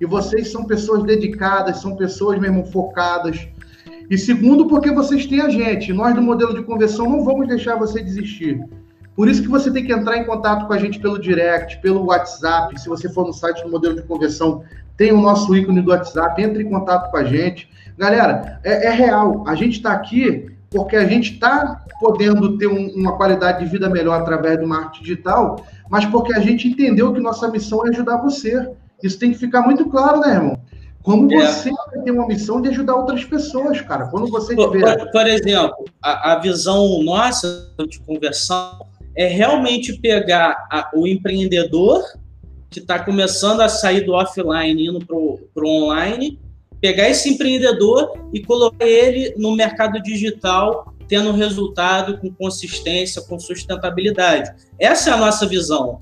[0.00, 3.46] E vocês são pessoas dedicadas, são pessoas mesmo focadas.
[4.10, 5.92] E segundo, porque vocês têm a gente.
[5.92, 8.60] Nós do modelo de conversão não vamos deixar você desistir.
[9.14, 12.06] Por isso que você tem que entrar em contato com a gente pelo direct, pelo
[12.06, 12.80] WhatsApp.
[12.80, 14.62] Se você for no site do modelo de conversão,
[14.96, 17.68] tem o nosso ícone do WhatsApp, entre em contato com a gente.
[17.98, 19.44] Galera, é, é real.
[19.46, 23.88] A gente está aqui porque a gente está podendo ter um, uma qualidade de vida
[23.88, 28.18] melhor através do marketing digital, mas porque a gente entendeu que nossa missão é ajudar
[28.18, 28.70] você.
[29.02, 30.60] Isso tem que ficar muito claro, né, irmão?
[31.02, 31.46] Como é.
[31.46, 31.70] você
[32.04, 34.06] tem uma missão de ajudar outras pessoas, cara.
[34.08, 34.98] Quando você tiver.
[34.98, 42.02] Por, por exemplo, a, a, visão nossa de conversão é realmente pegar a, o empreendedor
[42.70, 46.38] que está começando a sair do offline indo para o online,
[46.80, 54.52] pegar esse empreendedor e colocar ele no mercado digital, tendo resultado com consistência, com sustentabilidade.
[54.78, 56.00] Essa é a nossa visão.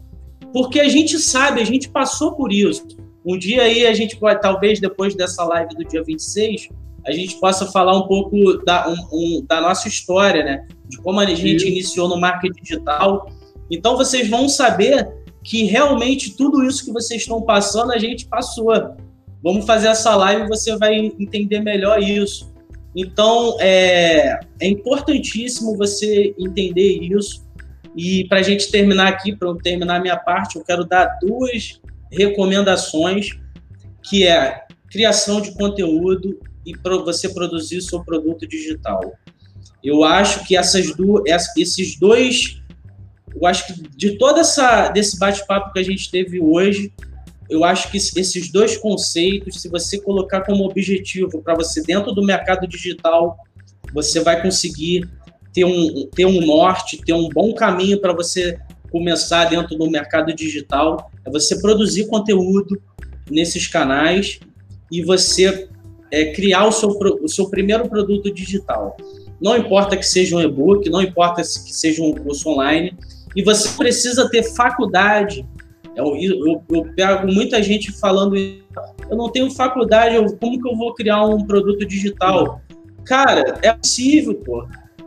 [0.52, 2.86] Porque a gente sabe, a gente passou por isso.
[3.24, 6.68] Um dia aí a gente pode, talvez depois dessa live do dia 26,
[7.08, 10.68] a gente possa falar um pouco da, um, um, da nossa história, né?
[10.86, 13.30] De como a gente iniciou no marketing digital.
[13.70, 15.08] Então vocês vão saber
[15.42, 18.70] que realmente tudo isso que vocês estão passando, a gente passou.
[19.42, 22.52] Vamos fazer essa live e você vai entender melhor isso.
[22.94, 27.46] Então, é, é importantíssimo você entender isso.
[27.96, 31.18] E para a gente terminar aqui, para eu terminar a minha parte, eu quero dar
[31.22, 31.80] duas
[32.10, 33.30] recomendações,
[34.02, 39.00] que é criação de conteúdo e para você produzir seu produto digital.
[39.82, 41.24] Eu acho que essas duas,
[41.56, 42.60] esses dois,
[43.34, 46.92] eu acho que de toda essa desse bate-papo que a gente teve hoje,
[47.48, 52.22] eu acho que esses dois conceitos, se você colocar como objetivo para você dentro do
[52.22, 53.38] mercado digital,
[53.94, 55.08] você vai conseguir
[55.54, 58.58] ter um, ter um norte, ter um bom caminho para você
[58.90, 62.78] começar dentro do mercado digital, é você produzir conteúdo
[63.30, 64.38] nesses canais
[64.92, 65.68] e você
[66.10, 68.96] é, criar o seu, o seu primeiro produto digital.
[69.40, 72.96] Não importa que seja um e-book, não importa que seja um curso online,
[73.36, 75.46] e você precisa ter faculdade.
[75.94, 80.76] Eu, eu, eu pego muita gente falando, eu não tenho faculdade, eu, como que eu
[80.76, 82.60] vou criar um produto digital?
[83.04, 84.66] Cara, é possível, pô.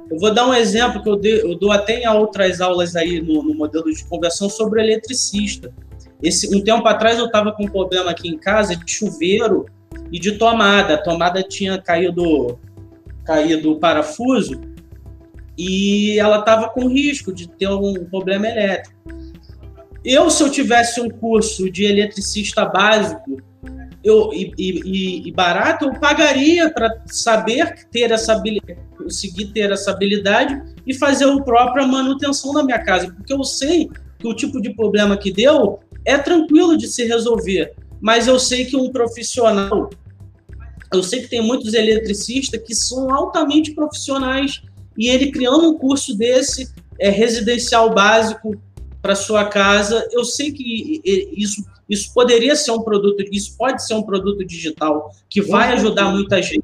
[0.10, 3.41] Eu vou dar um exemplo que eu, eu dou até em outras aulas aí no,
[3.44, 5.73] no modelo de conversão sobre eletricista.
[6.22, 9.65] Esse, um tempo atrás eu estava com um problema aqui em casa de chuveiro
[10.11, 10.95] e de tomada.
[10.95, 12.59] A tomada tinha caído,
[13.26, 14.59] caído o parafuso
[15.57, 18.95] e ela estava com risco de ter um problema elétrico.
[20.03, 23.38] Eu, se eu tivesse um curso de eletricista básico
[24.03, 29.91] eu, e, e, e barato, eu pagaria para saber ter essa habilidade, conseguir ter essa
[29.91, 34.59] habilidade e fazer a própria manutenção da minha casa, porque eu sei que o tipo
[34.59, 39.90] de problema que deu é tranquilo de se resolver, mas eu sei que um profissional,
[40.94, 44.61] eu sei que tem muitos eletricistas que são altamente profissionais
[44.98, 48.60] e ele criando um curso desse é, residencial básico
[49.02, 51.02] para sua casa, eu sei que
[51.36, 56.10] isso isso poderia ser um produto, isso pode ser um produto digital que vai ajudar
[56.10, 56.64] muita gente.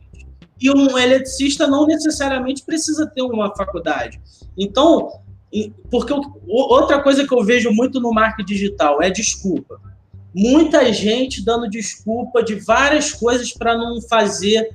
[0.59, 4.21] E um eletricista não necessariamente precisa ter uma faculdade.
[4.57, 5.11] Então,
[5.91, 6.13] porque
[6.47, 9.81] outra coisa que eu vejo muito no marketing digital é desculpa.
[10.39, 14.69] Muita gente dando desculpa de várias coisas para não fazer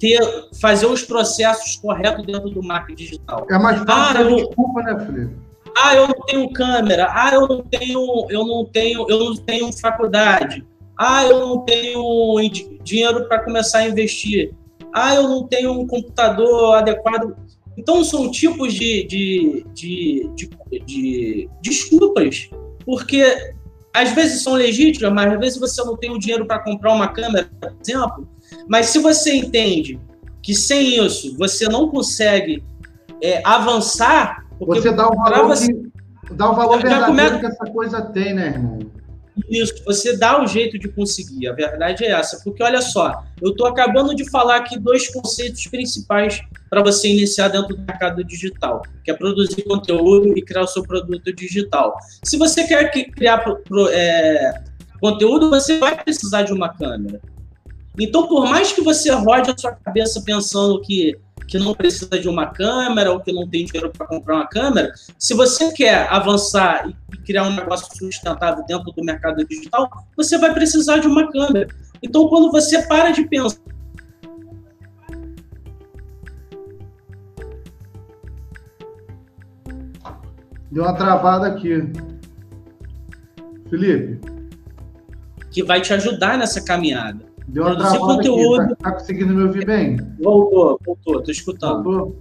[0.00, 0.18] ter
[0.58, 3.46] fazer os processos corretos dentro do marketing digital.
[3.50, 5.36] É mais fácil ah, eu, desculpa, né, Felipe?
[5.76, 7.08] Ah, eu não tenho câmera.
[7.10, 10.64] Ah, eu não tenho, eu não tenho, eu não tenho faculdade.
[10.98, 12.40] Ah, eu não tenho
[12.82, 14.54] dinheiro para começar a investir.
[14.90, 17.36] Ah, eu não tenho um computador adequado.
[17.76, 22.48] Então são tipos de, de, de, de, de desculpas,
[22.86, 23.52] porque
[23.94, 27.08] às vezes são legítimas, mas às vezes você não tem o dinheiro para comprar uma
[27.08, 28.28] câmera, por exemplo.
[28.68, 29.98] Mas se você entende
[30.42, 32.62] que sem isso você não consegue
[33.22, 35.90] é, avançar você dá o valor, você, de,
[36.32, 38.78] dá o valor verdadeiro que essa coisa tem, né, irmão?
[39.50, 41.48] Isso, você dá o jeito de conseguir.
[41.48, 42.40] A verdade é essa.
[42.44, 46.40] Porque olha só, eu estou acabando de falar aqui dois conceitos principais
[46.70, 50.82] para você iniciar dentro do mercado digital, que é produzir conteúdo e criar o seu
[50.82, 51.96] produto digital.
[52.22, 53.44] Se você quer criar
[53.90, 54.62] é,
[55.00, 57.20] conteúdo, você vai precisar de uma câmera.
[57.98, 62.28] Então, por mais que você rode a sua cabeça pensando que que não precisa de
[62.28, 66.88] uma câmera ou que não tem dinheiro para comprar uma câmera, se você quer avançar
[66.88, 71.68] e criar um negócio sustentável dentro do mercado digital, você vai precisar de uma câmera.
[72.02, 73.58] Então, quando você para de pensar
[80.74, 81.84] Deu uma travada aqui.
[83.70, 84.20] Felipe.
[85.52, 87.33] Que vai te ajudar nessa caminhada.
[87.48, 88.60] Deu uma produzir conteúdo.
[88.60, 89.96] Aqui, tá, tá, conseguindo me ouvir bem?
[90.20, 91.82] Voltou, voltou, tô escutando.
[91.82, 92.16] Voltou.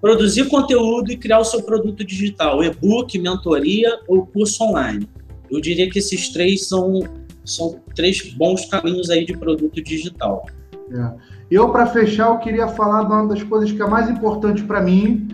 [0.00, 5.08] Produzir conteúdo e criar o seu produto digital, e-book, mentoria ou curso online.
[5.48, 7.02] Eu diria que esses três são,
[7.44, 10.44] são três bons caminhos aí de produto digital.
[10.90, 11.12] É.
[11.50, 14.80] Eu, para fechar, eu queria falar de uma das coisas que é mais importante para
[14.80, 15.28] mim,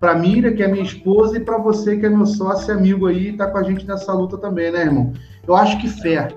[0.00, 3.06] para Miriam, que é minha esposa, e para você, que é meu sócio e amigo
[3.06, 5.12] aí, tá com a gente nessa luta também, né, irmão?
[5.46, 6.28] Eu acho que fé.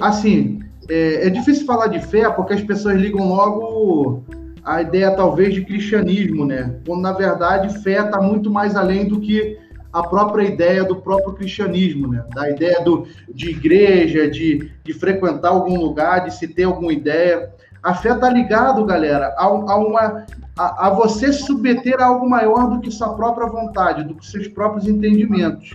[0.00, 0.60] Assim,
[0.92, 4.22] é, é difícil falar de fé porque as pessoas ligam logo
[4.64, 6.76] a ideia, talvez, de cristianismo, né?
[6.86, 9.58] Quando, na verdade, fé está muito mais além do que
[9.92, 12.24] a própria ideia do próprio cristianismo, né?
[12.34, 17.50] Da ideia do, de igreja, de, de frequentar algum lugar, de se ter alguma ideia.
[17.82, 20.24] A fé está ligado, galera, a, a uma
[20.56, 24.46] a, a, você submeter a algo maior do que sua própria vontade, do que seus
[24.46, 25.74] próprios entendimentos.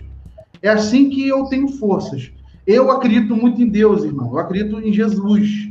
[0.62, 2.30] É assim que eu tenho forças.
[2.68, 4.30] Eu acredito muito em Deus, irmão.
[4.30, 5.70] Eu acredito em Jesus.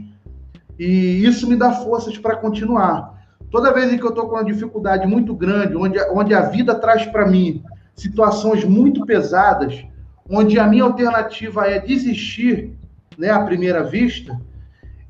[0.80, 3.24] E isso me dá forças para continuar.
[3.52, 7.06] Toda vez que eu estou com uma dificuldade muito grande, onde, onde a vida traz
[7.06, 7.62] para mim
[7.96, 9.86] situações muito pesadas,
[10.28, 12.74] onde a minha alternativa é desistir,
[13.16, 14.36] né, à primeira vista,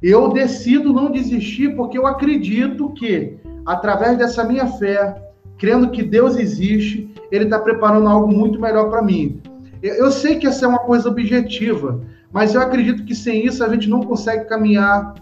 [0.04, 5.16] eu decido não desistir porque eu acredito que, através dessa minha fé,
[5.58, 9.42] crendo que Deus existe, Ele está preparando algo muito melhor para mim.
[9.82, 12.02] Eu sei que essa é uma coisa objetiva,
[12.32, 15.14] mas eu acredito que sem isso a gente não consegue caminhar,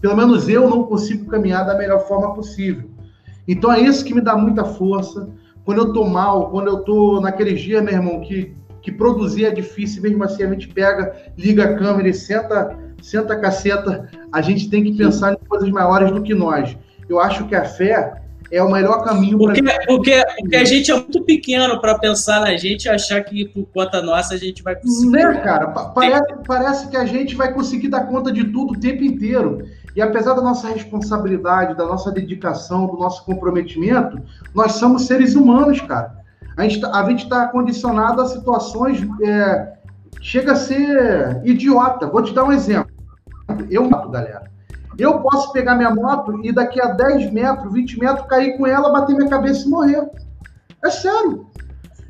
[0.00, 2.90] pelo menos eu não consigo caminhar da melhor forma possível.
[3.46, 5.28] Então é isso que me dá muita força.
[5.64, 9.50] Quando eu tô mal, quando eu tô naqueles dias, meu irmão, que, que produzir é
[9.50, 14.40] difícil, mesmo assim a gente pega, liga a câmera e senta senta a caceta, a
[14.40, 16.76] gente tem que pensar em coisas maiores do que nós.
[17.08, 19.54] Eu acho que a fé é o melhor caminho para.
[19.54, 23.46] Porque, porque, porque a gente é muito pequeno para pensar na gente e achar que
[23.46, 25.10] por conta nossa a gente vai conseguir.
[25.10, 25.66] Né, cara?
[25.68, 29.66] Parece, parece que a gente vai conseguir dar conta de tudo o tempo inteiro.
[29.94, 34.20] E apesar da nossa responsabilidade, da nossa dedicação, do nosso comprometimento,
[34.54, 36.18] nós somos seres humanos, cara.
[36.56, 39.06] A gente tá, está condicionado a situações.
[39.22, 39.72] É,
[40.20, 42.06] chega a ser idiota.
[42.06, 42.92] Vou te dar um exemplo.
[43.70, 44.57] Eu mato, galera.
[44.98, 48.92] Eu posso pegar minha moto e daqui a 10 metros, 20 metros, cair com ela,
[48.92, 50.10] bater minha cabeça e morrer.
[50.84, 51.46] É sério.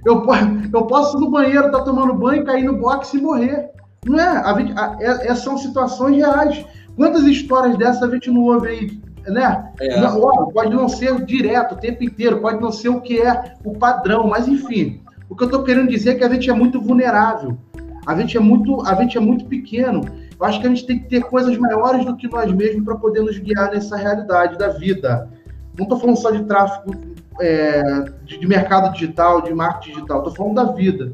[0.07, 0.25] Eu,
[0.73, 3.71] eu posso ir no banheiro, estar tá tomando banho, cair no boxe e morrer.
[4.07, 4.27] Não é?
[4.27, 6.65] A, a, é, é, são situações reais.
[6.97, 9.03] Quantas histórias dessas a gente não ouve aí?
[9.27, 9.71] Né?
[9.81, 10.01] É.
[10.01, 13.55] Não, ó, pode não ser direto o tempo inteiro, pode não ser o que é
[13.63, 15.03] o padrão, mas enfim.
[15.29, 17.59] O que eu estou querendo dizer é que a gente é muito vulnerável.
[18.07, 20.01] A gente é muito, a gente é muito pequeno.
[20.41, 22.95] Eu acho que a gente tem que ter coisas maiores do que nós mesmos para
[22.95, 25.29] poder nos guiar nessa realidade da vida.
[25.77, 26.95] Não estou falando só de tráfego
[27.41, 31.13] é, de, de, mercado digital, de marketing digital, estou falando da vida.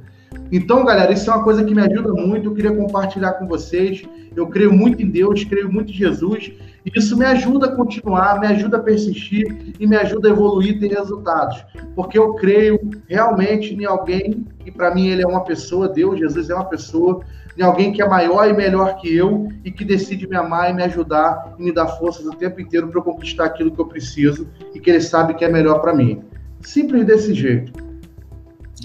[0.52, 2.48] Então, galera, isso é uma coisa que me ajuda muito.
[2.48, 4.02] Eu queria compartilhar com vocês.
[4.36, 6.52] Eu creio muito em Deus, creio muito em Jesus.
[6.84, 10.76] E isso me ajuda a continuar, me ajuda a persistir e me ajuda a evoluir
[10.76, 11.64] e ter resultados.
[11.94, 12.78] Porque eu creio
[13.08, 17.22] realmente em alguém, e para mim ele é uma pessoa, Deus, Jesus é uma pessoa
[17.56, 20.74] em alguém que é maior e melhor que eu e que decide me amar e
[20.74, 23.86] me ajudar e me dar forças o tempo inteiro para eu conquistar aquilo que eu
[23.86, 26.24] preciso e que ele sabe que é melhor para mim.
[26.62, 27.72] Simples desse jeito.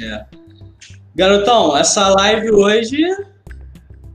[0.02, 0.26] É.
[1.16, 3.02] Garotão, essa live hoje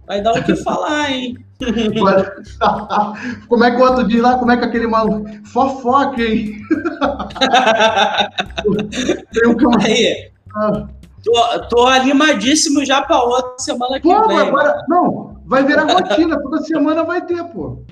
[0.07, 1.37] vai dar o que falar, hein?
[3.49, 4.39] como é que o outro diz lá?
[4.39, 5.29] Como é que aquele maluco.
[5.47, 6.61] Fofoca, hein?
[9.33, 10.31] Tem um Aí.
[10.57, 10.87] Ah.
[11.25, 14.37] Tô, tô animadíssimo já para outra semana que pô, vem.
[14.37, 17.83] Agora, não, vai virar rotina, toda semana vai ter, pô.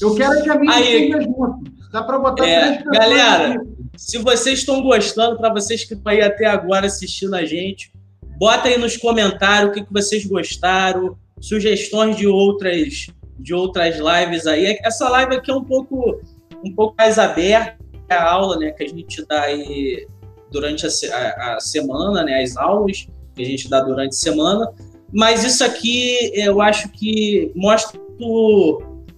[0.00, 1.70] Eu quero que a minha tenha junto.
[1.92, 3.66] Dá para botar é, Galera, aqui.
[3.96, 7.92] se vocês estão gostando, para vocês que estão aí até agora assistindo a gente,
[8.38, 13.06] bota aí nos comentários o que, que vocês gostaram, sugestões de outras
[13.38, 14.78] de outras lives aí.
[14.84, 16.20] Essa live aqui é um pouco
[16.64, 17.76] um pouco mais aberta
[18.08, 20.06] a aula, né, que a gente dá aí
[20.52, 24.70] durante a, a, a, semana, né, as aulas que a gente dá durante a semana.
[25.12, 28.00] Mas isso aqui eu acho que mostra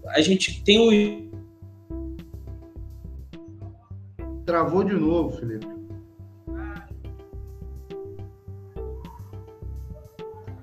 [0.08, 1.24] a gente tem o
[4.44, 5.66] Travou de novo, Felipe.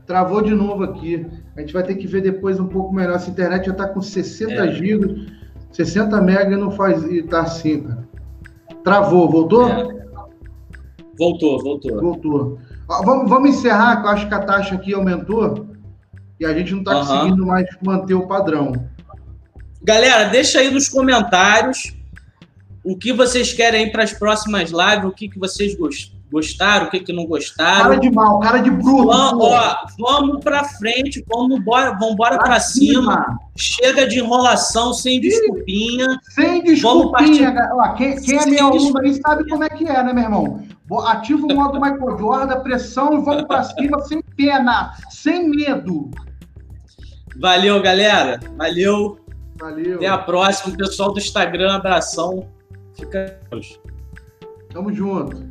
[0.06, 1.26] Travou de novo aqui.
[1.56, 3.16] A gente vai ter que ver depois um pouco melhor.
[3.16, 4.72] Essa internet já está com 60 é.
[4.72, 5.28] GB,
[5.72, 7.04] 60 MB e não faz.
[7.06, 8.08] E tá assim, cara.
[8.84, 9.68] Travou, voltou?
[9.68, 10.01] É.
[11.18, 12.02] Voltou, voltou.
[12.02, 12.60] Voltou.
[12.88, 15.68] Vamos, vamos encerrar, que eu acho que a taxa aqui aumentou
[16.40, 17.06] e a gente não está uhum.
[17.06, 18.74] conseguindo mais manter o padrão.
[19.84, 21.96] Galera, deixa aí nos comentários
[22.84, 25.76] o que vocês querem para as próximas lives, o que, que vocês
[26.32, 27.90] gostaram, o que, que não gostaram.
[27.90, 29.08] Cara de mal, cara de bruto.
[29.08, 33.02] Vamos, ó, vamos para frente, vamos embora, vamos embora para cima.
[33.02, 33.40] cima.
[33.56, 36.08] Chega de enrolação, sem desculpinha.
[36.30, 37.54] Sem desculpinha.
[37.74, 40.64] Ó, quem, quem é meu aluno aí sabe como é que é, né, meu irmão?
[41.00, 46.12] Ativa o modo Michael Jordan, pressão e vamos para cima sem pena, sem medo.
[47.40, 48.40] Valeu, galera.
[48.58, 49.20] Valeu.
[49.58, 49.96] Valeu.
[49.96, 52.50] Até a próxima, pessoal do Instagram, abração.
[52.94, 53.40] Fica.
[54.74, 55.51] Tamo junto.